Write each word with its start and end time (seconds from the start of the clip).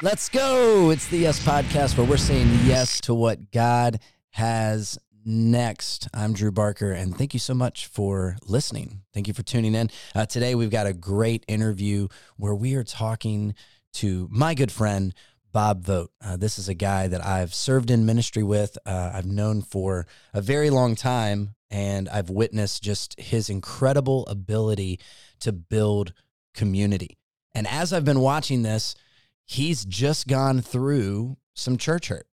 Let's 0.00 0.28
go. 0.28 0.90
It's 0.90 1.06
the 1.08 1.18
Yes 1.18 1.44
Podcast 1.44 1.98
where 1.98 2.06
we're 2.06 2.16
saying 2.16 2.48
yes 2.64 3.00
to 3.02 3.14
what 3.14 3.50
God 3.52 4.00
has 4.30 4.98
next. 5.24 6.08
I'm 6.14 6.32
Drew 6.32 6.50
Barker, 6.50 6.92
and 6.92 7.16
thank 7.16 7.34
you 7.34 7.40
so 7.40 7.54
much 7.54 7.86
for 7.86 8.36
listening. 8.46 9.02
Thank 9.12 9.28
you 9.28 9.34
for 9.34 9.42
tuning 9.42 9.74
in. 9.74 9.90
Uh, 10.14 10.26
today, 10.26 10.54
we've 10.54 10.70
got 10.70 10.86
a 10.86 10.92
great 10.92 11.44
interview 11.46 12.08
where 12.36 12.54
we 12.54 12.74
are 12.74 12.84
talking 12.84 13.54
to 13.94 14.28
my 14.30 14.54
good 14.54 14.72
friend, 14.72 15.14
Bob 15.52 15.84
Vogt. 15.84 16.12
Uh, 16.24 16.36
this 16.36 16.58
is 16.58 16.68
a 16.68 16.74
guy 16.74 17.08
that 17.08 17.24
I've 17.24 17.54
served 17.54 17.90
in 17.90 18.06
ministry 18.06 18.42
with, 18.42 18.78
uh, 18.86 19.10
I've 19.12 19.26
known 19.26 19.62
for 19.62 20.06
a 20.32 20.40
very 20.40 20.70
long 20.70 20.94
time, 20.94 21.54
and 21.70 22.08
I've 22.08 22.30
witnessed 22.30 22.82
just 22.82 23.20
his 23.20 23.50
incredible 23.50 24.26
ability 24.26 24.98
to 25.40 25.52
build 25.52 26.12
community. 26.54 27.18
And 27.54 27.66
as 27.66 27.92
I've 27.92 28.04
been 28.04 28.20
watching 28.20 28.62
this, 28.62 28.94
he's 29.44 29.84
just 29.84 30.26
gone 30.26 30.60
through 30.60 31.36
some 31.54 31.76
church 31.76 32.08
hurt. 32.08 32.26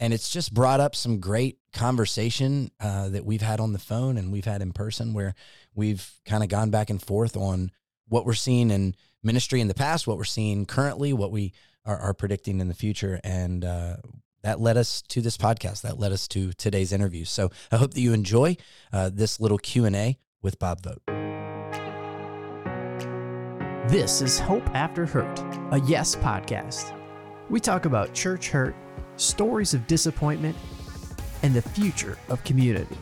And 0.00 0.12
it's 0.12 0.30
just 0.30 0.52
brought 0.52 0.80
up 0.80 0.96
some 0.96 1.20
great 1.20 1.58
conversation 1.72 2.70
uh, 2.80 3.08
that 3.10 3.24
we've 3.24 3.42
had 3.42 3.60
on 3.60 3.72
the 3.72 3.78
phone 3.78 4.16
and 4.16 4.32
we've 4.32 4.44
had 4.44 4.60
in 4.60 4.72
person 4.72 5.14
where 5.14 5.34
we've 5.74 6.10
kind 6.26 6.42
of 6.42 6.48
gone 6.48 6.70
back 6.70 6.90
and 6.90 7.00
forth 7.00 7.36
on 7.36 7.70
what 8.08 8.26
we're 8.26 8.34
seeing 8.34 8.70
in 8.70 8.94
ministry 9.22 9.60
in 9.60 9.68
the 9.68 9.74
past, 9.74 10.06
what 10.06 10.18
we're 10.18 10.24
seeing 10.24 10.66
currently, 10.66 11.12
what 11.12 11.30
we 11.30 11.52
are, 11.86 11.96
are 11.96 12.14
predicting 12.14 12.60
in 12.60 12.68
the 12.68 12.74
future. 12.74 13.20
And 13.22 13.64
uh, 13.64 13.96
that 14.42 14.60
led 14.60 14.76
us 14.76 15.02
to 15.08 15.20
this 15.20 15.36
podcast. 15.36 15.82
That 15.82 15.98
led 15.98 16.12
us 16.12 16.28
to 16.28 16.52
today's 16.52 16.92
interview. 16.92 17.24
So 17.24 17.50
I 17.72 17.76
hope 17.76 17.94
that 17.94 18.00
you 18.00 18.12
enjoy 18.12 18.56
uh, 18.92 19.10
this 19.12 19.40
little 19.40 19.58
Q&A 19.58 20.18
with 20.42 20.58
Bob 20.58 20.82
Vogt. 20.82 21.13
This 23.88 24.22
is 24.22 24.38
Hope 24.38 24.66
After 24.74 25.04
Hurt, 25.04 25.38
a 25.70 25.78
Yes 25.80 26.16
podcast. 26.16 26.98
We 27.50 27.60
talk 27.60 27.84
about 27.84 28.14
church 28.14 28.48
hurt, 28.48 28.74
stories 29.16 29.74
of 29.74 29.86
disappointment, 29.86 30.56
and 31.42 31.52
the 31.52 31.60
future 31.60 32.16
of 32.30 32.42
community. 32.44 32.96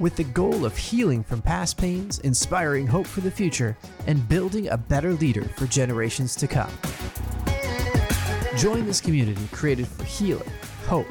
With 0.00 0.16
the 0.16 0.24
goal 0.24 0.64
of 0.64 0.76
healing 0.76 1.22
from 1.22 1.40
past 1.40 1.78
pains, 1.78 2.18
inspiring 2.18 2.84
hope 2.84 3.06
for 3.06 3.20
the 3.20 3.30
future, 3.30 3.78
and 4.08 4.28
building 4.28 4.70
a 4.70 4.76
better 4.76 5.12
leader 5.12 5.44
for 5.56 5.66
generations 5.66 6.34
to 6.34 6.48
come. 6.48 6.72
Join 8.56 8.84
this 8.84 9.00
community 9.00 9.46
created 9.52 9.86
for 9.86 10.02
healing, 10.02 10.50
hope, 10.88 11.06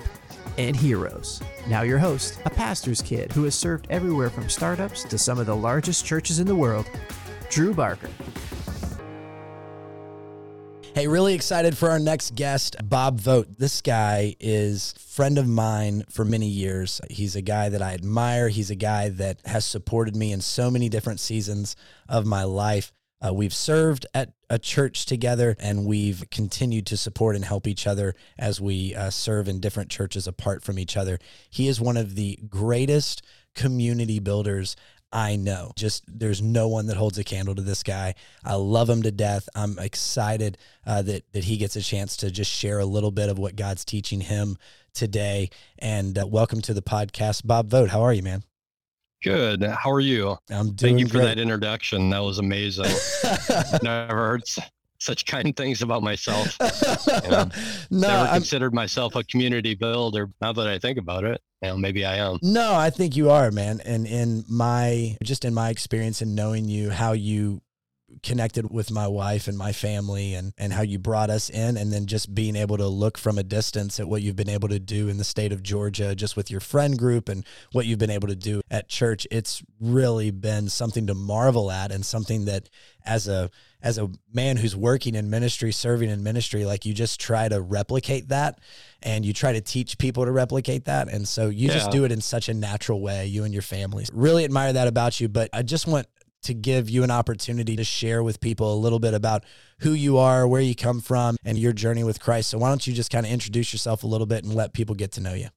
and 0.57 0.75
heroes. 0.75 1.41
Now, 1.69 1.83
your 1.83 1.97
host, 1.97 2.41
a 2.43 2.49
pastor's 2.49 3.01
kid 3.01 3.31
who 3.31 3.45
has 3.45 3.55
served 3.55 3.87
everywhere 3.89 4.29
from 4.29 4.49
startups 4.49 5.05
to 5.05 5.17
some 5.17 5.39
of 5.39 5.45
the 5.45 5.55
largest 5.55 6.05
churches 6.05 6.39
in 6.39 6.45
the 6.45 6.55
world, 6.55 6.89
Drew 7.49 7.73
Barker. 7.73 8.09
Hey, 10.93 11.07
really 11.07 11.33
excited 11.33 11.77
for 11.77 11.89
our 11.89 11.99
next 11.99 12.35
guest, 12.35 12.75
Bob 12.83 13.17
Vogt. 13.17 13.57
This 13.57 13.81
guy 13.81 14.35
is 14.41 14.93
friend 14.99 15.37
of 15.37 15.47
mine 15.47 16.03
for 16.09 16.25
many 16.25 16.47
years. 16.47 16.99
He's 17.09 17.37
a 17.37 17.41
guy 17.41 17.69
that 17.69 17.81
I 17.81 17.93
admire. 17.93 18.49
He's 18.49 18.69
a 18.69 18.75
guy 18.75 19.07
that 19.07 19.39
has 19.45 19.63
supported 19.63 20.17
me 20.17 20.33
in 20.33 20.41
so 20.41 20.69
many 20.69 20.89
different 20.89 21.21
seasons 21.21 21.77
of 22.09 22.25
my 22.25 22.43
life. 22.43 22.91
Uh, 23.25 23.33
we've 23.33 23.53
served 23.53 24.05
at 24.13 24.33
a 24.49 24.59
church 24.59 25.05
together 25.05 25.55
and 25.59 25.85
we've 25.85 26.25
continued 26.29 26.87
to 26.87 26.97
support 26.97 27.37
and 27.37 27.45
help 27.45 27.67
each 27.67 27.87
other 27.87 28.13
as 28.37 28.59
we 28.59 28.93
uh, 28.93 29.09
serve 29.09 29.47
in 29.47 29.61
different 29.61 29.89
churches 29.89 30.27
apart 30.27 30.61
from 30.61 30.77
each 30.77 30.97
other. 30.97 31.19
He 31.49 31.69
is 31.69 31.79
one 31.79 31.95
of 31.95 32.15
the 32.15 32.37
greatest 32.49 33.21
community 33.55 34.19
builders 34.19 34.75
I 35.13 35.35
know. 35.35 35.71
Just 35.75 36.03
there's 36.07 36.41
no 36.41 36.67
one 36.67 36.87
that 36.87 36.97
holds 36.97 37.17
a 37.17 37.23
candle 37.23 37.53
to 37.55 37.61
this 37.61 37.83
guy. 37.83 38.15
I 38.45 38.55
love 38.55 38.89
him 38.89 39.03
to 39.03 39.11
death. 39.11 39.49
I'm 39.55 39.77
excited 39.77 40.57
uh, 40.85 41.01
that 41.03 41.23
that 41.33 41.43
he 41.43 41.57
gets 41.57 41.75
a 41.75 41.81
chance 41.81 42.15
to 42.17 42.31
just 42.31 42.51
share 42.51 42.79
a 42.79 42.85
little 42.85 43.11
bit 43.11 43.29
of 43.29 43.37
what 43.37 43.55
God's 43.55 43.83
teaching 43.83 44.21
him 44.21 44.57
today. 44.93 45.49
And 45.79 46.17
uh, 46.17 46.25
welcome 46.27 46.61
to 46.61 46.73
the 46.73 46.81
podcast, 46.81 47.45
Bob 47.45 47.69
Vogt. 47.69 47.91
How 47.91 48.01
are 48.01 48.13
you, 48.13 48.23
man? 48.23 48.43
Good. 49.23 49.63
How 49.63 49.91
are 49.91 49.99
you? 49.99 50.37
I'm 50.49 50.71
doing. 50.73 50.75
Thank 50.77 50.99
you 50.99 51.07
for 51.07 51.17
great. 51.19 51.25
that 51.25 51.39
introduction. 51.39 52.09
That 52.09 52.19
was 52.23 52.39
amazing. 52.39 52.85
Never 53.83 54.15
heard 54.15 54.41
s- 54.41 54.59
such 55.01 55.25
kind 55.25 55.55
things 55.55 55.81
about 55.81 56.03
myself. 56.03 56.57
Yeah. 57.23 57.45
no, 57.89 58.07
Never 58.07 58.29
I'm, 58.29 58.33
considered 58.35 58.73
myself 58.73 59.15
a 59.15 59.23
community 59.23 59.75
builder. 59.75 60.29
Now 60.41 60.53
that 60.53 60.67
I 60.67 60.79
think 60.79 60.97
about 60.97 61.23
it, 61.23 61.41
you 61.61 61.69
know, 61.69 61.77
maybe 61.77 62.05
I 62.05 62.17
am. 62.17 62.37
No, 62.41 62.73
I 62.73 62.89
think 62.89 63.15
you 63.15 63.29
are, 63.29 63.51
man. 63.51 63.81
And 63.85 64.05
in 64.07 64.43
my 64.49 65.17
just 65.23 65.45
in 65.45 65.53
my 65.53 65.69
experience 65.69 66.21
and 66.21 66.35
knowing 66.35 66.65
you, 66.65 66.89
how 66.89 67.13
you 67.13 67.61
connected 68.23 68.69
with 68.71 68.91
my 68.91 69.07
wife 69.07 69.47
and 69.47 69.57
my 69.57 69.71
family 69.71 70.33
and 70.33 70.53
and 70.57 70.73
how 70.73 70.81
you 70.81 70.99
brought 70.99 71.29
us 71.29 71.49
in 71.49 71.77
and 71.77 71.91
then 71.93 72.05
just 72.05 72.33
being 72.35 72.55
able 72.55 72.77
to 72.77 72.87
look 72.87 73.17
from 73.17 73.37
a 73.37 73.43
distance 73.43 73.99
at 73.99 74.07
what 74.07 74.21
you've 74.21 74.35
been 74.35 74.49
able 74.49 74.67
to 74.67 74.79
do 74.79 75.07
in 75.07 75.17
the 75.17 75.23
state 75.23 75.51
of 75.51 75.63
Georgia 75.63 76.13
just 76.13 76.35
with 76.35 76.51
your 76.51 76.59
friend 76.59 76.97
group 76.97 77.29
and 77.29 77.45
what 77.71 77.85
you've 77.85 77.99
been 77.99 78.09
able 78.09 78.27
to 78.27 78.35
do 78.35 78.61
at 78.69 78.89
church 78.89 79.25
it's 79.31 79.63
really 79.79 80.29
been 80.31 80.67
something 80.67 81.07
to 81.07 81.13
marvel 81.13 81.71
at 81.71 81.91
and 81.91 82.05
something 82.05 82.45
that 82.45 82.69
as 83.05 83.27
a 83.27 83.49
as 83.81 83.97
a 83.97 84.09
man 84.33 84.57
who's 84.57 84.75
working 84.75 85.15
in 85.15 85.29
ministry 85.29 85.71
serving 85.71 86.09
in 86.09 86.23
ministry 86.23 86.65
like 86.65 86.85
you 86.85 86.93
just 86.93 87.19
try 87.19 87.47
to 87.47 87.61
replicate 87.61 88.29
that 88.29 88.59
and 89.01 89.25
you 89.25 89.33
try 89.33 89.51
to 89.53 89.61
teach 89.61 89.97
people 89.97 90.25
to 90.25 90.31
replicate 90.31 90.85
that 90.85 91.07
and 91.09 91.27
so 91.27 91.49
you 91.49 91.67
just 91.67 91.91
do 91.91 92.05
it 92.05 92.11
in 92.11 92.21
such 92.21 92.49
a 92.49 92.53
natural 92.53 93.01
way 93.01 93.25
you 93.25 93.43
and 93.43 93.53
your 93.53 93.63
family 93.63 94.05
really 94.13 94.43
admire 94.43 94.73
that 94.73 94.87
about 94.87 95.19
you 95.19 95.27
but 95.27 95.49
I 95.53 95.63
just 95.63 95.87
want 95.87 96.07
to 96.43 96.53
give 96.53 96.89
you 96.89 97.03
an 97.03 97.11
opportunity 97.11 97.75
to 97.75 97.83
share 97.83 98.23
with 98.23 98.39
people 98.39 98.73
a 98.73 98.75
little 98.75 98.99
bit 98.99 99.13
about 99.13 99.43
who 99.79 99.93
you 99.93 100.17
are, 100.17 100.47
where 100.47 100.61
you 100.61 100.75
come 100.75 100.99
from, 100.99 101.37
and 101.45 101.57
your 101.57 101.73
journey 101.73 102.03
with 102.03 102.19
Christ. 102.19 102.49
So 102.49 102.57
why 102.57 102.69
don't 102.69 102.85
you 102.85 102.93
just 102.93 103.11
kind 103.11 103.25
of 103.25 103.31
introduce 103.31 103.73
yourself 103.73 104.03
a 104.03 104.07
little 104.07 104.25
bit 104.25 104.43
and 104.43 104.53
let 104.55 104.73
people 104.73 104.95
get 104.95 105.11
to 105.13 105.21
know 105.21 105.33
you? 105.33 105.49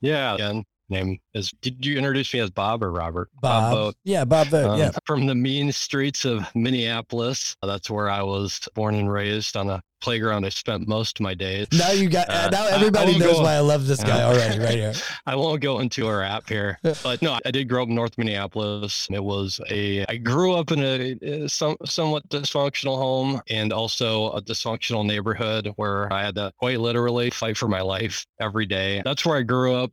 Yeah. 0.00 0.34
Again, 0.34 0.64
name 0.88 1.18
is. 1.34 1.50
Did 1.62 1.84
you 1.84 1.96
introduce 1.96 2.32
me 2.34 2.40
as 2.40 2.50
Bob 2.50 2.82
or 2.82 2.90
Robert? 2.92 3.28
Bob. 3.40 3.72
Vogt. 3.74 3.96
yeah, 4.04 4.24
Bob 4.24 4.48
Vogt. 4.48 4.68
Um, 4.70 4.78
yeah. 4.78 4.90
From 5.06 5.26
the 5.26 5.34
mean 5.34 5.72
streets 5.72 6.24
of 6.24 6.46
Minneapolis. 6.54 7.56
That's 7.62 7.90
where 7.90 8.08
I 8.08 8.22
was 8.22 8.60
born 8.74 8.94
and 8.94 9.10
raised 9.10 9.56
on 9.56 9.70
a 9.70 9.82
playground. 10.00 10.44
I 10.44 10.50
spent 10.50 10.86
most 10.86 11.18
of 11.18 11.22
my 11.24 11.32
days. 11.32 11.66
Now 11.72 11.90
you 11.92 12.10
got 12.10 12.28
uh, 12.28 12.50
now 12.50 12.66
everybody 12.66 13.18
knows 13.18 13.38
go- 13.38 13.42
why 13.42 13.54
I 13.54 13.60
love 13.60 13.86
this 13.86 14.02
guy 14.04 14.18
Yeah. 14.18 14.26
already 14.28 14.58
right 14.58 14.74
here. 14.74 14.92
I 15.26 15.34
won't 15.34 15.62
go 15.62 15.78
into 15.80 16.06
our 16.06 16.22
app 16.22 16.46
here, 16.48 16.78
but 17.02 17.22
no, 17.22 17.38
I 17.44 17.50
did 17.50 17.68
grow 17.70 17.84
up 17.84 17.88
in 17.88 17.94
North 17.94 18.18
Minneapolis. 18.18 19.08
It 19.10 19.24
was 19.24 19.60
a, 19.70 20.04
I 20.06 20.18
grew 20.18 20.52
up 20.54 20.72
in 20.72 20.80
a, 20.80 21.16
a 21.44 21.48
some, 21.48 21.76
somewhat 21.86 22.28
dysfunctional 22.28 22.98
home 22.98 23.40
and 23.48 23.72
also 23.72 24.30
a 24.32 24.42
dysfunctional 24.42 25.06
neighborhood 25.06 25.72
where 25.76 26.12
I 26.12 26.22
had 26.22 26.34
to 26.34 26.52
quite 26.58 26.80
literally 26.80 27.30
fight 27.30 27.56
for 27.56 27.68
my 27.68 27.80
life 27.80 28.26
every 28.40 28.66
day. 28.66 29.00
That's 29.06 29.24
where 29.24 29.38
I 29.38 29.42
grew 29.42 29.74
up 29.74 29.90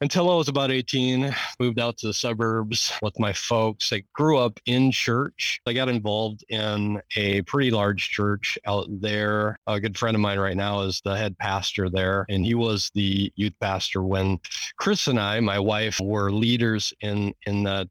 until 0.00 0.30
I 0.30 0.34
was 0.36 0.48
about 0.48 0.70
18, 0.70 1.34
moved 1.58 1.80
out 1.80 1.98
to 1.98 2.06
the 2.06 2.14
suburbs 2.14 2.92
with 3.02 3.18
my 3.18 3.32
folks. 3.32 3.92
I 3.92 4.04
grew 4.12 4.38
up 4.38 4.60
in 4.66 4.92
church. 4.92 5.60
I 5.66 5.72
got 5.72 5.88
involved 5.88 6.44
in 6.48 7.02
a 7.16 7.42
pretty 7.42 7.70
large 7.70 8.10
church 8.10 8.58
out 8.66 8.86
there. 9.00 9.58
A 9.66 9.80
good 9.80 9.98
friend 9.98 10.14
of 10.14 10.20
mine 10.20 10.38
right 10.38 10.56
now 10.56 10.82
is 10.82 11.00
the 11.04 11.16
head 11.16 11.36
pastor 11.38 11.90
there, 11.90 12.26
and 12.28 12.44
he 12.44 12.54
was 12.54 12.90
the 12.94 13.32
youth 13.34 13.54
pastor 13.60 14.02
when 14.02 14.38
Chris 14.76 15.08
and 15.08 15.18
I, 15.18 15.40
my 15.40 15.58
wife, 15.58 15.98
were 16.00 16.30
leaders 16.30 16.92
in 17.00 17.34
in 17.46 17.64
that 17.64 17.88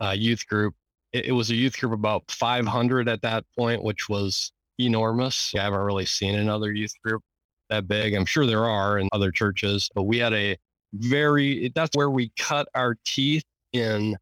uh, 0.00 0.14
youth 0.16 0.46
group. 0.48 0.74
It, 1.12 1.26
it 1.26 1.32
was 1.32 1.50
a 1.50 1.54
youth 1.54 1.78
group 1.78 1.92
about 1.92 2.24
500 2.30 3.08
at 3.08 3.22
that 3.22 3.44
point, 3.56 3.84
which 3.84 4.08
was 4.08 4.52
enormous. 4.78 5.52
I 5.54 5.62
haven't 5.62 5.80
really 5.80 6.06
seen 6.06 6.34
another 6.34 6.72
youth 6.72 6.94
group 7.04 7.22
that 7.68 7.86
big. 7.86 8.14
I'm 8.14 8.26
sure 8.26 8.46
there 8.46 8.64
are 8.64 8.98
in 8.98 9.08
other 9.12 9.30
churches, 9.30 9.88
but 9.94 10.02
we 10.02 10.18
had 10.18 10.32
a 10.32 10.56
very 10.92 11.70
that's 11.74 11.94
where 11.96 12.10
we 12.10 12.32
cut 12.38 12.68
our 12.74 12.96
teeth 13.04 13.44
in 13.72 14.16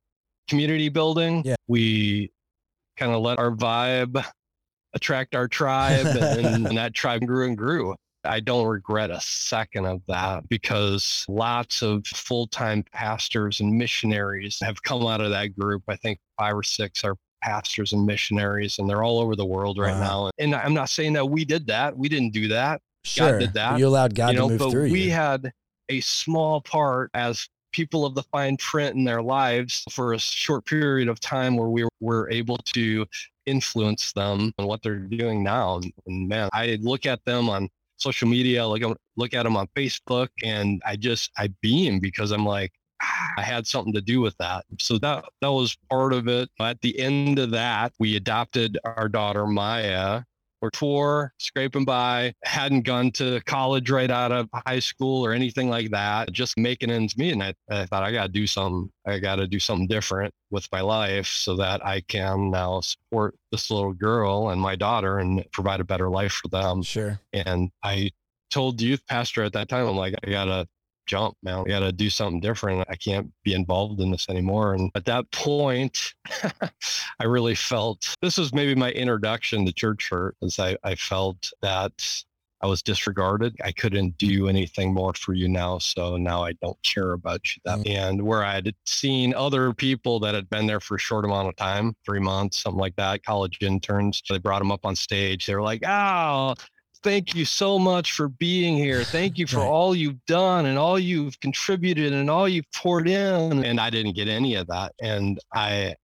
community 0.48 0.88
building. 0.88 1.42
Yeah. 1.44 1.56
We 1.66 2.30
kind 2.96 3.12
of 3.12 3.20
let 3.22 3.38
our 3.38 3.50
vibe 3.50 4.24
attract 4.94 5.34
our 5.34 5.48
tribe 5.48 6.06
and, 6.06 6.66
and 6.66 6.66
that 6.78 6.94
tribe 6.94 7.26
grew 7.26 7.46
and 7.46 7.56
grew. 7.56 7.94
I 8.24 8.40
don't 8.40 8.66
regret 8.66 9.10
a 9.10 9.20
second 9.20 9.86
of 9.86 10.02
that 10.08 10.48
because 10.48 11.24
lots 11.28 11.82
of 11.82 12.04
full-time 12.06 12.84
pastors 12.92 13.60
and 13.60 13.72
missionaries 13.78 14.58
have 14.62 14.82
come 14.82 15.06
out 15.06 15.20
of 15.20 15.30
that 15.30 15.56
group. 15.56 15.84
I 15.88 15.96
think 15.96 16.18
five 16.38 16.56
or 16.56 16.62
six 16.64 17.04
are 17.04 17.14
pastors 17.42 17.92
and 17.92 18.04
missionaries 18.04 18.78
and 18.78 18.90
they're 18.90 19.04
all 19.04 19.20
over 19.20 19.36
the 19.36 19.46
world 19.46 19.78
right 19.78 19.94
Wow. 19.94 20.24
now. 20.24 20.30
And 20.38 20.54
I'm 20.54 20.74
not 20.74 20.88
saying 20.90 21.12
that 21.12 21.26
we 21.26 21.44
did 21.44 21.68
that. 21.68 21.96
We 21.96 22.08
didn't 22.08 22.30
do 22.32 22.48
that 22.48 22.80
Sure. 23.04 23.38
did 23.38 23.54
that, 23.54 23.78
You 23.78 23.86
allowed 23.86 24.14
God 24.14 24.30
you 24.30 24.36
know, 24.36 24.46
to 24.46 24.48
move 24.50 24.58
but 24.58 24.70
through 24.72 24.90
we 24.90 25.04
you. 25.04 25.10
had 25.12 25.52
a 25.88 26.00
small 26.00 26.60
part 26.60 27.10
as 27.14 27.48
people 27.72 28.04
of 28.04 28.14
the 28.14 28.22
fine 28.24 28.56
print 28.56 28.96
in 28.96 29.04
their 29.04 29.22
lives 29.22 29.84
for 29.90 30.14
a 30.14 30.18
short 30.18 30.64
period 30.64 31.08
of 31.08 31.20
time 31.20 31.56
where 31.56 31.68
we 31.68 31.86
were 32.00 32.30
able 32.30 32.56
to 32.58 33.06
influence 33.46 34.12
them 34.12 34.52
and 34.58 34.66
what 34.66 34.82
they're 34.82 34.98
doing 34.98 35.42
now. 35.42 35.80
And 36.06 36.28
man, 36.28 36.48
I 36.52 36.78
look 36.80 37.06
at 37.06 37.24
them 37.24 37.48
on 37.48 37.68
social 37.96 38.28
media, 38.28 38.66
look 38.66 38.82
at, 38.82 38.96
look 39.16 39.34
at 39.34 39.42
them 39.42 39.56
on 39.56 39.66
Facebook, 39.76 40.28
and 40.42 40.80
I 40.86 40.96
just 40.96 41.30
I 41.36 41.48
beam 41.60 42.00
because 42.00 42.30
I'm 42.30 42.46
like, 42.46 42.72
"Ah, 43.02 43.32
I 43.38 43.42
had 43.42 43.66
something 43.66 43.92
to 43.94 44.00
do 44.00 44.20
with 44.20 44.36
that. 44.38 44.64
So 44.80 44.98
that 44.98 45.24
that 45.40 45.52
was 45.52 45.76
part 45.90 46.12
of 46.12 46.28
it. 46.28 46.48
At 46.60 46.80
the 46.80 46.98
end 46.98 47.38
of 47.38 47.50
that, 47.52 47.92
we 47.98 48.16
adopted 48.16 48.78
our 48.84 49.08
daughter 49.08 49.46
Maya 49.46 50.22
or 50.60 50.70
poor, 50.70 51.32
scraping 51.38 51.84
by, 51.84 52.32
hadn't 52.44 52.82
gone 52.82 53.10
to 53.12 53.40
college 53.46 53.90
right 53.90 54.10
out 54.10 54.32
of 54.32 54.48
high 54.66 54.78
school 54.78 55.24
or 55.24 55.32
anything 55.32 55.70
like 55.70 55.90
that, 55.90 56.32
just 56.32 56.58
making 56.58 56.90
ends 56.90 57.16
meet. 57.16 57.32
And 57.32 57.42
I, 57.42 57.54
I 57.70 57.86
thought 57.86 58.02
I 58.02 58.12
got 58.12 58.26
to 58.26 58.32
do 58.32 58.46
something. 58.46 58.90
I 59.06 59.18
got 59.18 59.36
to 59.36 59.46
do 59.46 59.58
something 59.58 59.86
different 59.86 60.32
with 60.50 60.66
my 60.72 60.80
life 60.80 61.26
so 61.26 61.56
that 61.56 61.84
I 61.84 62.00
can 62.02 62.50
now 62.50 62.80
support 62.80 63.34
this 63.52 63.70
little 63.70 63.92
girl 63.92 64.50
and 64.50 64.60
my 64.60 64.76
daughter 64.76 65.18
and 65.18 65.44
provide 65.52 65.80
a 65.80 65.84
better 65.84 66.08
life 66.08 66.32
for 66.32 66.48
them. 66.48 66.82
Sure. 66.82 67.20
And 67.32 67.70
I 67.82 68.10
told 68.50 68.78
the 68.78 68.86
youth 68.86 69.06
pastor 69.08 69.44
at 69.44 69.52
that 69.52 69.68
time, 69.68 69.86
I'm 69.86 69.96
like, 69.96 70.14
I 70.24 70.30
got 70.30 70.46
to 70.46 70.66
jump, 71.08 71.36
man. 71.42 71.64
We 71.64 71.70
got 71.70 71.80
to 71.80 71.92
do 71.92 72.10
something 72.10 72.40
different. 72.40 72.86
I 72.88 72.94
can't 72.94 73.32
be 73.42 73.54
involved 73.54 74.00
in 74.00 74.10
this 74.10 74.28
anymore. 74.28 74.74
And 74.74 74.90
at 74.94 75.06
that 75.06 75.28
point, 75.32 76.14
I 77.18 77.24
really 77.24 77.56
felt 77.56 78.14
this 78.22 78.38
was 78.38 78.54
maybe 78.54 78.74
my 78.74 78.92
introduction 78.92 79.66
to 79.66 79.72
church 79.72 80.08
hurt, 80.10 80.36
as 80.42 80.58
I, 80.58 80.76
I 80.84 80.94
felt 80.94 81.50
that 81.62 81.92
I 82.60 82.66
was 82.66 82.82
disregarded. 82.82 83.56
I 83.62 83.72
couldn't 83.72 84.18
do 84.18 84.48
anything 84.48 84.92
more 84.92 85.14
for 85.14 85.32
you 85.32 85.48
now. 85.48 85.78
So 85.78 86.16
now 86.16 86.42
I 86.42 86.52
don't 86.54 86.80
care 86.82 87.12
about 87.12 87.54
you. 87.54 87.62
That 87.64 87.78
mm-hmm. 87.78 87.90
and 87.90 88.22
where 88.22 88.44
I 88.44 88.54
had 88.54 88.74
seen 88.84 89.32
other 89.34 89.72
people 89.72 90.18
that 90.20 90.34
had 90.34 90.50
been 90.50 90.66
there 90.66 90.80
for 90.80 90.96
a 90.96 91.00
short 91.00 91.24
amount 91.24 91.48
of 91.48 91.56
time, 91.56 91.94
three 92.04 92.20
months, 92.20 92.62
something 92.62 92.80
like 92.80 92.96
that, 92.96 93.24
college 93.24 93.58
interns, 93.60 94.22
they 94.28 94.38
brought 94.38 94.58
them 94.58 94.72
up 94.72 94.84
on 94.84 94.96
stage. 94.96 95.46
They 95.46 95.54
were 95.54 95.62
like, 95.62 95.82
oh, 95.86 96.54
thank 97.02 97.34
you 97.34 97.44
so 97.44 97.78
much 97.78 98.12
for 98.12 98.28
being 98.28 98.76
here. 98.76 99.04
Thank 99.04 99.38
you 99.38 99.46
for 99.46 99.58
right. 99.58 99.66
all 99.66 99.94
you've 99.94 100.24
done 100.26 100.66
and 100.66 100.78
all 100.78 100.98
you've 100.98 101.38
contributed 101.40 102.12
and 102.12 102.30
all 102.30 102.48
you've 102.48 102.70
poured 102.74 103.08
in. 103.08 103.64
And 103.64 103.80
I 103.80 103.90
didn't 103.90 104.14
get 104.14 104.28
any 104.28 104.54
of 104.54 104.66
that. 104.68 104.92
And 105.00 105.38
I, 105.54 105.94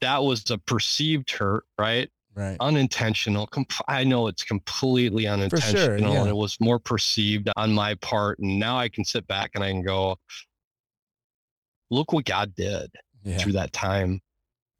that 0.00 0.22
was 0.22 0.50
a 0.50 0.58
perceived 0.58 1.30
hurt, 1.30 1.64
right? 1.78 2.10
Right. 2.34 2.56
Unintentional. 2.60 3.48
I 3.86 4.02
know 4.02 4.26
it's 4.26 4.42
completely 4.42 5.26
unintentional. 5.26 5.84
Sure, 5.84 5.98
yeah. 5.98 6.20
And 6.20 6.28
it 6.28 6.36
was 6.36 6.56
more 6.60 6.78
perceived 6.80 7.48
on 7.56 7.72
my 7.72 7.94
part. 7.96 8.40
And 8.40 8.58
now 8.58 8.76
I 8.76 8.88
can 8.88 9.04
sit 9.04 9.26
back 9.28 9.52
and 9.54 9.62
I 9.62 9.70
can 9.70 9.82
go, 9.82 10.16
look 11.90 12.12
what 12.12 12.24
God 12.24 12.54
did 12.56 12.90
yeah. 13.22 13.38
through 13.38 13.52
that 13.52 13.72
time. 13.72 14.20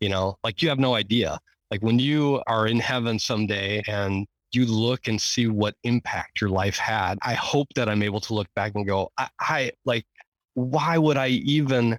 You 0.00 0.08
know, 0.08 0.36
like 0.42 0.62
you 0.62 0.68
have 0.68 0.80
no 0.80 0.94
idea. 0.94 1.38
Like 1.70 1.80
when 1.80 1.98
you 1.98 2.42
are 2.46 2.66
in 2.66 2.80
heaven 2.80 3.18
someday 3.18 3.82
and 3.86 4.26
you 4.54 4.66
look 4.66 5.08
and 5.08 5.20
see 5.20 5.46
what 5.46 5.74
impact 5.84 6.40
your 6.40 6.50
life 6.50 6.76
had. 6.76 7.18
I 7.22 7.34
hope 7.34 7.68
that 7.74 7.88
I'm 7.88 8.02
able 8.02 8.20
to 8.20 8.34
look 8.34 8.48
back 8.54 8.72
and 8.74 8.86
go, 8.86 9.10
I, 9.18 9.28
I 9.40 9.70
like, 9.84 10.06
why 10.54 10.98
would 10.98 11.16
I 11.16 11.28
even 11.28 11.98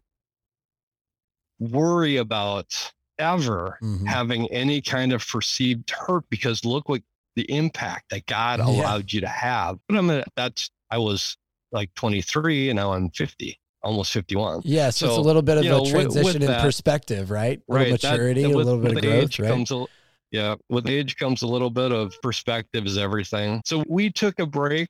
worry 1.59 2.17
about 2.17 2.91
ever 3.17 3.77
mm-hmm. 3.81 4.05
having 4.05 4.51
any 4.51 4.81
kind 4.81 5.13
of 5.13 5.25
perceived 5.25 5.89
hurt? 5.89 6.23
Because 6.29 6.63
look 6.65 6.89
what 6.89 7.01
the 7.35 7.43
impact 7.51 8.11
that 8.11 8.25
God 8.25 8.59
yeah. 8.59 8.65
allowed 8.65 9.11
you 9.11 9.21
to 9.21 9.27
have. 9.27 9.77
But 9.87 9.97
I'm 9.97 10.23
that's 10.35 10.69
I 10.89 10.97
was 10.97 11.37
like 11.71 11.93
23 11.95 12.69
and 12.69 12.77
now 12.77 12.93
I'm 12.93 13.09
50 13.09 13.59
almost 13.85 14.11
51. 14.11 14.61
Yeah, 14.65 14.89
so, 14.89 15.05
so 15.05 15.11
it's 15.11 15.17
a 15.19 15.21
little 15.21 15.41
bit 15.41 15.57
of 15.59 15.65
a 15.65 15.69
know, 15.69 15.85
transition 15.85 16.25
with, 16.25 16.33
with 16.33 16.35
in 16.37 16.47
that, 16.47 16.61
perspective, 16.61 17.29
right? 17.29 17.61
A 17.69 17.73
right, 17.73 17.91
maturity, 17.91 18.41
that, 18.41 18.49
with, 18.49 18.67
a 18.67 18.71
little 18.71 18.81
bit 18.81 18.97
of 18.97 19.03
growth, 19.03 19.39
right? 19.39 19.47
Comes 19.47 19.71
a, 19.71 19.85
yeah, 20.35 20.55
with 20.69 20.89
age 20.89 21.15
comes 21.15 21.43
a 21.43 21.47
little 21.47 21.69
bit 21.69 21.93
of 21.93 22.13
perspective 22.21 22.85
is 22.85 22.97
everything. 22.97 23.61
So 23.63 23.85
we 23.87 24.11
took 24.11 24.39
a 24.39 24.45
break 24.45 24.89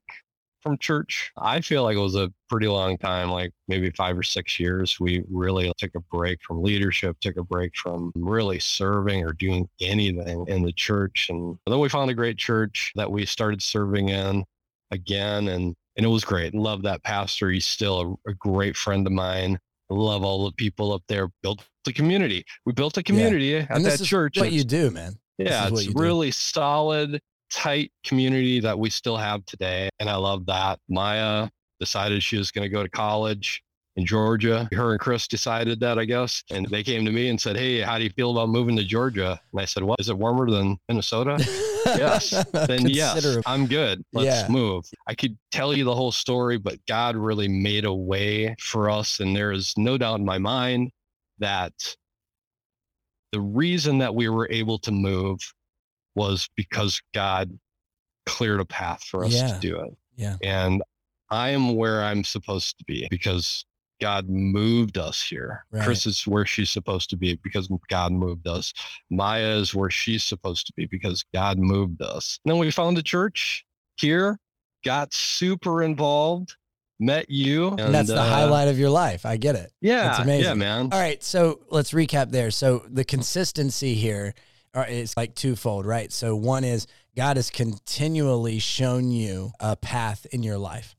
from 0.63 0.75
church. 0.79 1.31
I 1.37 1.61
feel 1.61 1.83
like 1.83 1.95
it 1.95 2.01
was 2.01 2.15
a 2.15 2.33
pretty 2.49 2.67
long 2.67 2.97
time, 2.97 3.29
like 3.29 3.51
maybe 3.67 3.91
five 3.91 4.17
or 4.17 4.23
six 4.23 4.59
years. 4.59 4.99
We 4.99 5.23
really 5.29 5.71
took 5.77 5.91
a 5.93 5.99
break 5.99 6.39
from 6.41 6.63
leadership, 6.63 7.17
took 7.21 7.37
a 7.37 7.43
break 7.43 7.75
from 7.75 8.11
really 8.15 8.57
serving 8.57 9.23
or 9.23 9.33
doing 9.33 9.69
anything 9.79 10.45
in 10.47 10.63
the 10.63 10.73
church. 10.73 11.27
And 11.29 11.59
then 11.67 11.77
we 11.77 11.89
found 11.89 12.09
a 12.09 12.15
great 12.15 12.37
church 12.37 12.91
that 12.95 13.11
we 13.11 13.27
started 13.27 13.61
serving 13.61 14.09
in 14.09 14.43
again. 14.89 15.49
And, 15.49 15.75
and 15.95 16.05
it 16.05 16.09
was 16.09 16.25
great. 16.25 16.55
Love 16.55 16.81
that 16.81 17.03
pastor. 17.03 17.51
He's 17.51 17.67
still 17.67 18.17
a, 18.25 18.31
a 18.31 18.33
great 18.33 18.75
friend 18.75 19.05
of 19.05 19.13
mine. 19.13 19.59
Love 19.91 20.23
all 20.23 20.45
the 20.45 20.51
people 20.53 20.91
up 20.91 21.03
there. 21.07 21.27
Built 21.43 21.63
the 21.83 21.93
community. 21.93 22.43
We 22.65 22.73
built 22.73 22.97
a 22.97 23.03
community 23.03 23.45
yeah. 23.45 23.67
at 23.69 23.75
and 23.75 23.85
that 23.85 24.03
church. 24.03 24.39
What 24.39 24.51
you 24.51 24.63
do, 24.63 24.89
man. 24.89 25.19
Yeah, 25.37 25.67
it's 25.67 25.93
really 25.95 26.31
solid, 26.31 27.21
tight 27.51 27.91
community 28.05 28.59
that 28.61 28.77
we 28.77 28.89
still 28.89 29.17
have 29.17 29.45
today. 29.45 29.89
And 29.99 30.09
I 30.09 30.15
love 30.15 30.45
that. 30.45 30.79
Maya 30.89 31.49
decided 31.79 32.23
she 32.23 32.37
was 32.37 32.51
going 32.51 32.63
to 32.63 32.69
go 32.69 32.83
to 32.83 32.89
college 32.89 33.61
in 33.95 34.05
Georgia. 34.05 34.67
Her 34.73 34.91
and 34.91 34.99
Chris 34.99 35.27
decided 35.27 35.79
that, 35.79 35.97
I 35.97 36.05
guess. 36.05 36.43
And 36.51 36.65
they 36.67 36.83
came 36.83 37.05
to 37.05 37.11
me 37.11 37.29
and 37.29 37.39
said, 37.39 37.57
Hey, 37.57 37.81
how 37.81 37.97
do 37.97 38.03
you 38.03 38.09
feel 38.09 38.31
about 38.31 38.49
moving 38.49 38.75
to 38.77 38.83
Georgia? 38.83 39.39
And 39.51 39.61
I 39.61 39.65
said, 39.65 39.83
What? 39.83 39.99
Is 39.99 40.09
it 40.09 40.17
warmer 40.17 40.49
than 40.49 40.77
Minnesota? 40.87 41.37
yes. 41.85 42.45
Then 42.67 42.87
yes, 42.89 43.37
I'm 43.45 43.67
good. 43.67 44.03
Let's 44.13 44.41
yeah. 44.41 44.47
move. 44.49 44.85
I 45.07 45.13
could 45.13 45.37
tell 45.51 45.73
you 45.73 45.83
the 45.83 45.95
whole 45.95 46.11
story, 46.11 46.57
but 46.57 46.79
God 46.87 47.15
really 47.15 47.47
made 47.47 47.85
a 47.85 47.93
way 47.93 48.55
for 48.59 48.89
us. 48.89 49.19
And 49.19 49.35
there 49.35 49.51
is 49.51 49.73
no 49.77 49.97
doubt 49.97 50.19
in 50.19 50.25
my 50.25 50.37
mind 50.37 50.91
that 51.39 51.73
the 53.35 53.41
reason 53.41 53.97
that 53.97 54.15
we 54.15 54.29
were 54.29 54.47
able 54.49 54.79
to 54.79 54.93
move 54.93 55.41
was 56.15 56.47
because 56.55 57.01
God 57.13 57.59
cleared 58.25 58.61
a 58.61 58.65
path 58.65 59.03
for 59.03 59.25
us 59.25 59.33
yeah. 59.33 59.47
to 59.47 59.59
do 59.59 59.77
it. 59.81 59.93
Yeah. 60.15 60.37
And 60.41 60.81
I 61.29 61.49
am 61.49 61.75
where 61.75 62.01
I'm 62.01 62.23
supposed 62.23 62.77
to 62.77 62.85
be 62.85 63.09
because 63.11 63.65
God 63.99 64.29
moved 64.29 64.97
us 64.97 65.21
here. 65.21 65.65
Right. 65.69 65.83
Chris 65.83 66.05
is 66.05 66.25
where 66.25 66.45
she's 66.45 66.69
supposed 66.69 67.09
to 67.09 67.17
be 67.17 67.37
because 67.43 67.67
God 67.89 68.13
moved 68.13 68.47
us. 68.47 68.73
Maya 69.09 69.57
is 69.57 69.75
where 69.75 69.89
she's 69.89 70.23
supposed 70.23 70.65
to 70.67 70.73
be 70.77 70.85
because 70.85 71.25
God 71.33 71.59
moved 71.59 72.01
us. 72.01 72.39
And 72.45 72.53
then 72.53 72.57
we 72.57 72.71
found 72.71 72.97
a 72.97 73.03
church 73.03 73.65
here, 73.97 74.39
got 74.85 75.13
super 75.13 75.83
involved, 75.83 76.55
met 76.99 77.29
you. 77.29 77.69
And, 77.69 77.79
and 77.79 77.95
that's 77.95 78.09
the 78.09 78.19
uh, 78.19 78.23
highlight 78.29 78.67
of 78.67 78.79
your 78.79 78.89
life. 78.89 79.25
I 79.25 79.37
get 79.37 79.55
it. 79.55 79.71
Yeah. 79.81 80.11
It's 80.11 80.19
amazing. 80.19 80.45
Yeah, 80.45 80.53
man. 80.53 80.89
All 80.91 80.99
right. 80.99 81.23
So 81.23 81.61
let's 81.69 81.91
recap 81.91 82.31
there. 82.31 82.51
So 82.51 82.85
the 82.89 83.03
consistency 83.03 83.95
here 83.95 84.33
is 84.87 85.15
like 85.15 85.35
twofold, 85.35 85.85
right? 85.85 86.11
So 86.11 86.35
one 86.35 86.63
is 86.63 86.87
God 87.15 87.37
has 87.37 87.49
continually 87.49 88.59
shown 88.59 89.11
you 89.11 89.51
a 89.59 89.75
path 89.75 90.25
in 90.31 90.43
your 90.43 90.57
life. 90.57 90.95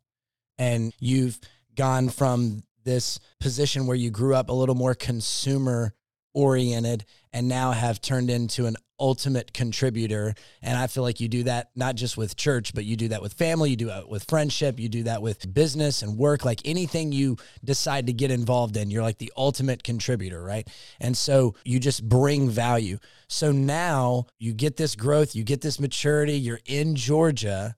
And 0.58 0.94
you've 0.98 1.38
gone 1.74 2.08
from 2.08 2.62
this 2.84 3.18
position 3.40 3.86
where 3.86 3.96
you 3.96 4.10
grew 4.10 4.34
up 4.34 4.48
a 4.48 4.54
little 4.54 4.74
more 4.74 4.94
consumer 4.94 5.92
oriented 6.32 7.04
and 7.32 7.48
now 7.48 7.72
have 7.72 8.00
turned 8.00 8.30
into 8.30 8.66
an 8.66 8.76
ultimate 8.98 9.52
contributor. 9.52 10.34
And 10.62 10.78
I 10.78 10.86
feel 10.86 11.02
like 11.02 11.20
you 11.20 11.28
do 11.28 11.44
that 11.44 11.70
not 11.74 11.94
just 11.94 12.16
with 12.16 12.36
church, 12.36 12.74
but 12.74 12.84
you 12.84 12.96
do 12.96 13.08
that 13.08 13.22
with 13.22 13.34
family, 13.34 13.70
you 13.70 13.76
do 13.76 13.90
it 13.90 14.08
with 14.08 14.24
friendship, 14.24 14.78
you 14.78 14.88
do 14.88 15.04
that 15.04 15.22
with 15.22 15.52
business 15.52 16.02
and 16.02 16.16
work, 16.16 16.44
like 16.44 16.60
anything 16.64 17.12
you 17.12 17.36
decide 17.64 18.06
to 18.06 18.12
get 18.12 18.30
involved 18.30 18.76
in, 18.76 18.90
you're 18.90 19.02
like 19.02 19.18
the 19.18 19.32
ultimate 19.36 19.82
contributor, 19.82 20.42
right? 20.42 20.68
And 21.00 21.16
so 21.16 21.54
you 21.64 21.78
just 21.78 22.08
bring 22.08 22.48
value. 22.48 22.98
So 23.28 23.52
now 23.52 24.26
you 24.38 24.52
get 24.52 24.76
this 24.76 24.94
growth, 24.94 25.34
you 25.34 25.44
get 25.44 25.60
this 25.60 25.80
maturity, 25.80 26.38
you're 26.38 26.60
in 26.66 26.94
Georgia. 26.94 27.76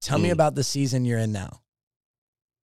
Tell 0.00 0.18
mm. 0.18 0.24
me 0.24 0.30
about 0.30 0.54
the 0.54 0.64
season 0.64 1.04
you're 1.04 1.18
in 1.18 1.32
now. 1.32 1.60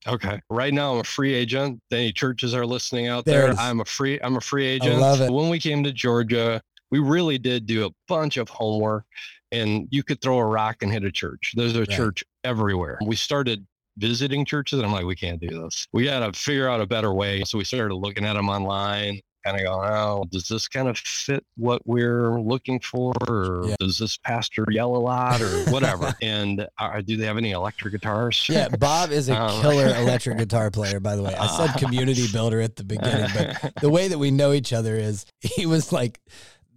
Okay. 0.08 0.40
Right 0.50 0.74
now 0.74 0.94
I'm 0.94 1.00
a 1.00 1.04
free 1.04 1.34
agent. 1.34 1.82
Any 1.92 2.12
churches 2.12 2.54
are 2.54 2.66
listening 2.66 3.08
out 3.08 3.26
there. 3.26 3.54
there 3.54 3.60
I'm 3.60 3.80
a 3.80 3.86
free 3.86 4.20
I'm 4.22 4.36
a 4.36 4.42
free 4.42 4.66
agent. 4.66 4.96
I 4.96 5.00
love 5.00 5.22
it. 5.22 5.32
When 5.32 5.50
we 5.50 5.60
came 5.60 5.84
to 5.84 5.92
Georgia, 5.92 6.62
we 6.96 7.00
really 7.00 7.38
did 7.38 7.66
do 7.66 7.86
a 7.86 7.90
bunch 8.08 8.38
of 8.38 8.48
homework 8.48 9.04
and 9.52 9.88
you 9.92 10.02
could 10.02 10.22
throw 10.22 10.38
a 10.38 10.46
rock 10.46 10.78
and 10.82 10.92
hit 10.92 11.04
a 11.04 11.12
church. 11.12 11.52
There's 11.56 11.76
a 11.76 11.80
right. 11.80 11.90
church 11.90 12.24
everywhere. 12.46 12.98
We 13.06 13.18
started 13.18 13.66
visiting 13.98 14.46
churches 14.46 14.80
and 14.80 14.88
I'm 14.88 14.94
like, 14.94 15.06
we 15.06 15.16
can't 15.16 15.42
do 15.42 15.64
this. 15.64 15.88
We 15.92 16.06
got 16.06 16.20
to 16.20 16.40
figure 16.40 16.70
out 16.70 16.80
a 16.80 16.86
better 16.86 17.14
way. 17.14 17.44
So 17.44 17.58
we 17.58 17.66
started 17.66 17.96
looking 17.96 18.26
at 18.26 18.34
them 18.34 18.48
online, 18.48 19.20
kind 19.46 19.58
of 19.58 19.64
going, 19.66 19.90
oh, 19.90 20.26
does 20.32 20.48
this 20.48 20.68
kind 20.68 20.88
of 20.88 20.98
fit 20.98 21.46
what 21.56 21.82
we're 21.86 22.40
looking 22.42 22.80
for? 22.80 23.14
Or 23.30 23.68
yeah. 23.68 23.76
does 23.80 23.98
this 23.98 24.18
pastor 24.18 24.66
yell 24.72 24.96
a 24.96 24.98
lot 24.98 25.42
or 25.42 25.66
whatever? 25.72 26.14
and 26.22 26.68
uh, 26.78 27.02
do 27.02 27.16
they 27.16 27.26
have 27.26 27.38
any 27.38 27.52
electric 27.52 27.94
guitars? 27.94 28.48
Yeah, 28.50 28.70
Bob 28.70 29.12
is 29.12 29.30
a 29.30 29.40
um, 29.40 29.62
killer 29.62 29.88
electric 29.98 30.38
guitar 30.38 30.72
player, 30.72 31.00
by 31.00 31.16
the 31.16 31.24
way. 31.24 31.36
I 31.36 31.48
said 31.48 31.74
community 31.80 32.28
builder 32.32 32.62
at 32.62 32.76
the 32.76 32.84
beginning, 32.84 33.30
but 33.36 33.74
the 33.82 33.90
way 33.90 34.08
that 34.08 34.18
we 34.18 34.32
know 34.32 34.52
each 34.52 34.74
other 34.74 34.96
is 34.96 35.26
he 35.42 35.66
was 35.66 35.92
like, 35.92 36.20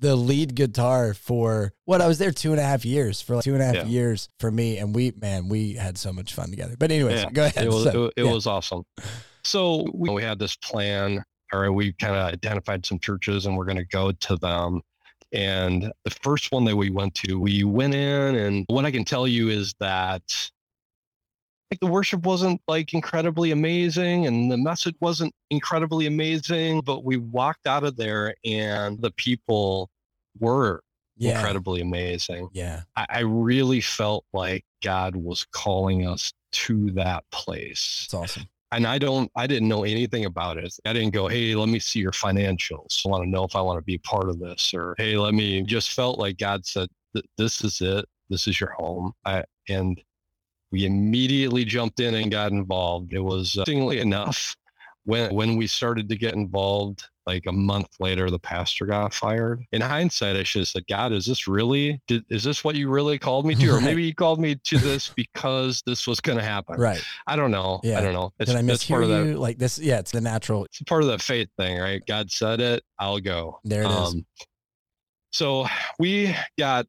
the 0.01 0.15
lead 0.17 0.55
guitar 0.55 1.15
for 1.15 1.73
what 1.85 2.01
I 2.01 2.07
was 2.07 2.19
there 2.19 2.31
two 2.31 2.53
and 2.53 2.61
a 2.61 2.65
half 2.65 2.85
years 2.85 3.21
for 3.21 3.37
like 3.37 3.45
two 3.45 3.55
and 3.55 3.63
a 3.63 3.67
half 3.67 3.75
yeah. 3.75 3.85
years 3.87 4.29
for 4.39 4.51
me, 4.51 4.79
and 4.79 4.95
we 4.95 5.13
man, 5.21 5.49
we 5.49 5.75
had 5.75 5.99
so 5.99 6.13
much 6.13 6.35
fun 6.35 6.51
together. 6.51 6.75
But 6.79 6.91
anyways, 6.91 7.23
yeah. 7.23 7.31
go 7.31 7.45
ahead. 7.45 7.65
It 7.65 7.73
was 7.73 7.85
so, 7.85 8.05
it, 8.07 8.15
it 8.17 8.25
yeah. 8.25 8.33
was 8.33 8.47
awesome. 8.47 8.85
So 9.45 9.87
we, 9.95 10.11
we 10.11 10.23
had 10.23 10.39
this 10.39 10.57
plan, 10.57 11.25
or 11.53 11.73
we 11.73 11.93
kind 11.95 12.15
of 12.15 12.33
identified 12.33 12.87
some 12.87 12.99
churches, 12.99 13.47
and 13.47 13.57
we're 13.57 13.65
going 13.65 13.79
to 13.79 13.87
go 13.87 14.13
to 14.13 14.37
them. 14.37 14.83
And 15.33 15.93
the 16.05 16.11
first 16.23 16.53
one 16.53 16.65
that 16.65 16.77
we 16.77 16.91
went 16.91 17.15
to, 17.17 17.39
we 17.39 17.65
went 17.65 17.95
in, 17.95 18.35
and 18.37 18.65
what 18.69 18.85
I 18.85 18.91
can 18.91 19.05
tell 19.05 19.27
you 19.27 19.49
is 19.49 19.75
that 19.81 20.23
like 21.71 21.81
the 21.81 21.87
worship 21.87 22.25
wasn't 22.25 22.61
like 22.67 22.95
incredibly 22.95 23.51
amazing 23.51 24.27
and 24.27 24.51
the 24.51 24.57
message 24.57 24.95
wasn't 25.01 25.35
incredibly 25.51 26.07
amazing, 26.07 26.81
but 26.81 27.05
we 27.05 27.17
walked 27.19 27.67
out 27.67 27.85
of 27.85 27.97
there 27.97 28.35
and 28.45 29.01
the 29.03 29.11
people 29.13 29.91
were 30.41 30.83
Yeah. 31.17 31.35
incredibly 31.37 31.81
amazing. 31.81 32.49
Yeah. 32.53 32.83
I, 32.97 33.07
I 33.09 33.21
really 33.21 33.81
felt 33.81 34.25
like 34.33 34.65
God 34.83 35.17
was 35.17 35.45
calling 35.53 36.07
us 36.07 36.33
to 36.53 36.91
that 36.93 37.25
place. 37.33 38.03
It's 38.05 38.15
awesome. 38.15 38.45
And 38.71 38.87
I 38.87 38.99
don't, 38.99 39.31
I 39.35 39.47
didn't 39.47 39.69
know 39.69 39.85
anything 39.85 40.27
about 40.27 40.59
it. 40.59 40.75
I 40.87 40.93
didn't 40.93 41.15
go, 41.15 41.27
hey, 41.27 41.55
let 41.55 41.69
me 41.71 41.79
see 41.79 42.01
your 42.01 42.13
financials. 42.13 43.05
I 43.05 43.09
want 43.09 43.25
to 43.25 43.31
know 43.31 43.45
if 43.45 43.57
I 43.57 43.63
want 43.63 43.79
to 43.79 43.83
be 43.85 43.97
part 43.99 44.29
of 44.29 44.39
this, 44.39 44.73
or 44.75 44.95
hey, 44.99 45.17
let 45.17 45.33
me. 45.33 45.63
Just 45.63 45.93
felt 45.93 46.19
like 46.19 46.37
God 46.37 46.67
said, 46.67 46.89
this 47.39 47.65
is 47.65 47.81
it. 47.81 48.05
This 48.29 48.47
is 48.47 48.61
your 48.61 48.71
home. 48.73 49.13
I, 49.25 49.45
and 49.71 49.99
we 50.71 50.85
immediately 50.85 51.65
jumped 51.65 52.01
in 52.01 52.15
and 52.15 52.31
got 52.31 52.53
involved. 52.53 53.13
It 53.13 53.21
was 53.21 53.57
uh, 53.57 53.61
interestingly 53.63 54.01
enough 54.01 54.57
when 55.05 55.35
when 55.35 55.57
we 55.57 55.67
started 55.67 56.09
to 56.09 56.17
get 56.17 56.35
involved 56.35 57.05
like 57.27 57.45
a 57.47 57.53
month 57.53 57.89
later 58.01 58.31
the 58.31 58.39
pastor 58.39 58.85
got 58.87 59.13
fired 59.15 59.63
in 59.73 59.81
hindsight 59.83 60.35
i 60.37 60.43
should 60.43 60.61
have 60.61 60.69
said 60.69 60.83
god 60.89 61.13
is 61.13 61.25
this 61.27 61.47
really 61.47 62.01
did, 62.09 62.23
is 62.31 62.43
this 62.43 62.65
what 62.65 62.75
you 62.75 62.89
really 62.91 63.19
called 63.19 63.47
me 63.47 63.55
to 63.55 63.69
or 63.71 63.81
maybe 63.83 64.03
you 64.03 64.15
called 64.15 64.41
me 64.41 64.55
to 64.65 64.77
this 64.79 65.11
because 65.15 65.83
this 65.87 66.07
was 66.07 66.21
going 66.21 66.37
to 66.39 66.45
happen 66.45 66.79
Right. 66.81 67.03
i 67.27 67.37
don't 67.37 67.51
know 67.51 67.81
Yeah. 67.85 67.99
i 67.99 68.03
don't 68.03 68.13
know 68.15 68.33
it's, 68.39 68.51
Did 68.51 68.59
I 68.59 68.63
mishear 68.63 68.89
part 68.89 69.09
that 69.09 69.27
you? 69.27 69.35
Like 69.37 69.59
this? 69.59 69.79
Yeah, 69.79 69.99
it's 69.99 70.11
the 70.11 70.21
natural. 70.23 70.65
it's 70.65 70.83
part 70.83 71.03
of 71.03 71.09
that 71.09 71.23
faith 71.23 71.49
thing 71.59 71.79
right 71.79 72.03
god 72.07 72.31
said 72.31 72.61
it 72.61 72.83
i'll 72.99 73.21
go 73.21 73.61
There 73.65 73.83
it 73.85 73.91
is. 73.91 74.17
so 75.31 75.67
we 75.99 76.35
got 76.59 76.87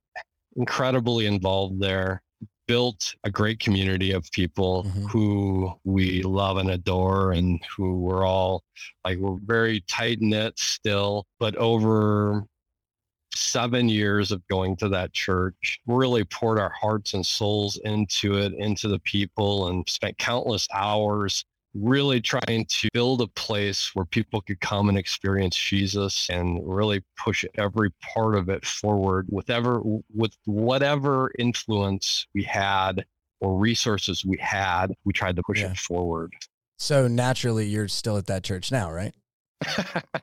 incredibly 0.55 1.25
involved 1.25 1.79
there 1.81 2.21
built 2.69 3.15
a 3.23 3.31
great 3.31 3.59
community 3.59 4.11
of 4.11 4.29
people 4.31 4.83
Mhm. 4.83 5.09
who 5.09 5.73
we 5.85 6.21
love 6.21 6.57
and 6.57 6.69
adore 6.69 7.31
and 7.31 7.59
who 7.65 7.97
we're 7.97 8.23
all 8.23 8.63
like 9.03 9.17
we're 9.17 9.39
very 9.43 9.81
tight 9.87 10.21
knit 10.21 10.53
still 10.59 11.25
but 11.39 11.55
over 11.55 12.43
seven 13.33 13.89
years 13.89 14.31
of 14.31 14.47
going 14.49 14.75
to 14.75 14.87
that 14.87 15.11
church 15.13 15.79
really 15.87 16.23
poured 16.25 16.59
our 16.59 16.69
hearts 16.79 17.15
and 17.15 17.25
souls 17.25 17.77
into 17.85 18.37
it 18.37 18.53
into 18.53 18.87
the 18.87 18.99
people 18.99 19.69
and 19.69 19.89
spent 19.89 20.15
countless 20.19 20.67
hours 20.71 21.43
really 21.73 22.19
trying 22.19 22.65
to 22.65 22.89
build 22.93 23.21
a 23.21 23.27
place 23.27 23.91
where 23.93 24.05
people 24.05 24.41
could 24.41 24.59
come 24.59 24.89
and 24.89 24.97
experience 24.97 25.55
Jesus 25.55 26.27
and 26.29 26.59
really 26.63 27.03
push 27.17 27.45
every 27.55 27.91
part 28.13 28.35
of 28.35 28.49
it 28.49 28.65
forward 28.65 29.27
with 29.29 29.49
ever 29.49 29.81
with 30.13 30.35
whatever 30.45 31.31
influence 31.37 32.25
we 32.33 32.43
had 32.43 33.05
or 33.39 33.57
resources 33.57 34.25
we 34.25 34.37
had, 34.37 34.87
we 35.05 35.13
tried 35.13 35.35
to 35.35 35.43
push 35.43 35.61
Yeah. 35.61 35.71
it 35.71 35.77
forward. 35.77 36.33
So 36.77 37.07
naturally, 37.07 37.67
you're 37.67 37.87
still 37.87 38.17
at 38.17 38.25
that 38.27 38.43
church 38.43 38.71
now, 38.71 38.91
right? 38.91 39.13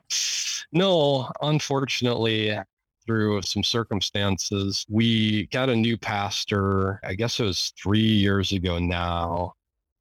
no, 0.73 1.31
unfortunately, 1.43 2.57
through 3.05 3.43
some 3.43 3.62
circumstances, 3.62 4.85
we 4.88 5.47
got 5.47 5.69
a 5.69 5.76
new 5.76 5.97
pastor. 5.97 7.00
I 7.05 7.15
guess 7.15 7.38
it 7.38 7.45
was 7.45 7.73
three 7.81 8.00
years 8.00 8.53
ago 8.53 8.79
now. 8.79 9.53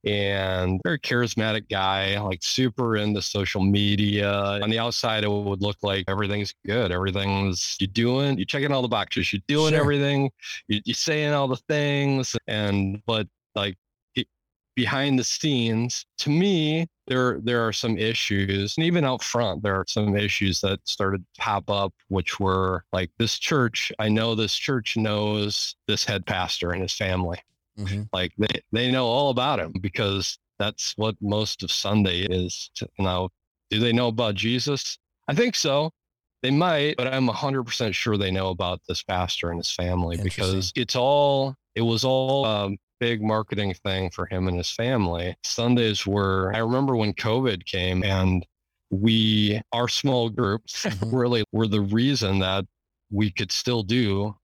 And 0.05 0.79
very 0.83 0.99
charismatic 0.99 1.67
guy, 1.69 2.19
like 2.19 2.43
super 2.43 2.95
into 2.97 3.21
social 3.23 3.61
media. 3.63 4.31
On 4.61 4.69
the 4.69 4.77
outside, 4.77 5.23
it 5.23 5.31
would 5.31 5.61
look 5.63 5.77
like 5.81 6.05
everything's 6.07 6.53
good. 6.65 6.91
Everything's 6.91 7.75
you 7.79 7.87
doing, 7.87 8.37
you 8.37 8.45
checking 8.45 8.71
all 8.71 8.83
the 8.83 8.87
boxes, 8.87 9.33
you're 9.33 9.41
doing 9.47 9.71
Sure. 9.71 9.81
everything, 9.81 10.29
you, 10.67 10.79
you're 10.85 10.93
saying 10.93 11.33
all 11.33 11.47
the 11.47 11.57
things. 11.67 12.35
And 12.47 13.01
but 13.07 13.27
like 13.55 13.77
it, 14.15 14.27
behind 14.75 15.17
the 15.17 15.23
scenes, 15.23 16.05
to 16.19 16.29
me, 16.29 16.87
there 17.07 17.39
there 17.43 17.65
are 17.67 17.73
some 17.73 17.97
issues, 17.97 18.77
and 18.77 18.85
even 18.85 19.05
out 19.05 19.23
front, 19.23 19.63
there 19.63 19.75
are 19.75 19.85
some 19.87 20.15
issues 20.15 20.61
that 20.61 20.79
started 20.87 21.25
to 21.35 21.41
pop 21.41 21.69
up, 21.69 21.93
which 22.09 22.39
were 22.39 22.83
like 22.93 23.09
this 23.17 23.39
church. 23.39 23.91
I 23.99 24.09
know 24.09 24.35
this 24.35 24.55
church 24.55 24.97
knows 24.97 25.75
this 25.87 26.03
head 26.05 26.25
pastor 26.27 26.71
and 26.71 26.81
his 26.83 26.93
family. 26.93 27.39
Mm-hmm. 27.77 28.03
Like 28.13 28.31
they 28.37 28.61
they 28.71 28.91
know 28.91 29.05
all 29.05 29.29
about 29.29 29.59
him 29.59 29.73
because 29.81 30.37
that's 30.59 30.93
what 30.95 31.15
most 31.21 31.63
of 31.63 31.71
Sunday 31.71 32.21
is. 32.21 32.71
Now, 32.97 33.29
do 33.69 33.79
they 33.79 33.91
know 33.91 34.07
about 34.07 34.35
Jesus? 34.35 34.97
I 35.27 35.33
think 35.33 35.55
so. 35.55 35.91
They 36.41 36.51
might, 36.51 36.95
but 36.95 37.07
I'm 37.07 37.27
100% 37.27 37.93
sure 37.93 38.17
they 38.17 38.31
know 38.31 38.49
about 38.49 38.79
this 38.87 39.01
pastor 39.03 39.49
and 39.49 39.59
his 39.59 39.71
family 39.71 40.15
because 40.15 40.71
it's 40.75 40.95
all, 40.95 41.55
it 41.73 41.81
was 41.81 42.03
all 42.03 42.45
um, 42.45 42.77
big 42.99 43.23
marketing 43.23 43.73
thing 43.83 44.11
for 44.11 44.27
him 44.27 44.47
and 44.47 44.55
his 44.57 44.69
family. 44.69 45.35
Sundays 45.43 46.05
were, 46.05 46.53
I 46.53 46.59
remember 46.59 46.95
when 46.95 47.13
COVID 47.13 47.65
came 47.65 48.03
and 48.03 48.45
we, 48.91 49.59
our 49.73 49.87
small 49.87 50.29
groups 50.29 50.85
Mhm. 50.85 51.11
really 51.11 51.43
were 51.51 51.67
the 51.67 51.81
reason 51.81 52.39
that 52.39 52.65
we 53.09 53.31
could 53.31 53.51
still 53.51 53.81
do 53.81 54.35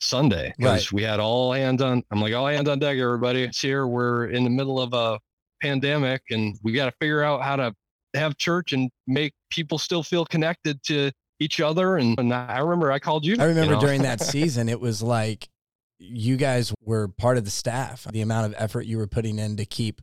Sunday 0.00 0.52
because 0.58 0.92
we 0.92 1.02
had 1.02 1.20
all 1.20 1.52
hands 1.52 1.82
on, 1.82 2.02
I'm 2.10 2.20
like, 2.20 2.34
all 2.34 2.46
hands 2.46 2.68
on 2.68 2.78
deck, 2.78 2.98
everybody. 2.98 3.42
It's 3.42 3.60
here. 3.60 3.86
We're 3.86 4.26
in 4.26 4.44
the 4.44 4.50
middle 4.50 4.80
of 4.80 4.92
a 4.92 5.18
pandemic 5.62 6.22
and 6.30 6.56
we 6.62 6.72
got 6.72 6.86
to 6.86 6.92
figure 7.00 7.22
out 7.22 7.42
how 7.42 7.56
to 7.56 7.74
have 8.14 8.36
church 8.36 8.72
and 8.72 8.90
make 9.06 9.32
people 9.50 9.78
still 9.78 10.02
feel 10.02 10.24
connected 10.24 10.82
to 10.84 11.10
each 11.40 11.60
other. 11.60 11.96
And, 11.96 12.18
and 12.18 12.32
I 12.32 12.58
remember 12.58 12.92
I 12.92 12.98
called 12.98 13.24
you. 13.24 13.36
I 13.38 13.44
remember 13.44 13.74
you 13.74 13.80
know? 13.80 13.80
during 13.80 14.02
that 14.02 14.20
season, 14.22 14.68
it 14.68 14.80
was 14.80 15.02
like 15.02 15.48
you 15.98 16.36
guys 16.36 16.72
were 16.82 17.08
part 17.08 17.38
of 17.38 17.44
the 17.44 17.50
staff. 17.50 18.06
The 18.10 18.20
amount 18.20 18.46
of 18.46 18.54
effort 18.58 18.82
you 18.82 18.98
were 18.98 19.06
putting 19.06 19.38
in 19.38 19.56
to 19.56 19.64
keep 19.64 20.02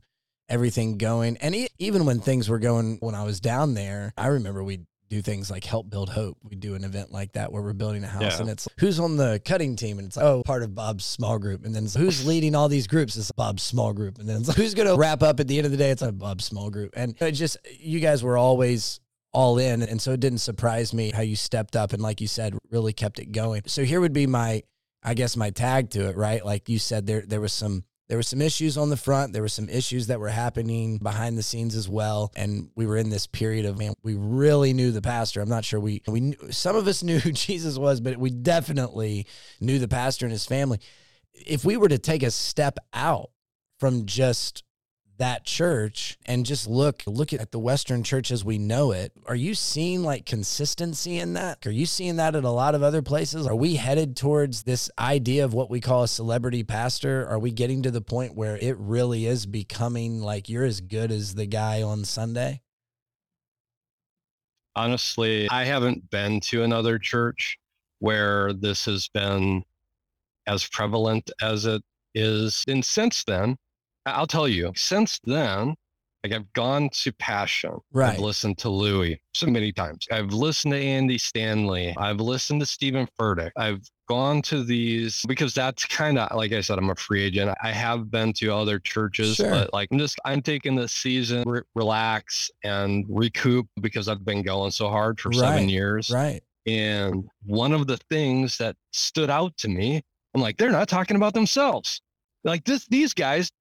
everything 0.49 0.97
going, 0.97 1.37
and 1.37 1.55
e- 1.55 1.69
even 1.79 2.05
when 2.05 2.19
things 2.19 2.49
were 2.49 2.59
going, 2.59 2.97
when 2.99 3.15
I 3.15 3.23
was 3.23 3.39
down 3.39 3.73
there, 3.73 4.13
I 4.17 4.27
remember 4.27 4.63
we 4.63 4.81
do 5.13 5.21
things 5.21 5.49
like 5.51 5.63
help 5.63 5.89
build 5.89 6.09
hope. 6.09 6.37
We 6.43 6.55
do 6.55 6.75
an 6.75 6.83
event 6.83 7.11
like 7.11 7.33
that 7.33 7.51
where 7.51 7.61
we're 7.61 7.73
building 7.73 8.03
a 8.03 8.07
house, 8.07 8.21
Yeah. 8.21 8.41
and 8.41 8.49
it's 8.49 8.67
who's 8.79 8.99
on 8.99 9.17
the 9.17 9.41
cutting 9.45 9.75
team, 9.75 9.99
and 9.99 10.07
it's 10.07 10.17
like, 10.17 10.25
oh, 10.25 10.43
part 10.43 10.63
of 10.63 10.73
Bob's 10.75 11.05
small 11.05 11.39
group, 11.39 11.65
and 11.65 11.73
then 11.75 11.85
who's 11.95 12.25
leading 12.25 12.55
all 12.55 12.67
these 12.69 12.87
groups? 12.87 13.15
It's 13.15 13.31
Bob's 13.31 13.63
small 13.63 13.93
group, 13.93 14.17
and 14.19 14.27
then 14.27 14.41
it's, 14.41 14.53
who's 14.55 14.73
going 14.73 14.87
to 14.87 14.95
wrap 14.97 15.21
up 15.23 15.39
at 15.39 15.47
the 15.47 15.57
end 15.57 15.65
of 15.65 15.71
the 15.71 15.77
day? 15.77 15.91
It's 15.91 16.01
a 16.01 16.11
Bob's 16.11 16.45
small 16.45 16.69
group, 16.69 16.93
and 16.95 17.15
it 17.21 17.31
just 17.33 17.57
you 17.79 17.99
guys 17.99 18.23
were 18.23 18.37
always 18.37 18.99
all 19.33 19.57
in. 19.57 19.81
And 19.81 19.99
so 19.99 20.11
it 20.11 20.19
didn't 20.19 20.39
surprise 20.39 20.93
me 20.93 21.09
how 21.11 21.21
you 21.21 21.35
stepped 21.35 21.75
up 21.75 21.91
and, 21.91 22.01
like 22.03 22.21
you 22.21 22.27
said, 22.27 22.55
really 22.69 22.93
kept 22.93 23.17
it 23.17 23.31
going. 23.31 23.63
So 23.65 23.83
here 23.83 23.99
would 23.99 24.13
be 24.13 24.27
my, 24.27 24.61
I 25.01 25.15
guess, 25.15 25.35
my 25.35 25.49
tag 25.49 25.89
to 25.91 26.07
it, 26.09 26.15
right? 26.15 26.45
Like 26.45 26.69
you 26.69 26.77
said, 26.77 27.07
there 27.07 27.23
there 27.27 27.41
was 27.41 27.51
some 27.51 27.83
there 28.09 28.17
were 28.17 28.23
some 28.23 28.41
issues 28.41 28.77
on 28.77 28.89
the 28.89 28.97
front. 28.97 29.33
There 29.33 29.41
were 29.41 29.47
some 29.47 29.69
issues 29.69 30.07
that 30.07 30.19
were 30.19 30.29
happening 30.29 30.97
behind 30.97 31.37
the 31.37 31.43
scenes 31.43 31.75
as 31.75 31.87
well. 31.87 32.31
And 32.35 32.69
we 32.75 32.85
were 32.85 32.97
in 32.97 33.09
this 33.09 33.27
period 33.27 33.65
of 33.65 33.77
man, 33.77 33.93
we 34.03 34.15
really 34.15 34.73
knew 34.73 34.91
the 34.91 35.01
pastor. 35.01 35.41
I'm 35.41 35.49
not 35.49 35.65
sure 35.65 35.79
we 35.79 36.01
we 36.07 36.19
knew, 36.19 36.51
some 36.51 36.75
of 36.75 36.87
us 36.87 37.01
knew 37.03 37.19
who 37.19 37.31
Jesus 37.31 37.77
was, 37.77 38.01
but 38.01 38.17
we 38.17 38.29
definitely 38.29 39.25
knew 39.61 39.79
the 39.79 39.87
pastor 39.87 40.25
and 40.25 40.31
his 40.31 40.45
family. 40.45 40.79
If 41.33 41.63
we 41.63 41.77
were 41.77 41.89
to 41.89 41.97
take 41.97 42.23
a 42.23 42.31
step 42.31 42.77
out 42.93 43.31
from 43.79 44.05
just 44.05 44.63
that 45.17 45.45
church 45.45 46.17
and 46.25 46.45
just 46.45 46.67
look 46.67 47.03
look 47.05 47.33
at 47.33 47.51
the 47.51 47.59
western 47.59 48.03
church 48.03 48.31
as 48.31 48.43
we 48.43 48.57
know 48.57 48.91
it. 48.91 49.11
Are 49.25 49.35
you 49.35 49.53
seeing 49.53 50.03
like 50.03 50.25
consistency 50.25 51.19
in 51.19 51.33
that? 51.33 51.65
Are 51.65 51.71
you 51.71 51.85
seeing 51.85 52.15
that 52.17 52.35
at 52.35 52.43
a 52.43 52.49
lot 52.49 52.75
of 52.75 52.83
other 52.83 53.01
places? 53.01 53.47
Are 53.47 53.55
we 53.55 53.75
headed 53.75 54.15
towards 54.15 54.63
this 54.63 54.89
idea 54.97 55.45
of 55.45 55.53
what 55.53 55.69
we 55.69 55.79
call 55.79 56.03
a 56.03 56.07
celebrity 56.07 56.63
pastor? 56.63 57.27
Are 57.27 57.39
we 57.39 57.51
getting 57.51 57.83
to 57.83 57.91
the 57.91 58.01
point 58.01 58.35
where 58.35 58.57
it 58.57 58.77
really 58.77 59.25
is 59.25 59.45
becoming 59.45 60.21
like 60.21 60.49
you're 60.49 60.65
as 60.65 60.81
good 60.81 61.11
as 61.11 61.35
the 61.35 61.45
guy 61.45 61.81
on 61.81 62.05
sunday? 62.05 62.61
Honestly, 64.75 65.47
I 65.49 65.65
haven't 65.65 66.09
been 66.09 66.39
to 66.41 66.63
another 66.63 66.97
church 66.97 67.59
where 67.99 68.53
this 68.53 68.85
has 68.85 69.07
been 69.07 69.63
as 70.47 70.67
prevalent 70.67 71.29
as 71.41 71.65
it 71.65 71.81
is. 72.15 72.63
And 72.67 72.83
since 72.83 73.23
then, 73.23 73.55
I'll 74.05 74.27
tell 74.27 74.47
you, 74.47 74.71
since 74.75 75.19
then, 75.23 75.75
like 76.23 76.33
I've 76.33 76.51
gone 76.53 76.89
to 76.93 77.11
Passion. 77.13 77.77
Right. 77.91 78.13
I've 78.13 78.19
listened 78.19 78.57
to 78.59 78.69
Louie 78.69 79.19
so 79.33 79.47
many 79.47 79.71
times. 79.73 80.07
I've 80.11 80.31
listened 80.31 80.73
to 80.73 80.79
Andy 80.79 81.17
Stanley. 81.17 81.93
I've 81.97 82.21
listened 82.21 82.61
to 82.61 82.65
Steven 82.65 83.07
Furtick. 83.19 83.51
I've 83.57 83.81
gone 84.07 84.41
to 84.43 84.63
these 84.63 85.21
because 85.27 85.53
that's 85.53 85.85
kind 85.85 86.17
of 86.17 86.35
like 86.35 86.53
I 86.53 86.61
said, 86.61 86.77
I'm 86.77 86.89
a 86.89 86.95
free 86.95 87.23
agent. 87.23 87.53
I 87.61 87.71
have 87.71 88.09
been 88.09 88.31
to 88.33 88.53
other 88.53 88.79
churches, 88.79 89.35
Sure. 89.35 89.49
but 89.49 89.73
like 89.73 89.89
I'm 89.91 89.99
just 89.99 90.17
I'm 90.23 90.41
taking 90.41 90.75
this 90.75 90.93
season, 90.93 91.43
re- 91.45 91.61
relax 91.75 92.49
and 92.63 93.05
recoup 93.09 93.67
because 93.81 94.07
I've 94.07 94.23
been 94.23 94.43
going 94.43 94.71
so 94.71 94.89
hard 94.89 95.19
for 95.19 95.29
Right. 95.29 95.39
seven 95.39 95.67
years. 95.69 96.09
right 96.09 96.41
And 96.65 97.27
one 97.45 97.73
of 97.73 97.87
the 97.87 97.97
things 98.09 98.57
that 98.59 98.77
stood 98.91 99.29
out 99.29 99.57
to 99.57 99.67
me, 99.67 100.01
I'm 100.33 100.41
like, 100.41 100.57
they're 100.57 100.71
not 100.71 100.87
talking 100.87 101.17
about 101.17 101.33
themselves. 101.33 102.01
Like 102.45 102.63
this, 102.63 102.85
these 102.87 103.13
guys, 103.13 103.51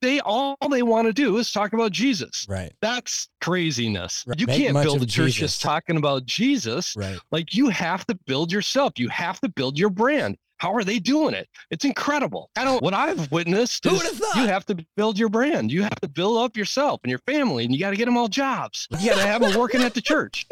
they 0.00 0.20
all 0.20 0.56
they 0.70 0.82
want 0.82 1.06
to 1.06 1.12
do 1.12 1.36
is 1.38 1.52
talk 1.52 1.72
about 1.72 1.92
Jesus. 1.92 2.46
right 2.48 2.72
That's 2.80 3.28
craziness. 3.40 4.24
Right. 4.26 4.38
You 4.38 4.46
Make 4.46 4.62
can't 4.62 4.82
build 4.82 5.02
a 5.02 5.06
church 5.06 5.32
Jesus. 5.32 5.36
just 5.36 5.62
talking 5.62 5.96
about 5.96 6.26
Jesus. 6.26 6.94
right 6.96 7.18
Like 7.30 7.54
you 7.54 7.68
have 7.68 8.06
to 8.06 8.18
build 8.26 8.52
yourself. 8.52 8.98
You 8.98 9.08
have 9.08 9.40
to 9.40 9.48
build 9.48 9.78
your 9.78 9.90
brand. 9.90 10.36
How 10.58 10.74
are 10.74 10.84
they 10.84 10.98
doing 10.98 11.32
it? 11.34 11.48
It's 11.70 11.86
incredible. 11.86 12.50
I 12.54 12.64
don't. 12.64 12.82
What 12.82 12.92
I've 12.92 13.32
witnessed 13.32 13.84
Who 13.84 13.94
is 13.96 14.20
you 14.36 14.46
have 14.46 14.66
to 14.66 14.76
build 14.94 15.18
your 15.18 15.30
brand. 15.30 15.72
You 15.72 15.82
have 15.82 15.98
to 16.02 16.08
build 16.08 16.36
up 16.36 16.54
yourself 16.54 17.00
and 17.02 17.10
your 17.10 17.20
family, 17.20 17.64
and 17.64 17.72
you 17.72 17.80
got 17.80 17.90
to 17.90 17.96
get 17.96 18.04
them 18.04 18.18
all 18.18 18.28
jobs. 18.28 18.86
You 19.00 19.08
got 19.10 19.16
to 19.16 19.26
have 19.26 19.40
them 19.40 19.58
working 19.58 19.80
at 19.80 19.94
the 19.94 20.02
church. 20.02 20.46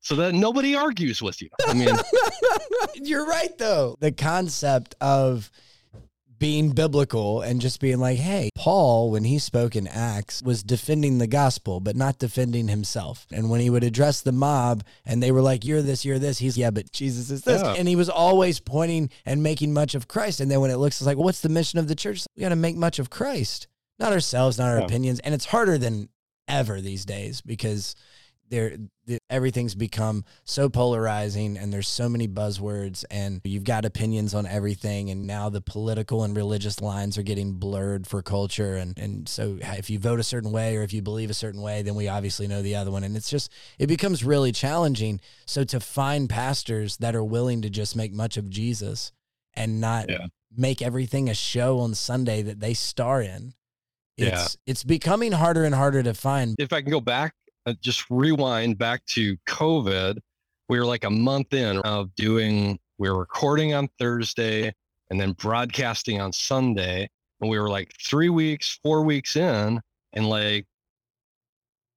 so 0.00 0.16
that 0.16 0.34
nobody 0.34 0.74
argues 0.74 1.22
with 1.22 1.40
you. 1.40 1.50
I 1.68 1.74
mean, 1.74 1.94
you're 2.94 3.26
right 3.26 3.56
though. 3.58 3.96
The 4.00 4.10
concept 4.10 4.96
of 5.00 5.52
being 6.38 6.70
biblical 6.70 7.40
and 7.42 7.60
just 7.60 7.80
being 7.80 7.98
like, 7.98 8.18
hey, 8.18 8.50
Paul, 8.54 9.10
when 9.10 9.24
he 9.24 9.38
spoke 9.38 9.74
in 9.74 9.86
Acts, 9.86 10.42
was 10.42 10.62
defending 10.62 11.18
the 11.18 11.26
gospel, 11.26 11.80
but 11.80 11.96
not 11.96 12.18
defending 12.18 12.68
himself. 12.68 13.26
And 13.32 13.50
when 13.50 13.60
he 13.60 13.70
would 13.70 13.84
address 13.84 14.20
the 14.20 14.32
mob 14.32 14.84
and 15.04 15.22
they 15.22 15.32
were 15.32 15.42
like, 15.42 15.64
you're 15.64 15.82
this, 15.82 16.04
you're 16.04 16.18
this, 16.18 16.38
he's, 16.38 16.56
yeah, 16.56 16.70
but 16.70 16.92
Jesus 16.92 17.30
is 17.30 17.42
this. 17.42 17.62
Yeah. 17.62 17.74
And 17.74 17.88
he 17.88 17.96
was 17.96 18.08
always 18.08 18.60
pointing 18.60 19.10
and 19.26 19.42
making 19.42 19.72
much 19.72 19.94
of 19.94 20.08
Christ. 20.08 20.40
And 20.40 20.50
then 20.50 20.60
when 20.60 20.70
it 20.70 20.76
looks, 20.76 21.02
like, 21.02 21.16
well, 21.16 21.24
what's 21.24 21.40
the 21.40 21.48
mission 21.48 21.78
of 21.78 21.88
the 21.88 21.94
church? 21.94 22.24
We 22.36 22.42
got 22.42 22.50
to 22.50 22.56
make 22.56 22.76
much 22.76 22.98
of 22.98 23.10
Christ, 23.10 23.66
not 23.98 24.12
ourselves, 24.12 24.58
not 24.58 24.68
our 24.70 24.78
Yeah. 24.78 24.84
opinions. 24.84 25.20
And 25.20 25.34
it's 25.34 25.46
harder 25.46 25.78
than 25.78 26.08
ever 26.46 26.80
these 26.80 27.04
days 27.04 27.40
because 27.40 27.94
there 28.50 28.76
the, 29.06 29.18
everything's 29.30 29.74
become 29.74 30.24
so 30.44 30.68
polarizing 30.68 31.56
and 31.56 31.72
there's 31.72 31.88
so 31.88 32.08
many 32.08 32.28
buzzwords 32.28 33.04
and 33.10 33.40
you've 33.44 33.64
got 33.64 33.84
opinions 33.84 34.34
on 34.34 34.46
everything 34.46 35.10
and 35.10 35.26
now 35.26 35.48
the 35.48 35.60
political 35.60 36.24
and 36.24 36.36
religious 36.36 36.80
lines 36.80 37.16
are 37.18 37.22
getting 37.22 37.52
blurred 37.54 38.06
for 38.06 38.22
culture 38.22 38.76
and 38.76 38.98
and 38.98 39.28
so 39.28 39.58
if 39.60 39.88
you 39.90 39.98
vote 39.98 40.20
a 40.20 40.22
certain 40.24 40.50
way 40.52 40.76
or 40.76 40.82
if 40.82 40.92
you 40.92 41.00
believe 41.02 41.30
a 41.30 41.34
certain 41.34 41.62
way 41.62 41.82
then 41.82 41.94
we 41.94 42.08
obviously 42.08 42.46
know 42.46 42.62
the 42.62 42.74
other 42.76 42.90
one 42.90 43.04
and 43.04 43.16
it's 43.16 43.30
just 43.30 43.50
it 43.78 43.86
becomes 43.86 44.24
really 44.24 44.52
challenging 44.52 45.20
so 45.46 45.64
to 45.64 45.80
find 45.80 46.28
pastors 46.28 46.96
that 46.98 47.14
are 47.14 47.24
willing 47.24 47.62
to 47.62 47.70
just 47.70 47.96
make 47.96 48.12
much 48.12 48.36
of 48.36 48.48
Jesus 48.50 49.12
and 49.54 49.80
not 49.80 50.08
Yeah. 50.08 50.26
make 50.56 50.82
everything 50.82 51.28
a 51.28 51.34
show 51.34 51.78
on 51.80 51.94
Sunday 51.94 52.42
that 52.42 52.60
they 52.60 52.74
star 52.74 53.22
in 53.22 53.54
it's 54.16 54.54
Yeah. 54.66 54.72
it's 54.72 54.84
becoming 54.84 55.32
harder 55.32 55.64
and 55.64 55.74
harder 55.74 56.02
to 56.02 56.14
find 56.14 56.56
if 56.58 56.72
I 56.72 56.82
can 56.82 56.90
go 56.90 57.00
back, 57.00 57.34
Uh, 57.68 57.74
just 57.82 58.06
rewind 58.08 58.78
back 58.78 59.04
to 59.04 59.36
COVID, 59.46 60.18
we 60.70 60.78
were 60.78 60.86
like 60.86 61.04
a 61.04 61.10
month 61.10 61.52
in 61.52 61.76
of 61.80 62.14
doing, 62.14 62.78
we 62.96 63.10
were 63.10 63.18
recording 63.18 63.74
on 63.74 63.88
Thursday 63.98 64.72
and 65.10 65.20
then 65.20 65.32
broadcasting 65.32 66.18
on 66.18 66.32
Sunday. 66.32 67.10
And 67.40 67.50
we 67.50 67.58
were 67.58 67.68
like 67.68 67.92
three 68.00 68.30
weeks, 68.30 68.78
four 68.82 69.02
weeks 69.02 69.36
in, 69.36 69.82
and 70.14 70.30
like 70.30 70.64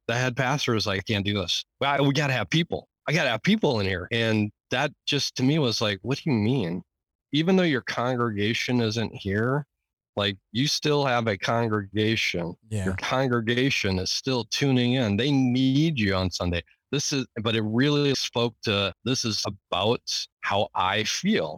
the 0.10 0.14
head 0.14 0.36
pastor 0.36 0.74
was 0.74 0.86
like, 0.86 1.00
I 1.00 1.04
can't 1.04 1.26
do 1.26 1.36
this. 1.36 1.64
Well, 1.80 2.06
we 2.06 2.14
got 2.14 2.28
to 2.28 2.34
have 2.34 2.50
people. 2.50 2.90
I 3.08 3.14
got 3.14 3.24
to 3.24 3.30
have 3.30 3.44
people 3.44 3.80
in 3.80 3.86
here. 3.86 4.10
And 4.12 4.52
that 4.72 4.92
just 5.06 5.38
to 5.38 5.44
me 5.44 5.58
was 5.58 5.80
like, 5.80 6.00
what 6.02 6.18
do 6.18 6.30
you 6.30 6.36
mean? 6.36 6.84
Even 7.32 7.56
though 7.56 7.64
your 7.64 7.82
congregation 7.82 8.82
isn't 8.82 9.16
here, 9.16 9.66
like 10.24 10.38
you 10.52 10.66
still 10.68 11.04
have 11.14 11.26
a 11.28 11.38
congregation 11.38 12.46
yeah 12.70 12.86
your 12.86 12.96
congregation 12.96 13.94
is 14.00 14.12
still 14.22 14.44
tuning 14.60 14.92
in. 15.02 15.18
They 15.18 15.32
need 15.32 15.94
you 16.00 16.14
on 16.22 16.30
Sunday. 16.32 16.62
This 16.92 17.14
is, 17.14 17.26
but 17.46 17.56
it 17.56 17.64
really 17.82 18.14
spoke 18.16 18.56
to 18.68 18.94
this 19.08 19.24
is 19.26 19.44
about 19.48 20.02
how 20.42 20.68
I 20.76 21.04
feel, 21.06 21.52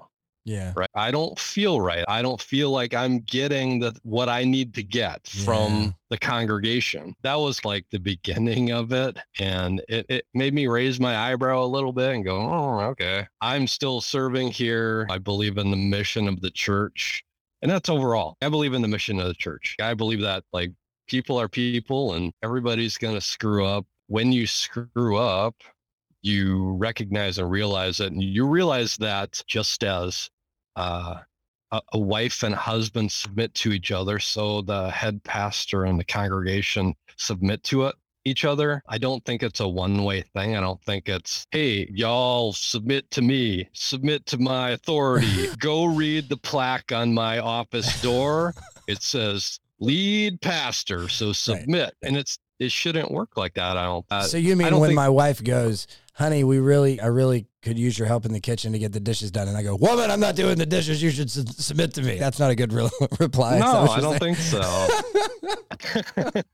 yeah 0.45 0.73
right? 0.75 0.89
I 1.07 1.09
don't 1.17 1.37
feel 1.39 1.75
right. 1.81 2.05
I 2.07 2.21
don't 2.21 2.41
feel 2.53 2.69
like 2.79 2.93
I'm 2.93 3.15
getting 3.37 3.79
the 3.83 3.91
what 4.03 4.29
I 4.29 4.43
need 4.55 4.69
to 4.75 4.83
get 4.83 5.19
Yeah. 5.33 5.45
from 5.45 5.95
the 6.11 6.17
congregation. 6.17 7.15
That 7.23 7.39
was 7.45 7.63
like 7.65 7.85
the 7.89 7.99
beginning 8.11 8.71
of 8.71 8.91
it. 8.93 9.17
And 9.39 9.81
it, 9.89 10.05
it 10.09 10.23
made 10.33 10.53
me 10.53 10.67
raise 10.67 10.99
my 10.99 11.15
eyebrow 11.25 11.63
a 11.63 11.73
little 11.75 11.93
bit 11.93 12.11
and 12.13 12.23
go, 12.23 12.37
oh, 12.37 12.79
okay. 12.91 13.25
I'm 13.41 13.65
still 13.67 13.99
serving 14.01 14.51
here. 14.51 15.07
I 15.09 15.17
believe 15.17 15.57
in 15.57 15.71
the 15.71 15.83
mission 15.97 16.27
of 16.27 16.41
the 16.41 16.51
church. 16.51 17.23
And 17.63 17.71
that's 17.71 17.87
overall. 17.87 18.35
I 18.41 18.49
believe 18.49 18.73
in 18.73 18.81
the 18.81 18.89
mission 18.89 19.21
of 19.21 19.27
the 19.27 19.33
church. 19.33 19.77
I 19.81 19.93
believe 19.93 20.19
that 20.19 20.43
like 20.51 20.73
people 21.07 21.39
are 21.39 21.47
people 21.47 22.13
and 22.13 22.33
everybody's 22.43 22.97
going 22.97 23.15
to 23.15 23.21
screw 23.21 23.65
up. 23.65 23.85
When 24.07 24.33
you 24.33 24.45
screw 24.47 25.15
up, 25.15 25.55
you 26.21 26.73
recognize 26.73 27.37
and 27.37 27.49
realize 27.49 28.01
it. 28.01 28.11
And 28.11 28.21
you 28.21 28.45
realize 28.45 28.97
that 28.97 29.41
just 29.47 29.81
as 29.85 30.29
uh, 30.75 31.15
a, 31.71 31.81
a 31.93 31.99
wife 31.99 32.43
and 32.43 32.53
husband 32.53 33.13
submit 33.13 33.53
to 33.55 33.71
each 33.71 33.93
other, 33.93 34.19
so 34.19 34.61
the 34.61 34.91
head 34.91 35.23
pastor 35.23 35.85
and 35.85 35.97
the 35.97 36.03
congregation 36.03 36.93
submit 37.15 37.63
to 37.63 37.85
it. 37.85 37.95
Each 38.25 38.45
other. 38.45 38.81
I 38.87 38.97
don't 38.97 39.23
think 39.25 39.43
it's 39.43 39.59
a 39.59 39.67
one 39.67 40.03
way 40.03 40.21
thing. 40.21 40.55
I 40.55 40.61
don't 40.61 40.81
think 40.83 41.09
it's, 41.09 41.45
hey, 41.51 41.89
y'all 41.93 42.53
submit 42.53 43.11
to 43.11 43.21
me, 43.21 43.67
submit 43.73 44.25
to 44.27 44.37
my 44.37 44.69
authority. 44.71 45.47
Go 45.59 45.85
read 45.85 46.29
the 46.29 46.37
plaque 46.37 46.91
on 46.91 47.13
my 47.13 47.39
office 47.39 48.01
door. 48.01 48.53
It 48.87 49.03
says 49.03 49.59
lead 49.79 50.39
pastor. 50.41 51.09
So 51.09 51.33
submit. 51.33 51.95
And 52.01 52.15
it's, 52.15 52.39
it 52.63 52.71
shouldn't 52.71 53.11
work 53.11 53.35
like 53.37 53.53
that. 53.55 53.77
I 53.77 53.85
don't. 53.85 54.05
Uh, 54.09 54.23
so 54.23 54.37
you 54.37 54.55
mean 54.55 54.77
when 54.79 54.89
think- 54.89 54.95
my 54.95 55.09
wife 55.09 55.43
goes, 55.43 55.87
honey, 56.13 56.43
we 56.43 56.59
really, 56.59 56.99
I 56.99 57.07
really 57.07 57.47
could 57.61 57.77
use 57.79 57.97
your 57.97 58.07
help 58.07 58.25
in 58.25 58.33
the 58.33 58.39
kitchen 58.41 58.73
to 58.73 58.79
get 58.79 58.91
the 58.91 58.99
dishes 58.99 59.31
done, 59.31 59.47
and 59.47 59.55
I 59.57 59.63
go, 59.63 59.75
woman, 59.75 60.11
I'm 60.11 60.19
not 60.19 60.35
doing 60.35 60.57
the 60.57 60.65
dishes. 60.65 61.01
You 61.01 61.11
should 61.11 61.31
su- 61.31 61.45
submit 61.47 61.93
to 61.95 62.01
me. 62.01 62.17
That's 62.19 62.37
not 62.39 62.51
a 62.51 62.55
good 62.55 62.73
re- 62.73 62.89
reply. 63.19 63.59
No, 63.59 63.87
I 63.89 63.99
don't 64.01 64.19
saying? 64.19 64.35
think 64.35 64.37
so. 64.37 64.87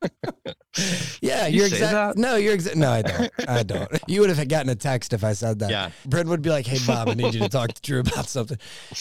Yeah, 1.20 1.48
You 1.48 1.58
you're 1.58 1.66
exactly. 1.66 2.22
No, 2.22 2.36
you're 2.36 2.54
exactly. 2.54 2.80
No, 2.80 2.90
I 2.92 3.02
don't. 3.02 3.30
I 3.48 3.62
don't. 3.64 3.90
You 4.06 4.20
would 4.20 4.30
have 4.30 4.48
gotten 4.48 4.70
a 4.70 4.74
text 4.76 5.12
if 5.12 5.24
I 5.24 5.32
said 5.32 5.58
that. 5.58 5.70
Yeah. 5.70 5.90
Brent 6.06 6.28
would 6.28 6.42
be 6.42 6.50
like, 6.50 6.66
"Hey, 6.66 6.78
Bob, 6.86 7.08
I 7.08 7.14
need 7.14 7.34
you 7.34 7.40
to 7.40 7.48
talk 7.48 7.72
to 7.72 7.82
Drew 7.82 8.00
about 8.00 8.26
something." 8.28 8.56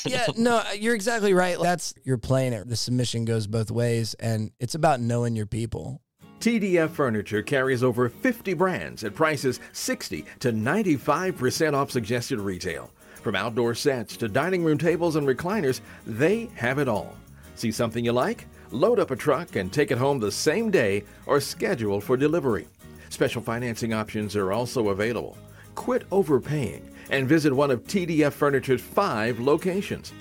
Yeah, 0.06 0.26
no, 0.36 0.62
you're 0.78 0.96
exactly 0.96 1.34
right. 1.34 1.58
That's 1.62 1.94
you're 2.04 2.18
playing 2.18 2.54
it. 2.54 2.68
The 2.68 2.76
submission 2.76 3.24
goes 3.26 3.46
both 3.48 3.70
ways, 3.72 4.16
and 4.16 4.52
it's 4.60 4.74
about 4.76 5.00
knowing 5.00 5.36
your 5.36 5.46
people. 5.46 6.02
TDF 6.40 6.90
Furniture 6.92 7.42
carries 7.42 7.84
over 7.84 8.08
50 8.08 8.54
brands 8.54 9.04
at 9.04 9.14
prices 9.14 9.60
60 9.74 10.26
to 10.40 10.54
95% 10.54 11.74
off 11.74 11.92
suggested 11.92 12.40
retail. 12.40 12.90
From 13.22 13.36
outdoor 13.36 13.76
sets 13.76 14.16
to 14.18 14.30
dining 14.30 14.64
room 14.64 14.78
tables 14.78 15.18
and 15.18 15.28
recliners, 15.28 15.82
they 16.08 16.50
have 16.56 16.80
it 16.80 16.88
all. 16.88 17.14
See 17.56 17.72
something 17.72 18.06
you 18.06 18.14
like? 18.14 18.48
Load 18.72 19.00
up 19.00 19.12
a 19.12 19.18
truck 19.18 19.58
and 19.58 19.72
take 19.72 19.92
it 19.92 19.98
home 19.98 20.20
the 20.20 20.32
same 20.32 20.72
day 20.72 21.04
or 21.26 21.42
schedule 21.42 22.00
for 22.00 22.16
delivery. 22.16 22.68
Special 23.10 23.42
financing 23.42 23.94
options 23.94 24.36
are 24.38 24.54
also 24.54 24.90
available. 24.90 25.38
Quit 25.76 26.04
overpaying 26.10 26.90
and 27.10 27.28
visit 27.28 27.52
one 27.52 27.72
of 27.72 27.84
TDF 27.84 28.32
Furniture's 28.32 28.82
five 28.82 29.42
locations. 29.42 30.14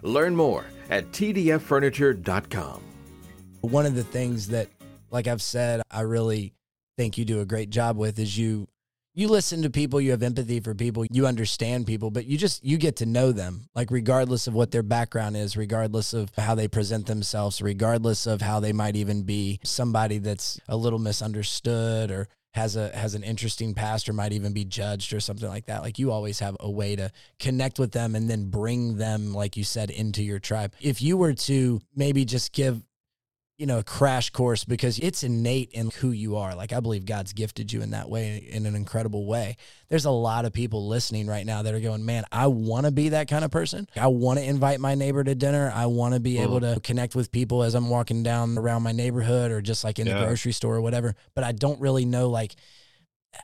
Learn 0.00 0.34
more 0.34 0.64
at 0.88 1.10
tdffurniture.com. 1.12 2.82
one 3.60 3.84
of 3.84 3.94
the 3.94 4.04
things 4.04 4.46
that 4.48 4.68
like 5.10 5.26
i've 5.26 5.42
said 5.42 5.82
i 5.90 6.00
really 6.00 6.52
think 6.96 7.18
you 7.18 7.24
do 7.24 7.40
a 7.40 7.46
great 7.46 7.70
job 7.70 7.96
with 7.96 8.18
is 8.18 8.36
you 8.36 8.66
you 9.14 9.28
listen 9.28 9.62
to 9.62 9.70
people 9.70 10.00
you 10.00 10.10
have 10.10 10.22
empathy 10.22 10.60
for 10.60 10.74
people 10.74 11.04
you 11.10 11.26
understand 11.26 11.86
people 11.86 12.10
but 12.10 12.26
you 12.26 12.36
just 12.36 12.64
you 12.64 12.76
get 12.76 12.96
to 12.96 13.06
know 13.06 13.32
them 13.32 13.68
like 13.74 13.90
regardless 13.90 14.46
of 14.46 14.54
what 14.54 14.70
their 14.70 14.82
background 14.82 15.36
is 15.36 15.56
regardless 15.56 16.12
of 16.12 16.30
how 16.36 16.54
they 16.54 16.68
present 16.68 17.06
themselves 17.06 17.62
regardless 17.62 18.26
of 18.26 18.40
how 18.42 18.60
they 18.60 18.72
might 18.72 18.96
even 18.96 19.22
be 19.22 19.58
somebody 19.64 20.18
that's 20.18 20.60
a 20.68 20.76
little 20.76 20.98
misunderstood 20.98 22.10
or 22.10 22.28
has 22.56 22.74
a 22.74 22.88
has 22.96 23.14
an 23.14 23.22
interesting 23.22 23.74
past 23.74 24.08
or 24.08 24.14
might 24.14 24.32
even 24.32 24.54
be 24.54 24.64
judged 24.64 25.12
or 25.12 25.20
something 25.20 25.48
like 25.48 25.66
that. 25.66 25.82
Like 25.82 25.98
you 25.98 26.10
always 26.10 26.38
have 26.40 26.56
a 26.58 26.70
way 26.70 26.96
to 26.96 27.12
connect 27.38 27.78
with 27.78 27.92
them 27.92 28.14
and 28.14 28.30
then 28.30 28.48
bring 28.48 28.96
them 28.96 29.34
like 29.34 29.58
you 29.58 29.62
said 29.62 29.90
into 29.90 30.22
your 30.22 30.38
tribe. 30.38 30.72
If 30.80 31.02
you 31.02 31.18
were 31.18 31.34
to 31.34 31.80
maybe 31.94 32.24
just 32.24 32.52
give 32.52 32.82
you 33.58 33.66
know, 33.66 33.78
a 33.78 33.84
crash 33.84 34.30
course 34.30 34.64
because 34.64 34.98
it's 34.98 35.22
innate 35.22 35.70
in 35.72 35.90
who 35.90 36.10
you 36.10 36.36
are. 36.36 36.54
Like 36.54 36.72
I 36.74 36.80
believe 36.80 37.06
God's 37.06 37.32
gifted 37.32 37.72
you 37.72 37.80
in 37.80 37.90
that 37.90 38.10
way 38.10 38.36
in 38.50 38.66
an 38.66 38.74
incredible 38.74 39.26
way. 39.26 39.56
There's 39.88 40.04
a 40.04 40.10
lot 40.10 40.44
of 40.44 40.52
people 40.52 40.88
listening 40.88 41.26
right 41.26 41.46
now 41.46 41.62
that 41.62 41.72
are 41.72 41.80
going, 41.80 42.04
"Man, 42.04 42.24
I 42.30 42.48
want 42.48 42.84
to 42.84 42.92
be 42.92 43.10
that 43.10 43.28
kind 43.28 43.44
of 43.44 43.50
person. 43.50 43.88
I 43.96 44.08
want 44.08 44.38
to 44.38 44.44
invite 44.44 44.78
my 44.78 44.94
neighbor 44.94 45.24
to 45.24 45.34
dinner. 45.34 45.72
I 45.74 45.86
want 45.86 46.14
to 46.14 46.20
be 46.20 46.38
able 46.38 46.60
to 46.60 46.80
connect 46.82 47.14
with 47.14 47.32
people 47.32 47.62
as 47.62 47.74
I'm 47.74 47.88
walking 47.88 48.22
down 48.22 48.58
around 48.58 48.82
my 48.82 48.92
neighborhood 48.92 49.50
or 49.50 49.62
just 49.62 49.84
like 49.84 49.98
in 49.98 50.06
the 50.06 50.12
grocery 50.26 50.52
store 50.52 50.76
or 50.76 50.80
whatever, 50.82 51.14
but 51.34 51.44
I 51.44 51.52
don't 51.52 51.80
really 51.80 52.04
know 52.04 52.28
like 52.28 52.56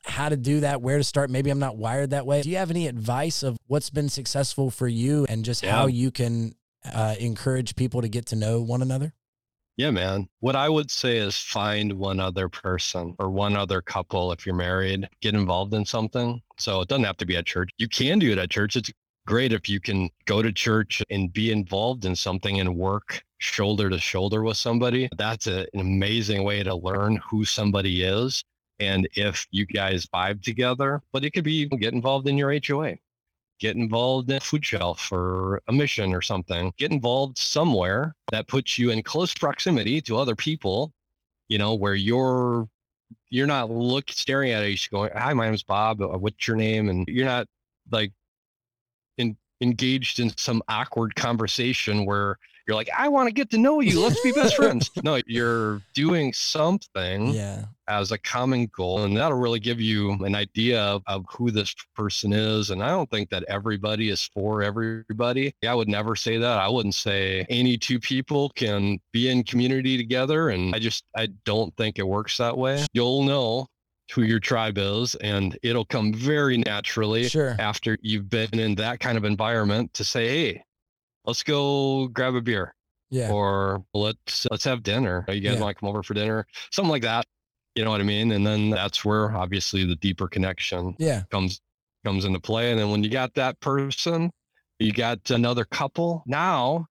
how 0.04 0.28
to 0.28 0.36
do 0.36 0.60
that, 0.60 0.82
where 0.82 0.98
to 0.98 1.04
start. 1.04 1.30
Maybe 1.30 1.50
I'm 1.50 1.58
not 1.58 1.76
wired 1.76 2.10
that 2.10 2.26
way. 2.26 2.42
Do 2.42 2.50
you 2.50 2.56
have 2.56 2.70
any 2.70 2.86
advice 2.86 3.42
of 3.42 3.56
what's 3.66 3.90
been 3.90 4.08
successful 4.08 4.70
for 4.70 4.88
you 4.88 5.26
and 5.28 5.44
just 5.44 5.64
how 5.64 5.86
you 5.86 6.10
can 6.10 6.54
uh, 6.84 7.14
encourage 7.18 7.76
people 7.76 8.02
to 8.02 8.08
get 8.08 8.26
to 8.26 8.36
know 8.36 8.60
one 8.60 8.82
another? 8.82 9.14
Yeah, 9.76 9.90
man. 9.90 10.28
What 10.40 10.54
I 10.54 10.68
would 10.68 10.90
say 10.90 11.16
is 11.16 11.36
find 11.36 11.94
one 11.94 12.20
other 12.20 12.48
person 12.48 13.14
or 13.18 13.30
one 13.30 13.56
other 13.56 13.80
couple 13.80 14.30
if 14.32 14.44
you're 14.44 14.54
married, 14.54 15.08
get 15.22 15.34
involved 15.34 15.72
in 15.72 15.86
something. 15.86 16.42
So 16.58 16.82
it 16.82 16.88
doesn't 16.88 17.04
have 17.04 17.16
to 17.18 17.26
be 17.26 17.36
at 17.36 17.46
church. 17.46 17.70
You 17.78 17.88
can 17.88 18.18
do 18.18 18.32
it 18.32 18.38
at 18.38 18.50
church. 18.50 18.76
It's 18.76 18.90
great 19.26 19.52
if 19.52 19.68
you 19.68 19.80
can 19.80 20.10
go 20.26 20.42
to 20.42 20.52
church 20.52 21.02
and 21.08 21.32
be 21.32 21.50
involved 21.52 22.04
in 22.04 22.14
something 22.14 22.60
and 22.60 22.76
work 22.76 23.22
shoulder 23.38 23.88
to 23.88 23.98
shoulder 23.98 24.42
with 24.42 24.58
somebody. 24.58 25.08
That's 25.16 25.46
a, 25.46 25.66
an 25.72 25.80
amazing 25.80 26.44
way 26.44 26.62
to 26.62 26.74
learn 26.74 27.18
who 27.28 27.44
somebody 27.44 28.02
is 28.02 28.44
and 28.78 29.08
if 29.14 29.46
you 29.52 29.64
guys 29.64 30.06
vibe 30.06 30.42
together. 30.42 31.00
But 31.12 31.24
it 31.24 31.30
could 31.30 31.44
be 31.44 31.66
get 31.66 31.94
involved 31.94 32.28
in 32.28 32.36
your 32.36 32.52
HOA 32.66 32.96
get 33.62 33.76
involved 33.76 34.28
in 34.28 34.38
a 34.38 34.40
food 34.40 34.66
shelf 34.66 35.12
or 35.12 35.62
a 35.68 35.72
mission 35.72 36.12
or 36.12 36.20
something. 36.20 36.72
Get 36.78 36.90
involved 36.90 37.38
somewhere 37.38 38.16
that 38.32 38.48
puts 38.48 38.76
you 38.76 38.90
in 38.90 39.04
close 39.04 39.32
proximity 39.32 40.00
to 40.02 40.18
other 40.18 40.34
people, 40.34 40.92
you 41.48 41.58
know, 41.58 41.72
where 41.74 41.94
you're 41.94 42.68
you're 43.30 43.46
not 43.46 43.70
look 43.70 44.10
staring 44.10 44.50
at 44.50 44.64
each 44.64 44.90
going, 44.90 45.10
"Hi, 45.14 45.32
my 45.32 45.46
name's 45.46 45.62
Bob. 45.62 46.02
Uh, 46.02 46.18
What's 46.18 46.48
your 46.48 46.56
name?" 46.56 46.88
And 46.88 47.06
you're 47.06 47.24
not 47.24 47.46
like 47.92 48.12
in, 49.16 49.36
engaged 49.60 50.18
in 50.18 50.36
some 50.36 50.60
awkward 50.66 51.14
conversation 51.14 52.04
where 52.04 52.38
you're 52.66 52.74
like, 52.76 52.88
"I 52.96 53.08
want 53.08 53.28
to 53.28 53.32
get 53.32 53.50
to 53.50 53.58
know 53.58 53.80
you. 53.80 54.00
Let's 54.02 54.20
be 54.22 54.32
best 54.32 54.56
friends." 54.62 54.90
No, 55.02 55.20
you're 55.26 55.80
doing 55.94 56.32
something 56.32 57.28
Yeah. 57.28 57.64
as 57.88 58.12
a 58.12 58.18
common 58.18 58.66
goal, 58.74 59.02
and 59.04 59.16
that'll 59.16 59.38
really 59.38 59.58
give 59.60 59.80
you 59.80 60.12
an 60.24 60.34
idea 60.34 60.80
of, 60.80 61.02
of 61.06 61.24
who 61.30 61.50
this 61.50 61.74
person 61.94 62.32
is. 62.32 62.70
And 62.70 62.82
I 62.82 62.88
don't 62.88 63.10
think 63.10 63.30
that 63.30 63.44
everybody 63.48 64.08
is 64.10 64.22
for 64.34 64.62
everybody. 64.62 65.52
I 65.66 65.74
would 65.74 65.88
never 65.88 66.14
say 66.16 66.38
that. 66.38 66.58
I 66.58 66.68
wouldn't 66.68 66.94
say 66.94 67.44
any 67.48 67.76
two 67.76 67.98
people 68.00 68.50
can 68.50 68.98
be 69.12 69.28
in 69.28 69.42
community 69.44 69.96
together. 69.96 70.50
And 70.50 70.74
I 70.74 70.78
just, 70.78 71.04
I 71.16 71.28
don't 71.44 71.74
think 71.76 71.98
it 71.98 72.06
works 72.06 72.36
that 72.38 72.56
way. 72.56 72.84
You'll 72.92 73.22
know 73.24 73.66
who 74.12 74.22
your 74.22 74.40
tribe 74.40 74.76
is, 74.76 75.14
and 75.16 75.58
it'll 75.62 75.86
come 75.86 76.12
very 76.12 76.58
naturally 76.58 77.28
Sure. 77.28 77.56
after 77.58 77.96
you've 78.02 78.28
been 78.28 78.58
in 78.58 78.74
that 78.74 79.00
kind 79.00 79.16
of 79.16 79.24
environment 79.24 79.94
to 79.94 80.04
say, 80.04 80.28
hey, 80.28 80.64
let's 81.24 81.42
go 81.42 82.08
grab 82.08 82.34
a 82.34 82.40
beer 82.40 82.74
Yeah. 83.10 83.30
or 83.30 83.84
let's 83.94 84.46
let's 84.50 84.64
have 84.64 84.82
dinner. 84.82 85.24
You 85.28 85.40
guys 85.40 85.54
Yeah. 85.54 85.60
want 85.60 85.76
to 85.76 85.80
come 85.80 85.88
over 85.88 86.02
for 86.02 86.14
dinner? 86.14 86.46
Something 86.70 86.90
like 86.90 87.02
that. 87.02 87.24
You 87.74 87.84
know 87.84 87.90
what 87.90 88.00
I 88.00 88.04
mean? 88.04 88.32
And 88.32 88.46
then 88.46 88.70
that's 88.70 89.04
where 89.04 89.34
obviously 89.34 89.84
the 89.84 89.96
deeper 89.96 90.28
connection 90.28 90.94
Yeah. 90.98 91.22
comes 91.30 91.60
comes 92.04 92.24
into 92.24 92.40
play. 92.40 92.70
And 92.70 92.80
then 92.80 92.90
when 92.90 93.04
you 93.04 93.10
got 93.10 93.34
that 93.34 93.60
person, 93.60 94.30
you 94.78 94.92
got 94.92 95.30
another 95.30 95.64
couple. 95.64 96.22
Now 96.26 96.86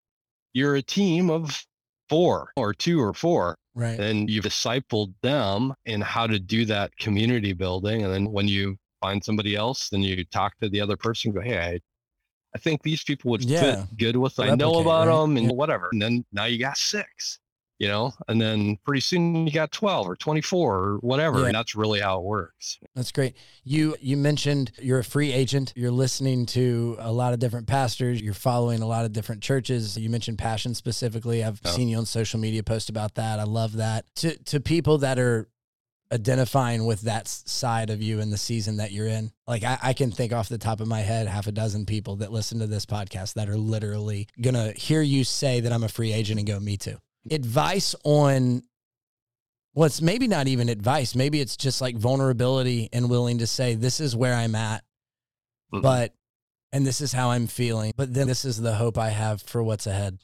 you're 0.53 0.75
a 0.75 0.81
team 0.81 1.29
of 1.29 1.65
four 2.09 2.51
or 2.55 2.73
two 2.73 3.01
or 3.01 3.13
four. 3.13 3.57
Right. 3.75 3.99
And 3.99 4.29
you've 4.29 4.45
discipled 4.45 5.13
them 5.21 5.73
in 5.85 6.01
how 6.01 6.27
to 6.27 6.39
do 6.39 6.65
that 6.65 6.95
community 6.97 7.53
building. 7.53 8.03
And 8.03 8.13
then 8.13 8.31
when 8.31 8.47
you 8.47 8.77
find 9.01 9.23
somebody 9.23 9.55
else, 9.55 9.89
then 9.89 10.01
you 10.03 10.23
talk 10.25 10.53
to 10.59 10.69
the 10.69 10.81
other 10.81 10.97
person, 10.97 11.31
go, 11.31 11.41
Hey, 11.41 11.57
I, 11.59 11.79
I 12.55 12.57
think 12.57 12.81
these 12.83 13.03
people 13.03 13.31
would 13.31 13.43
Yeah. 13.43 13.85
fit 13.85 13.97
good 13.97 14.15
with, 14.15 14.39
I 14.39 14.55
know 14.55 14.79
about 14.79 15.07
right? 15.07 15.21
them 15.21 15.37
and 15.37 15.45
Yeah. 15.47 15.53
whatever. 15.53 15.89
And 15.91 16.01
then 16.01 16.25
now 16.31 16.45
you 16.45 16.57
got 16.57 16.77
six, 16.77 17.39
you 17.77 17.87
know, 17.87 18.11
and 18.27 18.41
then 18.41 18.77
pretty 18.83 19.01
soon 19.01 19.45
you 19.45 19.53
got 19.53 19.71
12 19.71 20.07
or 20.09 20.15
24 20.15 20.75
or 20.79 20.97
whatever. 20.97 21.41
Yeah. 21.41 21.45
And 21.47 21.55
that's 21.55 21.75
really 21.75 21.99
how 21.99 22.17
it 22.17 22.23
works. 22.23 22.79
That's 22.95 23.11
great. 23.11 23.35
You 23.63 23.95
you 24.01 24.17
mentioned 24.17 24.71
you're 24.81 24.99
a 24.99 25.03
free 25.03 25.31
agent. 25.31 25.73
You're 25.75 25.91
listening 25.91 26.45
to 26.47 26.97
a 26.99 27.11
lot 27.11 27.33
of 27.33 27.39
different 27.39 27.67
pastors. 27.67 28.19
You're 28.21 28.33
following 28.33 28.81
a 28.81 28.87
lot 28.87 29.05
of 29.05 29.13
different 29.13 29.43
churches. 29.43 29.95
You 29.97 30.09
mentioned 30.09 30.39
passion 30.39 30.73
specifically. 30.73 31.43
I've 31.43 31.61
Yeah. 31.63 31.71
seen 31.71 31.87
you 31.87 31.97
on 31.97 32.05
social 32.07 32.39
media 32.39 32.63
post 32.63 32.89
about 32.89 33.13
that. 33.15 33.39
I 33.39 33.43
love 33.43 33.73
that. 33.73 34.05
To 34.17 34.35
to 34.45 34.59
people 34.59 34.97
that 34.97 35.19
are 35.19 35.47
identifying 36.11 36.85
with 36.85 37.01
that 37.01 37.27
side 37.27 37.89
of 37.89 38.01
you 38.01 38.19
in 38.19 38.29
the 38.31 38.37
season 38.37 38.77
that 38.77 38.91
you're 38.91 39.07
in. 39.07 39.31
Like 39.47 39.63
I, 39.63 39.77
I 39.81 39.93
can 39.93 40.11
think 40.11 40.33
off 40.33 40.49
the 40.49 40.57
top 40.57 40.79
of 40.81 40.87
my 40.87 41.01
head 41.01 41.27
half 41.27 41.47
a 41.47 41.51
dozen 41.51 41.85
people 41.85 42.15
that 42.17 42.31
listen 42.31 42.59
to 42.59 42.67
this 42.67 42.85
podcast 42.85 43.33
that 43.35 43.47
are 43.49 43.57
literally 43.57 44.27
gonna 44.41 44.71
hear 44.71 45.01
you 45.01 45.23
say 45.23 45.59
that 45.59 45.71
I'm 45.71 45.83
a 45.83 45.89
free 45.89 46.11
agent 46.11 46.39
and 46.39 46.47
go, 46.47 46.59
me 46.59 46.77
too. 46.77 46.97
Advice 47.29 47.95
on 48.03 48.63
well, 49.75 49.85
it's 49.85 50.01
maybe 50.01 50.27
not 50.27 50.47
even 50.47 50.67
advice. 50.67 51.15
Maybe 51.15 51.39
it's 51.39 51.55
just 51.55 51.79
like 51.79 51.95
vulnerability 51.95 52.89
and 52.91 53.09
willing 53.09 53.37
to 53.37 53.47
say, 53.47 53.75
this 53.75 53.99
is 53.99 54.15
where 54.15 54.33
I'm 54.33 54.55
at, 54.55 54.83
Mhm. 55.71 55.83
but, 55.83 56.13
and 56.73 56.85
this 56.87 57.01
is 57.01 57.13
how 57.13 57.29
I'm 57.29 57.45
feeling. 57.45 57.93
But 57.95 58.13
then 58.13 58.27
this 58.27 58.45
is 58.45 58.59
the 58.59 58.73
hope 58.75 58.97
I 58.97 59.09
have 59.09 59.43
for 59.43 59.61
what's 59.61 59.85
ahead. 59.85 60.17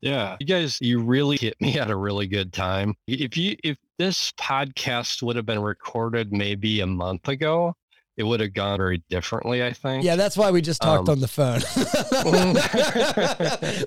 Yeah. 0.00 0.36
You 0.40 0.46
guys, 0.46 0.78
you 0.80 1.00
really 1.00 1.36
hit 1.38 1.58
me 1.60 1.78
at 1.78 1.90
a 1.90 1.96
really 1.96 2.26
good 2.26 2.52
time. 2.52 2.94
If 3.06 3.36
you, 3.36 3.56
if 3.62 3.78
this 3.98 4.32
podcast 4.32 5.22
would 5.22 5.36
have 5.36 5.46
been 5.46 5.62
recorded 5.62 6.32
maybe 6.32 6.80
a 6.80 6.86
month 6.86 7.28
ago, 7.28 7.74
it 8.16 8.24
would 8.24 8.40
have 8.40 8.52
gone 8.54 8.78
very 8.78 9.02
differently, 9.08 9.64
I 9.64 9.72
think. 9.72 10.04
Yeah, 10.04 10.16
that's 10.16 10.36
why 10.36 10.50
we 10.50 10.60
just 10.60 10.82
talked 10.82 11.08
Um, 11.08 11.12
on 11.14 11.20
the 11.20 11.28
phone. 11.28 11.60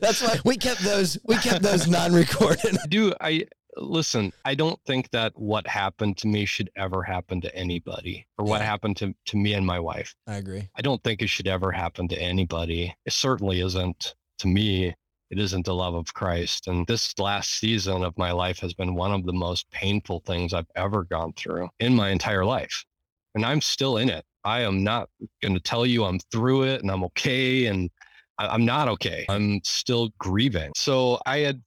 that's 0.02 0.22
why 0.22 0.38
we 0.46 0.58
kept 0.58 0.82
those, 0.82 1.18
we 1.26 1.36
kept 1.38 1.62
those 1.64 1.88
non-recorded. 1.88 2.78
do 2.90 3.14
I 3.22 3.46
listen? 3.78 4.32
I 4.44 4.56
don't 4.56 4.80
think 4.88 5.10
that 5.12 5.34
what 5.36 5.68
happened 5.68 6.18
to 6.18 6.28
me 6.28 6.46
should 6.46 6.70
ever 6.76 7.04
happen 7.04 7.42
to 7.42 7.56
anybody, 7.56 8.26
or 8.38 8.46
what 8.46 8.62
Yeah. 8.62 8.66
happened 8.68 8.98
to 8.98 9.14
to 9.26 9.38
me 9.38 9.54
and 9.54 9.66
my 9.66 9.80
wife. 9.80 10.16
I 10.28 10.36
agree. 10.36 10.70
I 10.76 10.82
don't 10.82 11.04
think 11.04 11.22
it 11.22 11.30
should 11.30 11.48
ever 11.48 11.72
happen 11.72 12.08
to 12.10 12.18
anybody. 12.20 12.96
It 13.06 13.14
certainly 13.14 13.62
isn't 13.62 14.16
to 14.40 14.48
me. 14.48 14.96
It 15.32 15.40
isn't 15.40 15.66
the 15.66 15.74
love 15.74 15.96
of 15.96 16.14
Christ. 16.14 16.68
And 16.68 16.86
this 16.88 17.18
last 17.18 17.60
season 17.60 18.04
of 18.04 18.18
my 18.18 18.32
life 18.32 18.60
has 18.60 18.74
been 18.74 18.96
one 18.96 19.12
of 19.12 19.26
the 19.26 19.34
most 19.34 19.70
painful 19.72 20.22
things 20.22 20.54
I've 20.54 20.70
ever 20.76 21.04
gone 21.04 21.34
through 21.34 21.70
in 21.80 21.96
my 21.96 22.10
entire 22.10 22.46
life. 22.46 22.86
And 23.34 23.46
I'm 23.46 23.62
still 23.62 23.98
in 23.98 24.10
it. 24.10 24.24
I 24.44 24.62
am 24.62 24.84
not 24.84 25.10
going 25.42 25.56
to 25.56 25.60
tell 25.60 25.86
you 25.86 26.06
I'm 26.06 26.20
through 26.32 26.64
it 26.64 26.82
and 26.82 26.92
I'm 26.92 27.04
okay. 27.06 27.66
And 27.66 27.90
I- 28.38 28.48
I'm 28.48 28.66
not 28.66 28.88
okay. 28.90 29.26
I'm 29.28 29.62
still 29.64 30.10
grieving. 30.20 30.72
So 30.76 31.20
I 31.26 31.40
had 31.40 31.62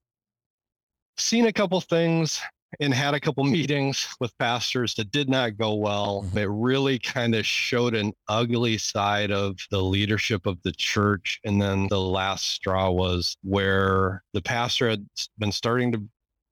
seen 1.17 1.47
a 1.47 1.53
couple 1.53 1.81
things 1.81 2.41
and 2.81 2.93
had 2.93 3.15
a 3.15 3.21
couple 3.21 3.45
meetings 3.45 4.07
with 4.21 4.37
pastors 4.39 4.95
that 4.95 5.11
did 5.11 5.29
not 5.29 5.57
go 5.57 5.75
well. 5.75 6.25
Mhm. 6.33 6.37
It 6.37 6.49
really 6.49 6.99
kind 6.99 7.35
of 7.35 7.47
showed 7.47 7.95
an 7.95 8.13
ugly 8.29 8.79
side 8.79 9.31
of 9.31 9.57
the 9.71 9.83
leadership 9.83 10.47
of 10.47 10.59
the 10.63 10.73
church. 10.73 11.41
And 11.45 11.61
then 11.61 11.89
the 11.89 12.01
last 12.01 12.49
straw 12.49 12.91
was 12.91 13.37
where 13.43 14.23
the 14.35 14.43
pastor 14.43 14.91
had 14.91 15.07
been 15.39 15.53
starting 15.53 15.93
to 15.93 16.03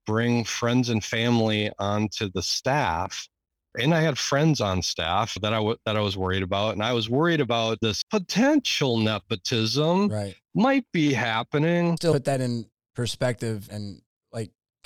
bring 0.07 0.45
friends 0.45 0.89
and 0.89 1.05
family 1.05 1.71
onto 1.79 2.31
the 2.31 2.43
staff. 2.43 3.29
And 3.79 3.95
I 3.95 4.01
had 4.01 4.17
friends 4.17 4.63
on 4.63 4.81
staff 4.81 5.35
that 5.43 5.53
I 5.53 5.57
w- 5.57 5.77
that 5.85 5.97
I 5.97 6.01
was 6.01 6.17
worried 6.17 6.43
about, 6.43 6.73
and 6.73 6.83
I 6.83 6.95
was 6.95 7.11
worried 7.11 7.43
about 7.43 7.79
this 7.83 8.03
potential 8.05 8.97
nepotism 8.97 10.09
Right. 10.09 10.35
might 10.55 10.87
be 10.93 11.13
happening. 11.13 11.97
Still 11.99 12.15
put 12.15 12.25
that 12.25 12.41
in 12.41 12.71
perspective 12.95 13.69
and 13.71 14.01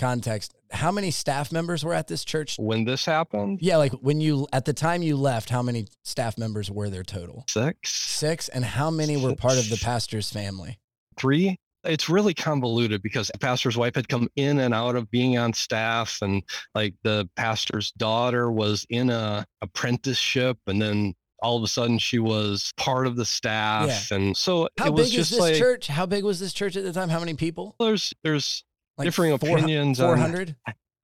context. 0.01 0.55
How 0.73 0.91
many 0.91 1.11
staff 1.11 1.53
members 1.53 1.85
were 1.85 1.95
at 1.95 2.09
this 2.09 2.25
church? 2.25 2.57
When 2.59 2.85
this 2.85 3.05
happened, 3.05 3.59
Yeah, 3.61 3.77
like 3.77 3.93
when 3.93 4.21
you 4.21 4.47
at 4.53 4.65
the 4.65 4.73
time 4.73 5.03
you 5.03 5.17
left, 5.17 5.51
how 5.51 5.63
many 5.63 5.87
staff 6.05 6.37
members 6.39 6.71
were 6.71 6.89
there 6.91 7.03
total? 7.05 7.45
six, 7.49 7.93
Six, 7.93 8.49
and 8.49 8.65
how 8.65 8.91
many 8.91 9.17
were 9.17 9.35
part 9.37 9.59
of 9.59 9.69
the 9.71 9.77
pastor's 9.83 10.31
family? 10.31 10.79
three. 11.19 11.57
It's 11.85 12.11
really 12.11 12.35
convoluted 12.35 13.01
because 13.03 13.29
the 13.33 13.39
pastor's 13.39 13.77
wife 13.77 13.95
had 13.95 14.07
come 14.09 14.29
in 14.37 14.59
and 14.61 14.75
out 14.75 14.97
of 14.97 15.11
being 15.11 15.39
on 15.39 15.53
staff, 15.55 16.19
and 16.21 16.43
like 16.75 16.95
the 17.05 17.29
pastor's 17.37 17.91
daughter 17.93 18.51
was 18.53 18.85
in 18.91 19.09
a 19.11 19.47
apprenticeship, 19.63 20.59
and 20.67 20.81
then 20.81 21.15
all 21.43 21.57
of 21.57 21.63
a 21.63 21.67
sudden 21.69 21.99
she 21.99 22.19
was 22.19 22.71
part 22.77 23.07
of 23.07 23.17
the 23.17 23.25
staff, 23.25 24.11
and 24.11 24.37
so 24.37 24.69
How 24.79 24.89
it 24.89 24.93
was 24.93 25.11
big 25.11 25.21
is 25.21 25.31
this 25.31 25.41
like 25.41 25.55
church? 25.57 25.87
How 25.87 26.05
big 26.05 26.23
was 26.23 26.39
this 26.39 26.53
church 26.53 26.77
at 26.77 26.85
the 26.85 26.93
time? 26.93 27.09
How 27.09 27.19
many 27.19 27.33
people? 27.35 27.77
there's 27.81 28.13
there's 28.23 28.63
Like 29.01 29.07
differing 29.07 29.33
opinions 29.33 30.01
on- 30.01 30.09
Four 30.09 30.17
hundred, 30.17 30.57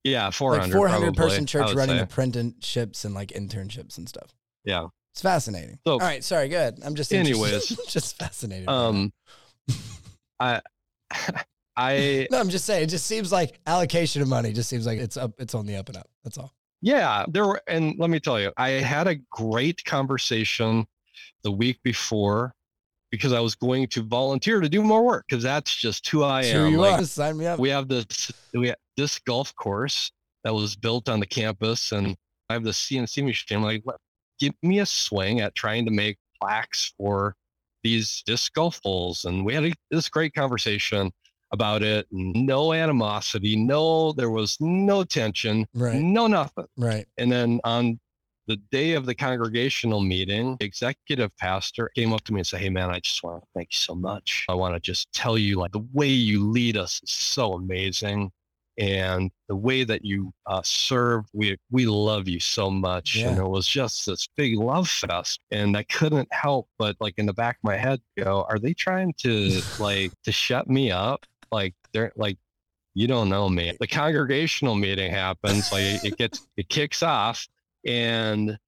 yeah 0.05 0.31
four 0.31 0.53
like 0.53 0.61
hundred 0.63 0.77
four 0.77 0.89
hundred 0.89 1.17
person 1.17 1.47
church 1.47 1.75
running 1.75 1.97
say. 1.97 2.03
apprenticeships 2.03 3.05
and 3.05 3.15
like 3.15 3.29
internships 3.31 3.99
and 3.99 4.09
stuff. 4.09 4.35
yeah. 4.65 4.87
It's 5.13 5.23
fascinating. 5.23 5.79
So- 5.87 5.95
All 5.95 5.99
right, 5.99 6.23
sorry, 6.23 6.49
good. 6.49 6.79
I'm 6.85 6.95
just 6.95 7.13
Anyways, 7.13 7.69
just 7.89 8.19
fascinated. 8.19 8.69
Um, 8.69 9.13
I 10.39 10.61
I 11.77 12.27
no, 12.31 12.39
I'm 12.39 12.49
just 12.51 12.65
saying. 12.67 12.85
It 12.85 12.87
just 12.89 13.07
seems 13.07 13.33
like 13.33 13.59
allocation 13.67 14.21
of 14.23 14.29
money 14.29 14.53
just 14.53 14.69
seems 14.69 14.87
like 14.87 14.99
it's 14.99 15.17
up. 15.17 15.33
It's 15.39 15.55
on 15.55 15.67
the 15.67 15.77
up 15.77 15.89
and 15.89 15.97
up. 15.99 16.09
That's 16.25 16.39
all. 16.39 16.53
Yeah, 16.83 17.25
there 17.29 17.47
were, 17.47 17.61
and 17.67 17.95
let 17.99 18.11
me 18.11 18.21
tell 18.21 18.39
you, 18.39 18.53
I 18.59 18.69
had 18.71 19.07
a 19.09 19.17
great 19.31 19.83
conversation 19.87 20.87
the 21.43 21.51
week 21.51 21.79
before 21.83 22.55
because 23.17 23.33
I 23.33 23.41
was 23.41 23.55
going 23.55 23.87
to 23.89 24.03
volunteer 24.03 24.61
to 24.61 24.69
do 24.69 24.83
more 24.83 25.03
work 25.05 25.25
because 25.29 25.43
that's 25.43 25.75
just 25.75 26.07
who 26.09 26.23
I 26.23 26.45
am. 26.45 26.73
you 26.73 26.79
Like, 26.79 27.01
are. 27.01 27.05
Sign 27.05 27.37
me 27.39 27.47
up. 27.47 27.59
we 27.59 27.69
have 27.71 27.89
this 27.89 28.31
we 28.55 28.69
have 28.69 28.77
this 28.97 29.19
golf 29.21 29.55
course 29.57 30.11
that 30.45 30.55
was 30.55 30.77
built 30.77 31.09
on 31.09 31.19
the 31.21 31.27
campus, 31.27 31.93
and 31.93 32.17
I 32.49 32.53
have 32.55 32.65
the 32.65 32.71
CNC 32.71 33.25
machine. 33.25 33.59
I'm 33.59 33.65
like, 33.65 33.83
give 34.39 34.53
me 34.63 34.79
a 34.81 34.87
swing 34.87 35.41
at 35.41 35.55
trying 35.55 35.85
to 35.87 35.91
make 35.91 36.19
plaques 36.41 36.93
for 36.99 37.35
these 37.83 38.23
disc 38.27 38.53
golf 38.55 38.81
holes, 38.85 39.25
and 39.25 39.45
we 39.45 39.55
had 39.55 39.65
a, 39.65 39.73
this 39.91 40.09
great 40.09 40.35
conversation 40.35 41.11
about 41.53 41.83
it. 41.83 42.07
No 42.11 42.73
animosity, 42.73 43.57
no, 43.57 44.13
there 44.13 44.31
was 44.31 44.57
no 44.61 45.05
tension, 45.05 45.67
Right. 45.75 46.01
no 46.01 46.27
nothing. 46.27 46.67
Right. 46.77 47.07
And 47.19 47.31
then 47.31 47.61
on 47.65 47.99
the 48.47 48.57
day 48.71 48.93
of 48.93 49.07
the 49.07 49.15
congregational 49.15 50.01
meeting, 50.01 50.57
executive 50.61 51.37
pastor 51.37 51.91
came 51.95 52.13
up 52.13 52.23
to 52.25 52.33
me 52.33 52.41
and 52.41 52.47
said, 52.47 52.61
Hey 52.61 52.71
man, 52.71 52.91
I 52.91 53.01
just 53.01 53.23
want 53.23 53.43
to 53.43 53.49
thank 53.55 53.69
you 53.73 53.79
so 53.79 53.95
much. 53.95 54.45
I 54.49 54.55
want 54.55 54.75
to 54.75 54.81
just 54.81 55.13
tell 55.13 55.37
you 55.37 55.57
like 55.59 55.73
the 55.73 55.87
way 55.93 56.09
you 56.09 56.49
lead 56.49 56.77
us 56.77 57.01
is 57.03 57.11
so 57.11 57.55
amazing. 57.55 58.31
And 58.79 59.31
the 59.49 59.57
way 59.57 59.85
that 59.85 60.05
you 60.05 60.35
uh, 60.47 60.61
serve, 60.63 61.25
we 61.33 61.57
we 61.71 61.87
love 61.87 62.29
you 62.29 62.41
so 62.41 62.71
much. 62.71 63.17
And 63.17 63.39
it 63.39 63.49
was 63.49 63.67
just 63.67 64.05
this 64.05 64.29
big 64.37 64.59
love 64.59 64.89
fest. 64.89 65.41
And 65.51 65.77
I 65.77 65.83
couldn't 65.85 66.29
help 66.31 66.69
but 66.79 66.97
like 67.01 67.15
in 67.17 67.27
the 67.27 67.33
back 67.33 67.57
of 67.57 67.65
my 67.65 67.77
head 67.77 68.01
go, 68.19 68.45
are 68.51 68.59
they 68.59 68.75
trying 68.75 69.15
to 69.19 69.63
like 69.79 70.13
to 70.25 70.33
shut 70.33 70.69
me 70.69 70.91
up? 70.91 71.25
Like 71.51 71.75
they're 71.93 72.13
like 72.17 72.37
you 72.95 73.07
don't 73.07 73.29
know 73.29 73.49
me. 73.49 73.77
The 73.79 73.87
congregational 73.87 74.75
meeting 74.75 75.11
happens, 75.11 75.71
like 75.71 76.03
it 76.05 76.17
gets 76.17 76.47
it 76.57 76.69
kicks 76.71 77.03
off, 77.03 77.47
and 77.87 78.59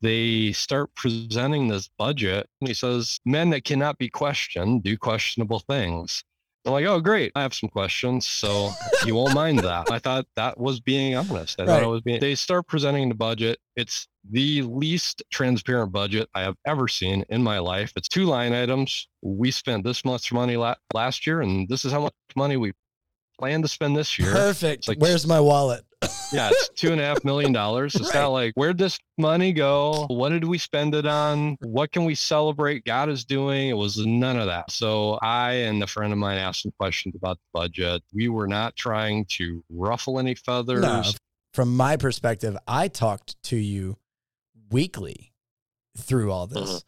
they 0.00 0.52
start 0.52 0.94
presenting 0.96 1.68
this 1.68 1.88
budget. 1.96 2.48
And 2.60 2.68
he 2.68 2.74
says, 2.74 3.20
Men 3.24 3.50
that 3.50 3.64
cannot 3.64 3.98
be 3.98 4.08
questioned 4.08 4.82
do 4.82 4.96
questionable 4.96 5.60
things. 5.60 6.24
I'm 6.64 6.72
like, 6.72 6.86
oh, 6.86 7.00
great. 7.00 7.32
I 7.34 7.42
have 7.42 7.54
some 7.54 7.68
questions. 7.68 8.26
So 8.26 8.70
you 9.06 9.14
won't 9.16 9.34
mind 9.34 9.60
that. 9.60 9.90
I 9.90 9.98
thought 9.98 10.26
that 10.36 10.58
was 10.58 10.80
being 10.80 11.16
honest. 11.16 11.60
I 11.60 11.64
right. 11.64 11.68
thought 11.68 11.82
it 11.82 11.88
was 11.88 12.02
being, 12.02 12.20
they 12.20 12.36
start 12.36 12.68
presenting 12.68 13.08
the 13.08 13.16
budget. 13.16 13.58
It's 13.74 14.06
the 14.30 14.62
least 14.62 15.22
transparent 15.30 15.90
budget 15.90 16.28
I 16.34 16.42
have 16.42 16.54
ever 16.66 16.86
seen 16.86 17.24
in 17.30 17.42
my 17.42 17.58
life. 17.58 17.92
It's 17.96 18.08
two 18.08 18.26
line 18.26 18.52
items. 18.52 19.08
We 19.22 19.50
spent 19.50 19.82
this 19.84 20.04
much 20.04 20.32
money 20.32 20.56
la- 20.56 20.76
last 20.94 21.26
year, 21.26 21.40
and 21.40 21.68
this 21.68 21.84
is 21.84 21.90
how 21.90 22.02
much 22.02 22.12
money 22.36 22.56
we 22.56 22.72
plan 23.40 23.62
to 23.62 23.68
spend 23.68 23.96
this 23.96 24.16
year. 24.18 24.30
Perfect. 24.32 24.86
Like, 24.86 24.98
Where's 24.98 25.26
my 25.26 25.40
wallet? 25.40 25.84
yeah, 26.32 26.50
it's 26.50 26.68
two 26.70 26.92
and 26.92 27.00
a 27.00 27.04
half 27.04 27.24
million 27.24 27.52
dollars. 27.52 27.94
It's 27.94 28.14
right. 28.14 28.22
not 28.22 28.28
like 28.28 28.52
where'd 28.54 28.78
this 28.78 28.98
money 29.18 29.52
go? 29.52 30.06
What 30.08 30.30
did 30.30 30.44
we 30.44 30.58
spend 30.58 30.94
it 30.94 31.06
on? 31.06 31.56
What 31.60 31.92
can 31.92 32.04
we 32.04 32.14
celebrate 32.14 32.84
God 32.84 33.08
is 33.08 33.24
doing? 33.24 33.68
It 33.68 33.76
was 33.76 33.98
none 33.98 34.38
of 34.38 34.46
that. 34.46 34.70
So 34.70 35.18
I 35.22 35.52
and 35.52 35.82
a 35.82 35.86
friend 35.86 36.12
of 36.12 36.18
mine 36.18 36.38
asked 36.38 36.62
some 36.62 36.72
questions 36.78 37.14
about 37.14 37.38
the 37.38 37.60
budget. 37.60 38.02
We 38.12 38.28
were 38.28 38.48
not 38.48 38.76
trying 38.76 39.26
to 39.36 39.62
ruffle 39.70 40.18
any 40.18 40.34
feathers. 40.34 40.82
No. 40.82 41.02
From 41.54 41.76
my 41.76 41.96
perspective, 41.96 42.56
I 42.66 42.88
talked 42.88 43.40
to 43.44 43.56
you 43.56 43.98
weekly 44.70 45.32
through 45.96 46.32
all 46.32 46.46
this. 46.46 46.68
Uh-huh. 46.68 46.80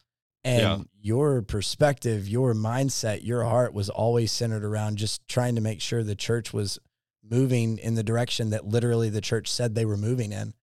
And 0.43 0.61
yeah. 0.61 0.77
your 1.01 1.41
perspective, 1.41 2.27
your 2.27 2.53
mindset, 2.53 3.25
your 3.25 3.43
heart 3.43 3.73
was 3.73 3.89
always 3.89 4.31
centered 4.31 4.63
around 4.63 4.97
just 4.97 5.27
trying 5.27 5.55
to 5.55 5.61
make 5.61 5.81
sure 5.81 6.03
the 6.03 6.15
church 6.15 6.53
was 6.53 6.77
moving 7.29 7.77
in 7.77 7.95
the 7.95 8.03
direction 8.03 8.51
that 8.51 8.65
literally 8.65 9.09
the 9.09 9.21
church 9.21 9.49
said 9.49 9.75
they 9.75 9.85
were 9.85 9.97
moving 9.97 10.31
in 10.31 10.53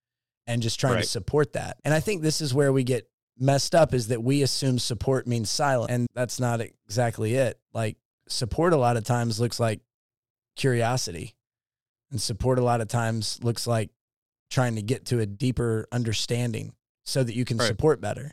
and 0.46 0.62
just 0.62 0.78
trying 0.78 0.94
right. 0.94 1.02
to 1.02 1.08
support 1.08 1.52
that. 1.52 1.78
And 1.84 1.94
I 1.94 2.00
think 2.00 2.22
this 2.22 2.40
is 2.40 2.54
where 2.54 2.72
we 2.72 2.84
get 2.84 3.08
messed 3.38 3.74
up 3.74 3.94
is 3.94 4.08
that 4.08 4.22
we 4.22 4.42
assume 4.42 4.78
support 4.78 5.26
means 5.26 5.50
silent 5.50 5.90
and 5.90 6.06
that's 6.14 6.38
not 6.38 6.60
exactly 6.60 7.34
it. 7.34 7.58
Like 7.72 7.96
support 8.28 8.72
a 8.72 8.76
lot 8.76 8.96
of 8.96 9.04
times 9.04 9.40
looks 9.40 9.58
like 9.58 9.80
curiosity 10.56 11.34
and 12.10 12.20
support 12.20 12.58
a 12.58 12.62
lot 12.62 12.80
of 12.80 12.88
times 12.88 13.38
looks 13.42 13.66
like 13.66 13.90
trying 14.50 14.76
to 14.76 14.82
get 14.82 15.06
to 15.06 15.20
a 15.20 15.26
deeper 15.26 15.86
understanding 15.90 16.74
so 17.04 17.24
that 17.24 17.34
you 17.34 17.44
can 17.44 17.56
right. 17.56 17.66
support 17.66 18.00
better. 18.00 18.32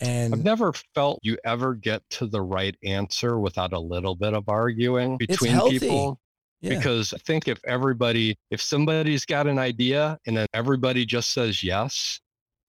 And 0.00 0.32
I've 0.32 0.44
never 0.44 0.72
felt 0.94 1.18
you 1.22 1.36
ever 1.44 1.74
get 1.74 2.08
to 2.10 2.26
the 2.26 2.40
right 2.40 2.76
answer 2.84 3.38
without 3.40 3.72
a 3.72 3.78
little 3.80 4.14
bit 4.14 4.34
of 4.34 4.48
arguing 4.48 5.16
between 5.16 5.58
people. 5.70 6.20
Yeah. 6.60 6.76
Because 6.76 7.14
I 7.14 7.18
think 7.18 7.46
if 7.46 7.58
everybody, 7.64 8.36
if 8.50 8.60
somebody's 8.60 9.24
got 9.24 9.46
an 9.46 9.58
idea 9.58 10.18
and 10.26 10.36
then 10.36 10.46
everybody 10.52 11.06
just 11.06 11.32
says 11.32 11.62
yes 11.62 12.20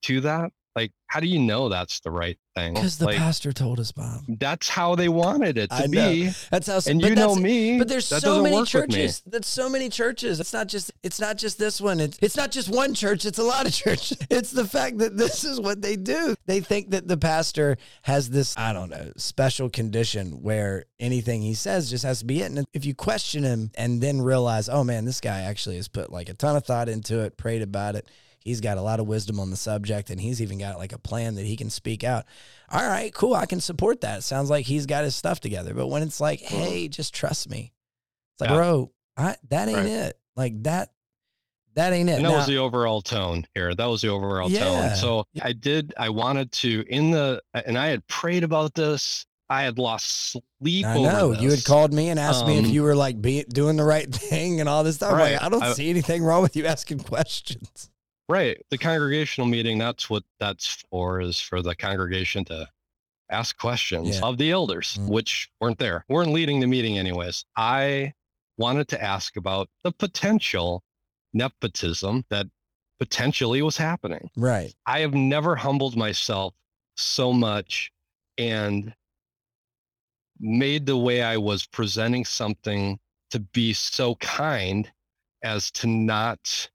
to 0.04 0.21
that, 0.21 0.52
like, 0.79 0.91
how 1.07 1.19
do 1.19 1.27
you 1.27 1.39
know 1.39 1.69
that's 1.69 1.99
the 2.01 2.11
right 2.11 2.37
thing? 2.55 2.73
Because 2.73 2.97
the 2.97 3.07
like, 3.07 3.17
pastor 3.17 3.51
told 3.51 3.79
us, 3.79 3.91
Bob. 3.91 4.21
That's 4.27 4.69
how 4.69 4.95
they 4.95 5.09
wanted 5.09 5.57
it 5.57 5.69
to 5.71 5.75
I 5.75 5.87
be. 5.87 6.25
Know. 6.25 6.31
That's 6.51 6.67
how. 6.67 6.79
And 6.87 7.01
you 7.01 7.15
know 7.15 7.35
me. 7.35 7.79
But 7.79 7.87
there's 7.87 8.05
so 8.05 8.41
many 8.41 8.63
churches. 8.63 9.21
That's 9.25 9.47
so 9.47 9.69
many 9.69 9.89
churches. 9.89 10.39
It's 10.39 10.53
not 10.53 10.67
just. 10.67 10.91
It's 11.03 11.19
not 11.19 11.37
just 11.37 11.57
this 11.57 11.81
one. 11.81 11.99
It's 11.99 12.17
it's 12.21 12.37
not 12.37 12.51
just 12.51 12.69
one 12.69 12.93
church. 12.93 13.25
It's 13.25 13.39
a 13.39 13.43
lot 13.43 13.65
of 13.65 13.73
churches. 13.83 14.17
It's 14.29 14.51
the 14.51 14.65
fact 14.65 14.99
that 14.99 15.17
this 15.17 15.43
is 15.43 15.59
what 15.59 15.81
they 15.81 15.95
do. 15.95 16.35
They 16.45 16.61
think 16.61 16.91
that 16.91 17.07
the 17.07 17.17
pastor 17.17 17.77
has 18.03 18.29
this. 18.29 18.55
I 18.57 18.71
don't 18.71 18.89
know 18.89 19.11
special 19.17 19.69
condition 19.69 20.41
where 20.43 20.85
anything 20.99 21.41
he 21.41 21.55
says 21.55 21.89
just 21.89 22.05
has 22.05 22.19
to 22.19 22.25
be 22.25 22.41
it. 22.41 22.51
And 22.51 22.65
if 22.73 22.85
you 22.85 22.93
question 22.93 23.43
him 23.43 23.71
and 23.75 23.99
then 23.99 24.21
realize, 24.21 24.69
oh 24.69 24.83
man, 24.83 25.05
this 25.05 25.19
guy 25.19 25.41
actually 25.41 25.77
has 25.77 25.87
put 25.87 26.11
like 26.11 26.29
a 26.29 26.33
ton 26.33 26.55
of 26.55 26.65
thought 26.65 26.87
into 26.87 27.19
it, 27.19 27.35
prayed 27.35 27.61
about 27.61 27.95
it 27.95 28.07
He's 28.39 28.62
got 28.62 28.78
a 28.78 28.82
lot 28.82 28.99
of 28.99 29.08
wisdom 29.08 29.39
on 29.39 29.49
the 29.49 29.58
subject 29.58 30.10
and 30.10 30.19
he's 30.19 30.41
even 30.41 30.58
got 30.58 30.78
like 30.78 30.93
a 30.93 30.97
plan 30.97 31.36
that 31.36 31.45
he 31.45 31.58
can 31.58 31.69
speak 31.69 32.04
out. 32.04 32.25
All 32.69 32.88
right, 32.88 33.13
cool. 33.13 33.34
I 33.34 33.45
can 33.45 33.60
support 33.60 34.02
that. 34.02 34.19
It 34.19 34.21
sounds 34.21 34.49
like 34.49 34.65
he's 34.65 34.86
got 34.86 35.04
his 35.04 35.15
stuff 35.15 35.39
together. 35.39 35.73
But 35.73 35.88
when 35.88 36.04
it's 36.04 36.21
like, 36.21 36.39
hey, 36.39 36.88
just 36.88 37.13
trust 37.13 37.49
me, 37.49 37.73
it's 38.34 38.41
like, 38.41 38.49
yeah. 38.49 38.56
bro, 38.56 38.91
I, 39.17 39.36
that 39.49 39.67
ain't 39.67 39.78
right. 39.78 39.88
it. 39.88 40.19
Like 40.36 40.63
that, 40.63 40.91
that 41.75 41.93
ain't 41.93 42.10
it. 42.10 42.13
And 42.13 42.25
that 42.25 42.30
now, 42.30 42.38
was 42.38 42.47
the 42.47 42.58
overall 42.58 43.02
tone 43.02 43.45
here. 43.54 43.75
That 43.75 43.86
was 43.86 44.02
the 44.02 44.10
overall 44.10 44.49
yeah. 44.49 44.63
tone. 44.63 44.95
So 44.95 45.25
I 45.41 45.54
did, 45.54 45.93
I 45.97 46.10
wanted 46.10 46.52
to, 46.54 46.86
in 46.88 47.12
the, 47.12 47.41
and 47.54 47.78
I 47.78 47.88
had 47.88 48.08
prayed 48.08 48.43
about 48.43 48.73
this. 48.73 49.25
I 49.49 49.63
had 49.63 49.80
lost 49.80 50.32
sleep. 50.32 50.86
I 50.86 50.93
know 50.95 51.32
you 51.32 51.49
had 51.49 51.65
called 51.65 51.91
me 51.91 52.10
and 52.10 52.19
asked 52.19 52.43
um, 52.43 52.49
me 52.49 52.60
if 52.60 52.65
um, 52.65 52.71
you 52.71 52.84
were 52.84 52.95
like 52.95 53.19
be, 53.19 53.43
doing 53.45 53.78
the 53.78 53.84
right 53.84 54.08
thing 54.13 54.60
and 54.60 54.69
all 54.69 54.84
this 54.84 54.95
stuff. 54.95 55.13
Right. 55.13 55.34
Like, 55.34 55.43
I 55.43 55.49
don't 55.49 55.63
I, 55.63 55.73
see 55.73 55.89
anything 55.89 56.23
wrong 56.23 56.43
with 56.43 56.56
you 56.56 56.67
asking 56.67 56.99
questions. 57.04 57.89
Right. 58.29 58.63
The 58.69 58.77
congregational 58.77 59.47
meeting, 59.47 59.79
that's 59.79 60.09
what 60.09 60.23
that's 60.39 60.85
for, 60.91 61.19
is 61.19 61.41
for 61.41 61.63
the 61.63 61.75
congregation 61.75 62.45
to 62.45 62.67
ask 63.31 63.57
questions 63.57 64.19
yeah. 64.19 64.25
of 64.25 64.37
the 64.37 64.51
elders, 64.51 64.97
mm-hmm. 64.99 65.11
which 65.11 65.49
weren't 65.59 65.79
there, 65.79 66.05
weren't 66.07 66.31
leading 66.31 66.59
the 66.59 66.67
meeting 66.67 66.99
anyways. 66.99 67.43
I 67.57 68.13
wanted 68.57 68.87
to 68.89 69.03
ask 69.03 69.35
about 69.35 69.67
the 69.83 69.91
potential 69.91 70.83
nepotism 71.33 72.23
that 72.29 72.45
potentially 72.99 73.63
was 73.63 73.77
happening. 73.77 74.29
Right. 74.37 74.73
I 74.85 74.99
have 74.99 75.13
never 75.13 75.55
humbled 75.55 75.97
myself 75.97 76.53
so 76.95 77.33
much 77.33 77.91
and 78.37 78.93
made 80.39 80.85
the 80.85 80.97
way 80.97 81.23
I 81.23 81.37
was 81.37 81.65
presenting 81.65 82.25
something 82.25 82.99
to 83.31 83.39
be 83.39 83.73
so 83.73 84.15
kind 84.15 84.91
as 85.43 85.71
to 85.71 85.87
not 85.87 86.69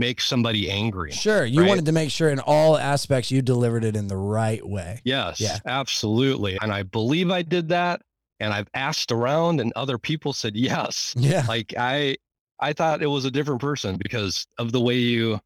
make 0.00 0.20
somebody 0.20 0.68
angry. 0.68 1.12
Sure. 1.12 1.44
You 1.44 1.60
right? 1.60 1.68
wanted 1.68 1.86
to 1.86 1.92
make 1.92 2.10
sure 2.10 2.30
in 2.30 2.40
all 2.40 2.76
aspects 2.76 3.30
you 3.30 3.42
delivered 3.42 3.84
it 3.84 3.94
in 3.94 4.08
the 4.08 4.16
right 4.16 4.66
way. 4.66 5.00
Yes, 5.04 5.38
yeah. 5.38 5.58
absolutely. 5.66 6.58
And 6.60 6.72
I 6.72 6.82
believe 6.82 7.30
I 7.30 7.42
did 7.42 7.68
that. 7.68 8.02
And 8.40 8.54
I've 8.54 8.68
asked 8.72 9.12
around 9.12 9.60
and 9.60 9.70
other 9.76 9.98
people 9.98 10.32
said 10.32 10.56
yes. 10.56 11.14
Yeah. 11.16 11.44
Like 11.46 11.74
I 11.78 12.16
I 12.58 12.72
thought 12.72 13.02
it 13.02 13.06
was 13.06 13.26
a 13.26 13.30
different 13.30 13.60
person 13.60 13.98
because 13.98 14.46
of 14.58 14.72
the 14.72 14.80
way 14.80 14.96
you 14.96 15.38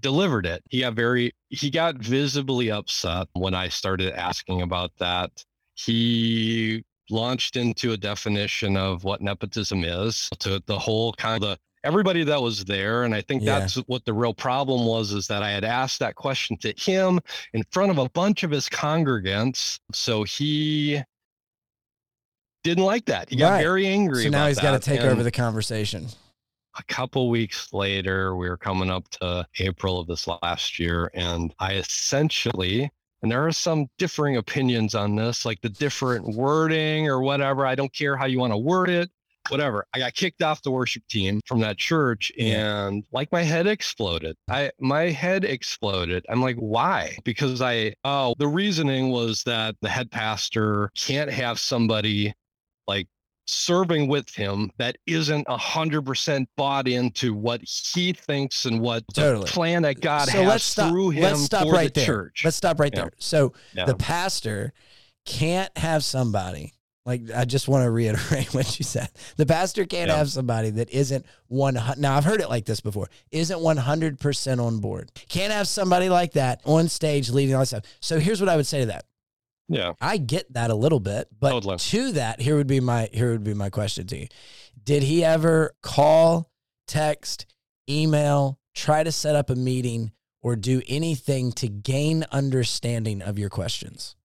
delivered 0.00 0.44
it. 0.44 0.62
He 0.68 0.80
got 0.80 0.92
very 0.92 1.32
he 1.48 1.70
got 1.70 1.96
visibly 1.96 2.70
upset 2.70 3.28
when 3.32 3.54
I 3.54 3.68
started 3.68 4.12
asking 4.12 4.60
about 4.60 4.92
that. 4.98 5.30
He 5.74 6.84
launched 7.10 7.56
into 7.56 7.92
a 7.92 7.96
definition 7.96 8.76
of 8.76 9.04
what 9.04 9.22
nepotism 9.22 9.84
is 9.84 10.28
to 10.40 10.62
the 10.66 10.78
whole 10.78 11.14
kind 11.14 11.42
of 11.42 11.50
the 11.50 11.58
everybody 11.84 12.24
that 12.24 12.40
was 12.40 12.64
there 12.64 13.04
and 13.04 13.14
i 13.14 13.20
think 13.20 13.42
yeah. 13.42 13.58
that's 13.58 13.76
what 13.86 14.04
the 14.04 14.12
real 14.12 14.34
problem 14.34 14.86
was 14.86 15.12
is 15.12 15.26
that 15.26 15.42
i 15.42 15.50
had 15.50 15.64
asked 15.64 16.00
that 16.00 16.14
question 16.14 16.56
to 16.56 16.72
him 16.76 17.20
in 17.52 17.62
front 17.70 17.90
of 17.90 17.98
a 17.98 18.08
bunch 18.10 18.42
of 18.42 18.50
his 18.50 18.68
congregants 18.68 19.78
so 19.92 20.24
he 20.24 21.00
didn't 22.64 22.84
like 22.84 23.04
that 23.04 23.28
he 23.28 23.36
got 23.36 23.52
right. 23.52 23.62
very 23.62 23.86
angry 23.86 24.24
so 24.24 24.30
now 24.30 24.48
he's 24.48 24.58
got 24.58 24.72
to 24.72 24.78
take 24.78 25.00
and 25.00 25.10
over 25.10 25.22
the 25.22 25.30
conversation 25.30 26.06
a 26.78 26.82
couple 26.84 27.28
weeks 27.28 27.72
later 27.72 28.34
we 28.34 28.48
were 28.48 28.56
coming 28.56 28.90
up 28.90 29.08
to 29.10 29.46
april 29.60 30.00
of 30.00 30.06
this 30.06 30.26
last 30.42 30.78
year 30.78 31.10
and 31.14 31.54
i 31.58 31.74
essentially 31.74 32.90
and 33.22 33.30
there 33.30 33.46
are 33.46 33.52
some 33.52 33.86
differing 33.98 34.36
opinions 34.36 34.94
on 34.94 35.14
this 35.14 35.44
like 35.44 35.60
the 35.60 35.68
different 35.68 36.26
wording 36.34 37.08
or 37.08 37.20
whatever 37.20 37.66
i 37.66 37.74
don't 37.74 37.92
care 37.92 38.16
how 38.16 38.24
you 38.24 38.38
want 38.38 38.52
to 38.52 38.58
word 38.58 38.88
it 38.88 39.10
whatever. 39.48 39.86
I 39.94 39.98
got 39.98 40.14
kicked 40.14 40.42
off 40.42 40.62
the 40.62 40.70
worship 40.70 41.06
team 41.08 41.40
from 41.46 41.60
that 41.60 41.78
church 41.78 42.32
and 42.38 43.04
like 43.12 43.30
my 43.32 43.42
head 43.42 43.66
exploded. 43.66 44.36
I 44.48 44.70
my 44.78 45.10
head 45.10 45.44
exploded. 45.44 46.24
I'm 46.28 46.40
like, 46.40 46.56
why? 46.56 47.16
Because 47.24 47.60
I 47.60 47.94
oh, 48.04 48.34
the 48.38 48.48
reasoning 48.48 49.10
was 49.10 49.42
that 49.44 49.76
the 49.80 49.88
head 49.88 50.10
pastor 50.10 50.90
can't 50.96 51.30
have 51.30 51.58
somebody 51.58 52.34
like 52.86 53.08
serving 53.46 54.08
with 54.08 54.28
him 54.30 54.70
that 54.78 54.96
isn't 55.06 55.44
a 55.48 55.56
hundred 55.56 56.04
percent 56.06 56.48
bought 56.56 56.88
into 56.88 57.34
what 57.34 57.60
he 57.62 58.12
thinks 58.12 58.64
and 58.64 58.80
what 58.80 59.04
totally. 59.12 59.44
the 59.44 59.50
plan 59.50 59.82
that 59.82 60.00
God 60.00 60.28
so 60.28 60.38
has 60.38 60.48
let's 60.48 60.64
stop, 60.64 60.90
through 60.90 61.10
him 61.10 61.22
let's 61.24 61.42
stop 61.42 61.66
right 61.66 61.92
the 61.92 62.00
there. 62.00 62.06
church. 62.06 62.42
Let's 62.44 62.56
stop 62.56 62.80
right 62.80 62.92
yeah. 62.94 63.02
there. 63.02 63.12
So 63.18 63.52
yeah. 63.74 63.84
the 63.84 63.94
pastor 63.94 64.72
can't 65.26 65.76
have 65.78 66.04
somebody 66.04 66.73
like 67.06 67.22
I 67.34 67.44
just 67.44 67.68
want 67.68 67.84
to 67.84 67.90
reiterate 67.90 68.54
what 68.54 68.78
you 68.78 68.84
said. 68.84 69.08
The 69.36 69.46
pastor 69.46 69.84
can't 69.84 70.08
yeah. 70.08 70.16
have 70.16 70.30
somebody 70.30 70.70
that 70.70 70.90
isn't 70.90 71.26
one. 71.48 71.78
Now 71.98 72.16
I've 72.16 72.24
heard 72.24 72.40
it 72.40 72.48
like 72.48 72.64
this 72.64 72.80
before. 72.80 73.08
Isn't 73.30 73.60
one 73.60 73.76
hundred 73.76 74.18
percent 74.18 74.60
on 74.60 74.80
board. 74.80 75.10
Can't 75.28 75.52
have 75.52 75.68
somebody 75.68 76.08
like 76.08 76.32
that 76.32 76.60
on 76.64 76.88
stage 76.88 77.30
leading 77.30 77.54
all 77.54 77.60
this 77.60 77.70
stuff. 77.70 77.84
So 78.00 78.18
here's 78.18 78.40
what 78.40 78.48
I 78.48 78.56
would 78.56 78.66
say 78.66 78.80
to 78.80 78.86
that. 78.86 79.04
Yeah, 79.68 79.92
I 80.00 80.18
get 80.18 80.52
that 80.52 80.70
a 80.70 80.74
little 80.74 81.00
bit, 81.00 81.28
but 81.38 81.50
totally. 81.50 81.78
to 81.78 82.12
that, 82.12 82.40
here 82.40 82.56
would 82.56 82.66
be 82.66 82.80
my 82.80 83.08
here 83.12 83.32
would 83.32 83.44
be 83.44 83.54
my 83.54 83.70
question 83.70 84.06
to 84.08 84.18
you. 84.18 84.26
Did 84.82 85.02
he 85.02 85.24
ever 85.24 85.74
call, 85.82 86.50
text, 86.86 87.46
email, 87.88 88.58
try 88.74 89.02
to 89.02 89.12
set 89.12 89.36
up 89.36 89.48
a 89.48 89.54
meeting, 89.54 90.12
or 90.42 90.56
do 90.56 90.82
anything 90.86 91.52
to 91.52 91.68
gain 91.68 92.26
understanding 92.30 93.22
of 93.22 93.38
your 93.38 93.48
questions? 93.48 94.16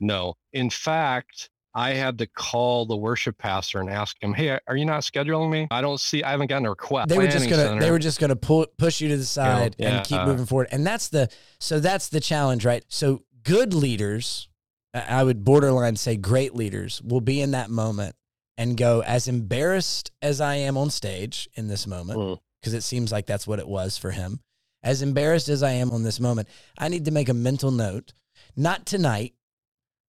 No. 0.00 0.34
In 0.52 0.70
fact, 0.70 1.50
I 1.76 1.90
had 1.94 2.18
to 2.18 2.26
call 2.26 2.86
the 2.86 2.96
worship 2.96 3.36
pastor 3.38 3.80
and 3.80 3.90
ask 3.90 4.16
him, 4.22 4.32
"Hey, 4.32 4.58
are 4.68 4.76
you 4.76 4.84
not 4.84 5.02
scheduling 5.02 5.50
me? 5.50 5.66
I 5.72 5.80
don't 5.80 5.98
see. 6.00 6.22
I 6.22 6.30
haven't 6.30 6.46
gotten 6.46 6.66
a 6.66 6.70
request." 6.70 7.08
They 7.08 7.18
were 7.18 7.26
just 7.26 7.48
gonna 7.50 7.62
center. 7.64 7.80
they 7.80 7.90
were 7.90 7.98
just 7.98 8.20
gonna 8.20 8.36
pull 8.36 8.66
push 8.78 9.00
you 9.00 9.08
to 9.08 9.16
the 9.16 9.24
side 9.24 9.74
Yeah, 9.78 9.96
and 9.98 10.06
keep 10.06 10.18
uh, 10.20 10.26
moving 10.26 10.46
forward. 10.46 10.68
And 10.70 10.86
that's 10.86 11.08
the 11.08 11.28
so 11.58 11.80
that's 11.80 12.08
the 12.08 12.20
challenge, 12.20 12.64
right? 12.64 12.84
So 12.88 13.22
good 13.42 13.74
leaders, 13.74 14.48
I 14.94 15.24
would 15.24 15.44
borderline 15.44 15.96
say 15.96 16.16
great 16.16 16.54
leaders, 16.54 17.02
will 17.02 17.20
be 17.20 17.40
in 17.40 17.50
that 17.52 17.70
moment 17.70 18.14
and 18.56 18.76
go 18.76 19.00
as 19.02 19.26
embarrassed 19.26 20.12
as 20.22 20.40
I 20.40 20.54
am 20.54 20.76
on 20.76 20.90
stage 20.90 21.48
in 21.54 21.66
this 21.66 21.88
moment, 21.88 22.20
Mm. 22.20 22.38
because 22.60 22.72
it 22.72 22.82
seems 22.82 23.10
like 23.10 23.26
that's 23.26 23.48
what 23.48 23.58
it 23.58 23.66
was 23.66 23.98
for 23.98 24.12
him. 24.12 24.38
As 24.84 25.02
embarrassed 25.02 25.48
as 25.48 25.64
I 25.64 25.72
am 25.72 25.90
on 25.90 26.04
this 26.04 26.20
moment, 26.20 26.46
I 26.78 26.86
need 26.88 27.04
to 27.06 27.10
make 27.10 27.28
a 27.28 27.34
mental 27.34 27.72
note, 27.72 28.12
not 28.54 28.86
tonight, 28.86 29.34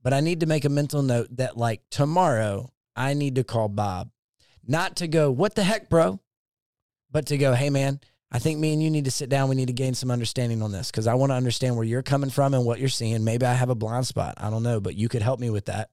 but 0.06 0.13
I 0.13 0.22
need 0.22 0.39
to 0.39 0.46
make 0.46 0.63
a 0.63 0.70
mental 0.70 1.02
note 1.02 1.36
that 1.36 1.58
like 1.58 1.82
tomorrow 1.89 2.72
I 2.96 3.13
need 3.13 3.36
to 3.36 3.44
call 3.44 3.68
Bob, 3.68 4.12
not 4.65 4.96
to 4.98 5.08
go, 5.10 5.30
what 5.30 5.56
the 5.56 5.63
heck, 5.63 5.89
bro? 5.89 6.22
but 7.15 7.28
to 7.28 7.38
go, 7.38 7.54
hey 7.54 7.70
man, 7.70 8.02
I 8.30 8.39
think 8.39 8.60
me 8.60 8.74
and 8.74 8.84
you 8.84 8.91
need 8.91 9.06
to 9.06 9.12
sit 9.12 9.30
down. 9.30 9.48
We 9.48 9.56
need 9.56 9.68
to 9.68 9.74
gain 9.74 9.94
some 9.94 10.12
understanding 10.12 10.62
on 10.62 10.74
this 10.74 10.91
because 10.91 11.08
I 11.08 11.13
want 11.13 11.30
to 11.30 11.36
understand 11.36 11.78
where 11.78 11.86
you're 11.86 12.04
coming 12.04 12.30
from 12.30 12.54
and 12.54 12.65
what 12.65 12.78
you're 12.78 12.89
seeing. 12.89 13.24
Maybe 13.24 13.46
I 13.46 13.54
have 13.54 13.70
a 13.70 13.76
blind 13.76 14.06
spot. 14.06 14.34
I 14.36 14.50
don't 14.50 14.63
know, 14.63 14.82
but 14.82 14.96
you 14.96 15.08
could 15.08 15.22
help 15.22 15.39
me 15.39 15.50
with 15.50 15.68
that. 15.68 15.91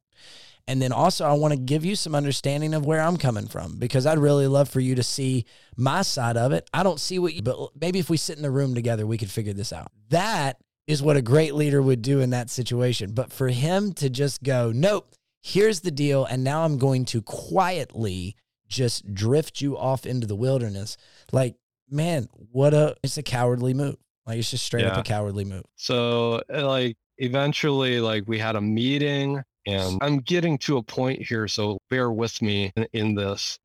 And 0.67 0.83
then 0.83 0.91
also, 0.91 1.25
I 1.25 1.35
want 1.35 1.53
to 1.53 1.61
give 1.61 1.85
you 1.85 1.95
some 1.95 2.17
understanding 2.17 2.75
of 2.75 2.85
where 2.85 3.01
I'm 3.01 3.19
coming 3.19 3.47
from 3.47 3.79
because 3.79 4.05
I'd 4.05 4.19
really 4.19 4.49
love 4.49 4.69
for 4.69 4.81
you 4.81 4.97
to 4.97 5.05
see 5.05 5.45
my 5.77 6.03
side 6.03 6.37
of 6.37 6.51
it. 6.51 6.69
I 6.75 6.83
don't 6.83 6.99
see 6.99 7.21
what 7.21 7.35
you, 7.35 7.43
but 7.43 7.71
maybe 7.81 8.01
if 8.01 8.11
we 8.11 8.17
sit 8.17 8.37
in 8.37 8.43
the 8.43 8.51
room 8.51 8.75
together, 8.75 9.07
we 9.07 9.19
could 9.19 9.31
figure 9.31 9.53
this 9.53 9.73
out. 9.73 9.93
That 10.09 10.59
is 10.87 11.03
what 11.03 11.17
a 11.17 11.23
great 11.23 11.55
leader 11.55 11.81
would 11.81 12.03
do 12.03 12.21
in 12.21 12.31
that 12.31 12.51
situation. 12.51 13.13
But 13.13 13.33
for 13.33 13.49
him 13.49 13.93
to 13.95 14.11
just 14.11 14.43
go, 14.43 14.73
nope, 14.73 15.15
here's 15.41 15.81
the 15.81 15.91
deal. 15.91 16.25
And 16.25 16.43
now 16.43 16.65
I'm 16.65 16.79
going 16.79 17.05
to 17.07 17.23
quietly 17.23 18.37
just 18.69 19.15
drift 19.15 19.61
you 19.61 19.77
off 19.77 20.07
into 20.07 20.27
the 20.27 20.37
wilderness. 20.37 20.97
Like, 21.31 21.57
man, 21.91 22.29
what 22.51 22.75
a, 22.75 22.97
it's 23.03 23.19
a 23.19 23.23
cowardly 23.23 23.75
move. 23.75 23.97
Like, 24.27 24.39
it's 24.39 24.51
just 24.51 24.65
straight 24.65 24.85
up 24.85 24.99
a 24.99 25.03
cowardly 25.03 25.45
move. 25.45 25.65
So 25.77 26.43
uh, 26.53 26.67
like 26.67 26.97
eventually 27.19 28.01
like 28.01 28.25
we 28.27 28.39
had 28.39 28.57
a 28.57 28.61
meeting 28.61 29.43
and 29.67 29.99
I'm 30.01 30.19
getting 30.19 30.59
to 30.59 30.79
a 30.79 30.83
point 30.83 31.23
here, 31.23 31.47
so 31.47 31.79
bear 31.89 32.11
with 32.11 32.43
me 32.43 32.73
in, 32.75 32.87
in 32.93 33.15
this. 33.15 33.59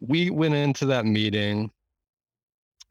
We 0.00 0.30
went 0.30 0.54
into 0.54 0.86
that 0.86 1.06
meeting. 1.06 1.70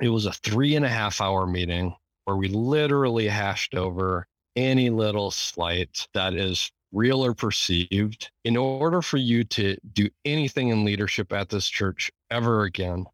It 0.02 0.10
was 0.10 0.26
a 0.26 0.32
three 0.32 0.76
and 0.76 0.86
a 0.86 0.89
half 0.89 1.19
hour 1.19 1.45
meeting 1.45 1.93
where 2.25 2.35
we 2.35 2.47
literally 2.49 3.27
hashed 3.27 3.75
over 3.75 4.27
any 4.55 4.89
little 4.89 5.31
slight 5.31 6.07
that 6.13 6.33
is 6.33 6.71
real 6.91 7.23
or 7.25 7.33
perceived. 7.33 8.31
In 8.43 8.55
order 8.55 9.01
for 9.01 9.17
you 9.17 9.43
to 9.45 9.77
do 9.93 10.09
anything 10.23 10.69
in 10.69 10.85
leadership 10.85 11.33
at 11.33 11.49
this 11.49 11.67
church 11.67 12.11
ever 12.31 12.63
again, 12.63 13.05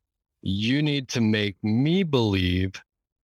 you 0.41 0.81
need 0.81 1.07
to 1.09 1.21
make 1.21 1.55
me 1.63 2.03
believe 2.03 2.73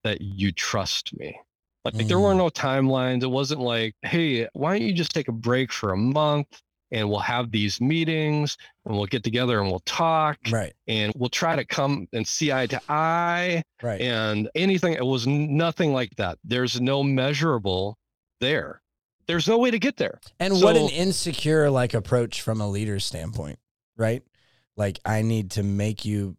that 0.04 0.20
you 0.20 0.52
trust 0.52 1.16
me. 1.18 1.38
Like 1.84 2.06
there 2.06 2.18
were 2.18 2.34
Mm. 2.34 2.38
no 2.38 2.48
timelines. 2.50 3.22
It 3.22 3.30
wasn't 3.30 3.60
like, 3.60 3.94
hey, 4.02 4.48
why 4.52 4.78
don't 4.78 4.86
you 4.86 4.92
just 4.92 5.12
take 5.12 5.28
a 5.28 5.32
break 5.32 5.72
for 5.72 5.92
a 5.92 5.96
month 5.96 6.60
and 6.90 7.08
we'll 7.08 7.18
have 7.18 7.50
these 7.50 7.80
meetings 7.80 8.56
and 8.86 8.96
we'll 8.96 9.06
get 9.06 9.22
together 9.22 9.60
and 9.60 9.70
we'll 9.70 9.80
talk 9.80 10.38
Right. 10.50 10.72
and 10.86 11.12
we'll 11.16 11.28
try 11.28 11.54
to 11.56 11.64
come 11.64 12.06
and 12.12 12.26
see 12.26 12.50
eye 12.52 12.66
to 12.66 12.80
eye 12.88 13.62
Right. 13.82 14.00
and 14.00 14.48
anything. 14.54 14.94
It 14.94 15.04
was 15.04 15.26
nothing 15.26 15.92
like 15.92 16.14
that. 16.16 16.38
There's 16.44 16.80
no 16.80 17.02
measurable 17.02 17.98
there. 18.40 18.80
There's 19.26 19.46
no 19.46 19.58
way 19.58 19.70
to 19.70 19.78
get 19.78 19.98
there. 19.98 20.20
And 20.40 20.62
what 20.62 20.76
an 20.76 20.88
insecure 20.88 21.68
like 21.70 21.92
approach 21.92 22.40
from 22.40 22.60
a 22.62 22.68
leader's 22.68 23.04
standpoint, 23.04 23.58
right? 23.96 24.22
Like 24.76 25.00
I 25.04 25.20
need 25.22 25.50
to 25.52 25.62
make 25.62 26.04
you 26.06 26.36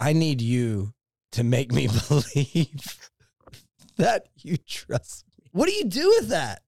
I 0.00 0.12
need 0.12 0.40
you 0.42 0.92
to 1.32 1.44
make 1.44 1.70
me 1.72 1.86
believe 2.08 2.98
that 3.96 4.26
you 4.38 4.56
trust 4.56 5.24
me. 5.28 5.44
What 5.52 5.68
do 5.68 5.72
you 5.74 5.84
do 5.84 6.08
with 6.18 6.28
that? 6.30 6.62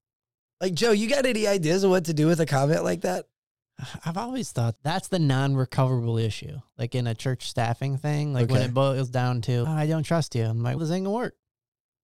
Like 0.60 0.74
Joe, 0.74 0.92
you 0.92 1.08
got 1.08 1.26
any 1.26 1.46
ideas 1.46 1.84
of 1.84 1.90
what 1.90 2.06
to 2.06 2.14
do 2.14 2.26
with 2.26 2.40
a 2.40 2.46
comment 2.46 2.84
like 2.84 3.02
that? 3.02 3.26
I've 4.06 4.16
always 4.16 4.52
thought 4.52 4.76
that's 4.82 5.08
the 5.08 5.18
non-recoverable 5.18 6.16
issue. 6.16 6.60
Like 6.78 6.94
in 6.94 7.06
a 7.06 7.14
church 7.14 7.48
staffing 7.48 7.98
thing, 7.98 8.32
like 8.32 8.50
when 8.50 8.62
it 8.62 8.72
boils 8.72 9.10
down 9.10 9.42
to, 9.42 9.64
"Oh, 9.66 9.70
I 9.70 9.86
don't 9.86 10.02
trust 10.02 10.34
you. 10.34 10.44
I'm 10.44 10.62
like, 10.62 10.76
well, 10.76 10.86
this 10.86 10.94
ain't 10.94 11.04
gonna 11.04 11.14
work. 11.14 11.34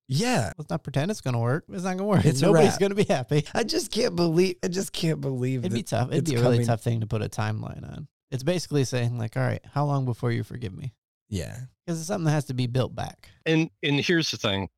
Yeah. 0.09 0.53
Let's 0.59 0.69
not 0.69 0.83
pretend 0.83 1.11
it's 1.11 1.23
gonna 1.23 1.41
work. 1.41 1.65
It's 1.71 1.85
not 1.85 1.97
gonna 1.97 2.09
work. 2.09 2.25
It's 2.25 2.43
Nobody's 2.43 2.77
gonna 2.77 2.95
be 2.95 3.05
happy. 3.05 3.47
I 3.55 3.65
just 3.65 3.91
can't 3.91 4.15
believe 4.15 4.57
I 4.63 4.69
just 4.69 4.93
can't 4.93 5.21
believe 5.21 5.61
It'd 5.61 5.73
be 5.73 5.83
tough. 5.83 6.09
It'd 6.09 6.23
it's 6.23 6.31
be 6.31 6.37
a 6.37 6.43
really 6.43 6.65
tough 6.65 6.83
thing 6.83 7.01
to 7.01 7.07
put 7.07 7.23
a 7.23 7.29
timeline 7.29 7.91
on. 7.91 8.09
It's 8.31 8.43
basically 8.43 8.85
saying 8.85 9.19
like, 9.19 9.37
all 9.37 9.43
right, 9.43 9.63
how 9.73 9.85
long 9.87 10.05
before 10.05 10.31
you 10.31 10.43
forgive 10.43 10.77
me? 10.77 10.93
Yeah. 11.29 11.57
Because 11.87 11.99
it's 12.01 12.09
something 12.09 12.27
that 12.27 12.33
has 12.33 12.45
to 12.47 12.55
be 12.55 12.67
built 12.67 12.95
back. 12.95 13.31
And 13.47 13.71
and 13.83 14.01
here's 14.01 14.31
the 14.31 14.37
thing. 14.37 14.69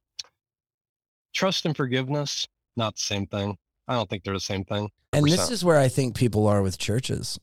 Trust 1.35 1.67
and 1.67 1.77
forgiveness, 1.77 2.47
not 2.77 2.95
the 2.95 3.01
same 3.01 3.27
thing. 3.27 3.57
I 3.87 3.95
don't 3.95 4.09
think 4.09 4.25
they're 4.25 4.35
the 4.35 4.41
same 4.41 4.65
thing. 4.65 4.91
And 5.13 5.27
this 5.27 5.51
is 5.51 5.65
where 5.65 5.79
I 5.79 5.89
think 5.89 6.17
people 6.17 6.47
are 6.47 6.63
with 6.63 6.79
churches. 6.79 7.39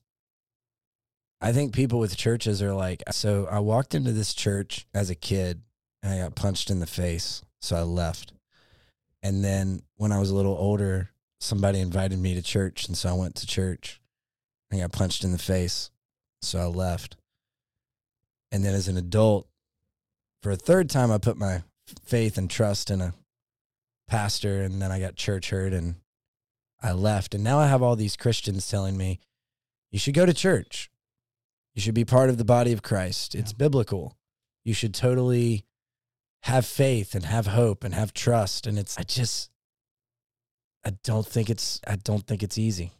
I 1.39 1.51
think 1.51 1.73
people 1.73 1.99
with 1.99 2.17
churches 2.17 2.62
are 2.62 2.73
like, 2.73 3.01
so 3.12 3.47
I 3.49 3.60
walked 3.60 3.95
into 3.95 4.12
this 4.12 4.34
church 4.34 4.86
as 4.93 5.10
a 5.10 5.15
kid 5.15 5.62
and 6.04 6.13
I 6.13 6.19
got 6.19 6.36
punched 6.36 6.69
in 6.69 6.80
the 6.80 6.88
face. 6.88 7.41
So 7.62 7.75
I 7.75 7.82
left. 7.82 8.34
And 9.23 9.43
then 9.43 9.82
when 9.97 10.12
I 10.12 10.19
was 10.19 10.30
a 10.30 10.36
little 10.36 10.56
older, 10.56 11.10
somebody 11.39 11.80
invited 11.80 12.19
me 12.19 12.34
to 12.36 12.41
church. 12.41 12.88
And 12.88 12.97
so 12.97 13.10
I 13.10 13.13
went 13.13 13.36
to 13.36 13.47
church 13.47 14.01
and 14.69 14.82
got 14.82 14.91
punched 14.91 15.23
in 15.23 15.32
the 15.32 15.38
face. 15.38 15.89
So 16.41 16.60
I 16.60 16.65
left. 16.65 17.17
And 18.51 18.65
then 18.65 18.73
as 18.75 18.88
an 18.88 18.97
adult, 18.97 19.47
for 20.43 20.51
a 20.51 20.56
third 20.56 20.89
time, 20.89 21.12
I 21.12 21.17
put 21.17 21.38
my 21.38 21.63
faith 22.04 22.38
and 22.38 22.49
trust 22.49 22.89
in 22.89 23.01
a 23.01 23.13
pastor. 24.08 24.63
And 24.63 24.82
then 24.82 24.91
I 24.91 24.99
got 24.99 25.15
church 25.15 25.49
hurt 25.49 25.73
and 25.73 25.95
I 26.81 26.93
left. 26.93 27.35
And 27.35 27.43
now 27.43 27.59
I 27.59 27.67
have 27.67 27.81
all 27.81 27.95
these 27.95 28.17
Christians 28.17 28.67
telling 28.69 28.97
me, 28.97 29.19
you 29.91 29.99
should 29.99 30.13
go 30.13 30.25
to 30.25 30.33
church. 30.33 30.89
You 31.73 31.81
should 31.81 31.95
be 31.95 32.05
part 32.05 32.29
of 32.29 32.37
the 32.37 32.45
body 32.45 32.71
of 32.73 32.81
Christ. 32.81 33.35
It's 33.35 33.53
biblical. 33.53 34.17
You 34.63 34.73
should 34.73 34.93
totally 34.93 35.65
have 36.43 36.65
faith 36.65 37.15
and 37.15 37.25
have 37.25 37.47
hope 37.47 37.83
and 37.83 37.93
have 37.93 38.13
trust. 38.13 38.67
And 38.67 38.77
it's, 38.79 38.97
I 38.97 39.03
just, 39.03 39.51
I 40.85 40.91
don't 41.03 41.25
think 41.25 41.49
it's, 41.49 41.79
I 41.87 41.95
don't 41.97 42.25
think 42.25 42.43
it's 42.43 42.57
easy. 42.57 42.91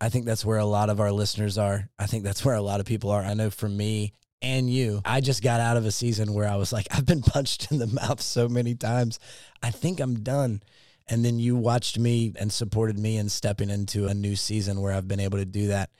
I 0.00 0.08
think 0.08 0.24
that's 0.24 0.44
where 0.44 0.58
a 0.58 0.64
lot 0.64 0.90
of 0.90 1.00
our 1.00 1.12
listeners 1.12 1.58
are. 1.58 1.88
I 1.98 2.06
think 2.06 2.24
that's 2.24 2.44
where 2.44 2.54
a 2.54 2.62
lot 2.62 2.80
of 2.80 2.86
people 2.86 3.10
are. 3.10 3.22
I 3.22 3.34
know 3.34 3.50
for 3.50 3.68
me 3.68 4.14
and 4.40 4.68
you, 4.68 5.00
I 5.04 5.20
just 5.20 5.42
got 5.42 5.60
out 5.60 5.76
of 5.76 5.86
a 5.86 5.92
season 5.92 6.34
where 6.34 6.48
I 6.48 6.56
was 6.56 6.72
like, 6.72 6.88
I've 6.90 7.06
been 7.06 7.22
punched 7.22 7.70
in 7.70 7.78
the 7.78 7.86
mouth 7.86 8.20
so 8.20 8.48
many 8.48 8.74
times. 8.74 9.18
I 9.62 9.70
think 9.70 10.00
I'm 10.00 10.20
done. 10.20 10.62
And 11.08 11.24
then 11.24 11.38
you 11.38 11.56
watched 11.56 11.98
me 11.98 12.32
and 12.38 12.52
supported 12.52 12.98
me 12.98 13.16
in 13.16 13.28
stepping 13.28 13.70
into 13.70 14.06
a 14.06 14.14
new 14.14 14.36
season 14.36 14.80
where 14.80 14.92
I've 14.92 15.08
been 15.08 15.20
able 15.20 15.38
to 15.38 15.44
do 15.44 15.68
that. 15.68 15.90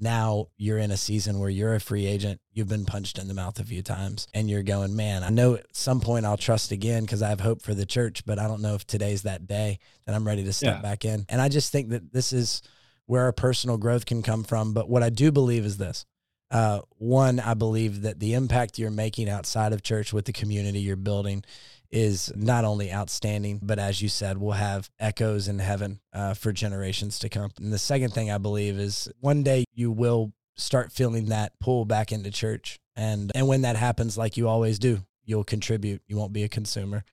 Now 0.00 0.46
you're 0.56 0.78
in 0.78 0.92
a 0.92 0.96
season 0.96 1.40
where 1.40 1.50
you're 1.50 1.74
a 1.74 1.80
free 1.80 2.06
agent. 2.06 2.40
You've 2.52 2.68
been 2.68 2.84
punched 2.84 3.18
in 3.18 3.26
the 3.26 3.34
mouth 3.34 3.58
a 3.58 3.64
few 3.64 3.82
times 3.82 4.28
and 4.32 4.48
you're 4.48 4.62
going, 4.62 4.94
man, 4.94 5.24
I 5.24 5.30
know 5.30 5.54
at 5.56 5.74
some 5.74 6.00
point 6.00 6.24
I'll 6.24 6.36
trust 6.36 6.70
again 6.70 7.02
because 7.02 7.20
I 7.20 7.30
have 7.30 7.40
hope 7.40 7.62
for 7.62 7.74
the 7.74 7.86
church, 7.86 8.24
but 8.24 8.38
I 8.38 8.46
don't 8.46 8.62
know 8.62 8.74
if 8.74 8.86
today's 8.86 9.22
that 9.22 9.48
day 9.48 9.80
that 10.06 10.14
I'm 10.14 10.26
ready 10.26 10.44
to 10.44 10.52
step 10.52 10.76
Yeah. 10.76 10.82
back 10.82 11.04
in. 11.04 11.26
And 11.28 11.40
I 11.40 11.48
just 11.48 11.72
think 11.72 11.88
that 11.88 12.12
this 12.12 12.32
is 12.32 12.62
where 13.06 13.24
our 13.24 13.32
personal 13.32 13.76
growth 13.76 14.06
can 14.06 14.22
come 14.22 14.44
from. 14.44 14.72
But 14.72 14.88
what 14.88 15.02
I 15.02 15.10
do 15.10 15.32
believe 15.32 15.64
is 15.64 15.78
this. 15.78 16.04
Uh, 16.50 16.80
one, 16.96 17.40
I 17.40 17.54
believe 17.54 18.02
that 18.02 18.20
the 18.20 18.34
impact 18.34 18.78
you're 18.78 18.90
making 18.90 19.28
outside 19.28 19.72
of 19.72 19.82
church 19.82 20.12
with 20.12 20.24
the 20.26 20.32
community 20.32 20.78
you're 20.78 20.96
building 20.96 21.44
is 21.90 22.32
not 22.36 22.64
only 22.64 22.92
outstanding, 22.92 23.60
but 23.62 23.78
as 23.78 24.02
you 24.02 24.08
said, 24.08 24.38
will 24.38 24.52
have 24.52 24.90
echoes 24.98 25.48
in 25.48 25.58
heaven 25.58 26.00
uh, 26.12 26.34
for 26.34 26.52
generations 26.52 27.18
to 27.20 27.28
come. 27.28 27.50
And 27.60 27.72
the 27.72 27.78
second 27.78 28.12
thing 28.12 28.30
I 28.30 28.38
believe 28.38 28.78
is 28.78 29.08
one 29.20 29.42
day 29.42 29.64
you 29.72 29.90
will 29.90 30.32
start 30.56 30.92
feeling 30.92 31.26
that 31.26 31.52
pull 31.60 31.84
back 31.84 32.12
into 32.12 32.30
church. 32.30 32.78
And, 32.96 33.30
and 33.34 33.46
when 33.48 33.62
that 33.62 33.76
happens, 33.76 34.18
like 34.18 34.36
you 34.36 34.48
always 34.48 34.78
do, 34.78 35.00
you'll 35.24 35.44
contribute. 35.44 36.02
You 36.06 36.16
won't 36.16 36.32
be 36.32 36.44
a 36.44 36.48
consumer 36.48 37.04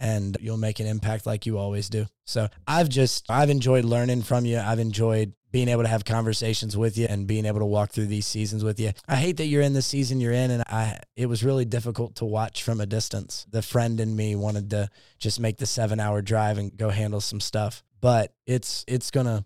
and 0.00 0.36
you'll 0.40 0.56
make 0.56 0.80
an 0.80 0.86
impact 0.86 1.26
like 1.26 1.46
you 1.46 1.58
always 1.58 1.88
do. 1.88 2.06
So 2.24 2.48
I've 2.66 2.88
just, 2.88 3.26
I've 3.30 3.50
enjoyed 3.50 3.84
learning 3.84 4.22
from 4.22 4.44
you. 4.44 4.58
I've 4.58 4.78
enjoyed 4.78 5.34
being 5.54 5.68
able 5.68 5.84
to 5.84 5.88
have 5.88 6.04
conversations 6.04 6.76
with 6.76 6.98
you 6.98 7.06
and 7.08 7.28
being 7.28 7.46
able 7.46 7.60
to 7.60 7.64
walk 7.64 7.92
through 7.92 8.06
these 8.06 8.26
seasons 8.26 8.64
with 8.64 8.80
you. 8.80 8.90
I 9.06 9.14
hate 9.14 9.36
that 9.36 9.46
you're 9.46 9.62
in 9.62 9.72
the 9.72 9.82
season 9.82 10.20
you're 10.20 10.32
in 10.32 10.50
and 10.50 10.64
I 10.66 10.98
it 11.14 11.26
was 11.26 11.44
really 11.44 11.64
difficult 11.64 12.16
to 12.16 12.24
watch 12.24 12.64
from 12.64 12.80
a 12.80 12.86
distance. 12.86 13.46
The 13.48 13.62
friend 13.62 14.00
in 14.00 14.16
me 14.16 14.34
wanted 14.34 14.70
to 14.70 14.90
just 15.20 15.38
make 15.38 15.58
the 15.58 15.64
7-hour 15.64 16.22
drive 16.22 16.58
and 16.58 16.76
go 16.76 16.90
handle 16.90 17.20
some 17.20 17.38
stuff. 17.38 17.84
But 18.00 18.34
it's 18.48 18.84
it's 18.88 19.12
going 19.12 19.26
to 19.26 19.44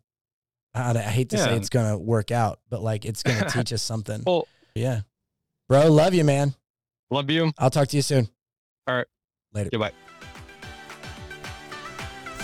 I, 0.74 0.92
I 0.92 0.98
hate 1.02 1.28
to 1.28 1.36
say 1.36 1.54
it's 1.54 1.68
going 1.68 1.90
to 1.90 1.98
work 1.98 2.30
out, 2.30 2.60
but 2.70 2.80
like 2.80 3.04
it's 3.04 3.22
going 3.22 3.38
to 3.44 3.44
teach 3.44 3.70
us 3.74 3.82
something. 3.82 4.22
Well, 4.24 4.48
Yeah. 4.74 5.02
Bro, 5.68 5.88
love 5.92 6.14
you, 6.14 6.24
man. 6.24 6.54
love 7.10 7.28
you. 7.28 7.52
I'll 7.58 7.68
talk 7.68 7.88
to 7.88 7.96
you 7.96 8.02
soon. 8.02 8.30
All 8.86 8.96
right. 8.96 9.06
Later. 9.52 9.68
Goodbye. 9.70 9.92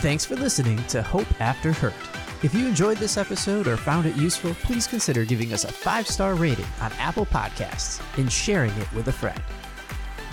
Thanks 0.03 0.27
for 0.27 0.37
listening 0.37 0.85
to 0.89 1.03
Hope 1.03 1.41
After 1.41 1.73
Hurt. 1.73 1.95
If 2.45 2.55
you 2.55 2.69
enjoyed 2.69 2.99
this 2.99 3.17
episode 3.17 3.67
or 3.67 3.79
found 3.79 4.05
it 4.05 4.17
useful, 4.17 4.53
please 4.57 4.87
consider 4.87 5.25
giving 5.25 5.55
us 5.55 5.65
a 5.65 5.73
five 5.73 6.07
star 6.07 6.35
rating 6.35 6.67
on 6.79 6.93
Apple 6.99 7.25
Podcasts 7.25 8.03
and 8.19 8.31
sharing 8.31 8.73
it 8.73 8.93
with 8.93 9.09
a 9.09 9.13
friend. 9.13 9.43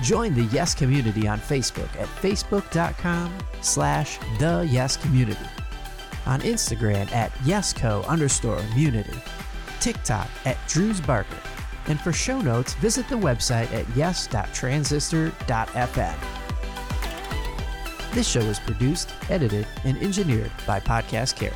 Join 0.04 0.34
the 0.34 0.44
Yes 0.44 0.76
community 0.76 1.26
on 1.26 1.40
Facebook 1.40 1.88
at 1.98 2.10
facebook.com 2.20 3.34
slash 3.62 4.20
the 4.40 4.68
Yes 4.70 4.98
community, 4.98 5.46
on 6.26 6.42
Instagram 6.42 7.10
at 7.14 7.32
yesco 7.46 8.06
underscore 8.08 8.60
immunity, 8.60 9.18
TikTok 9.80 10.28
at 10.44 10.58
Drews 10.68 11.00
Barker, 11.00 11.40
and 11.88 11.98
for 11.98 12.12
show 12.12 12.42
notes, 12.42 12.74
visit 12.74 13.08
the 13.08 13.16
website 13.16 13.72
at 13.72 13.86
yes.transistor.fm. 13.96 16.18
This 18.12 18.28
show 18.28 18.42
is 18.42 18.60
produced, 18.60 19.14
edited, 19.30 19.66
and 19.86 19.98
engineered 20.00 20.52
by 20.68 20.82
Podcast 20.82 21.38
Carry. 21.38 21.56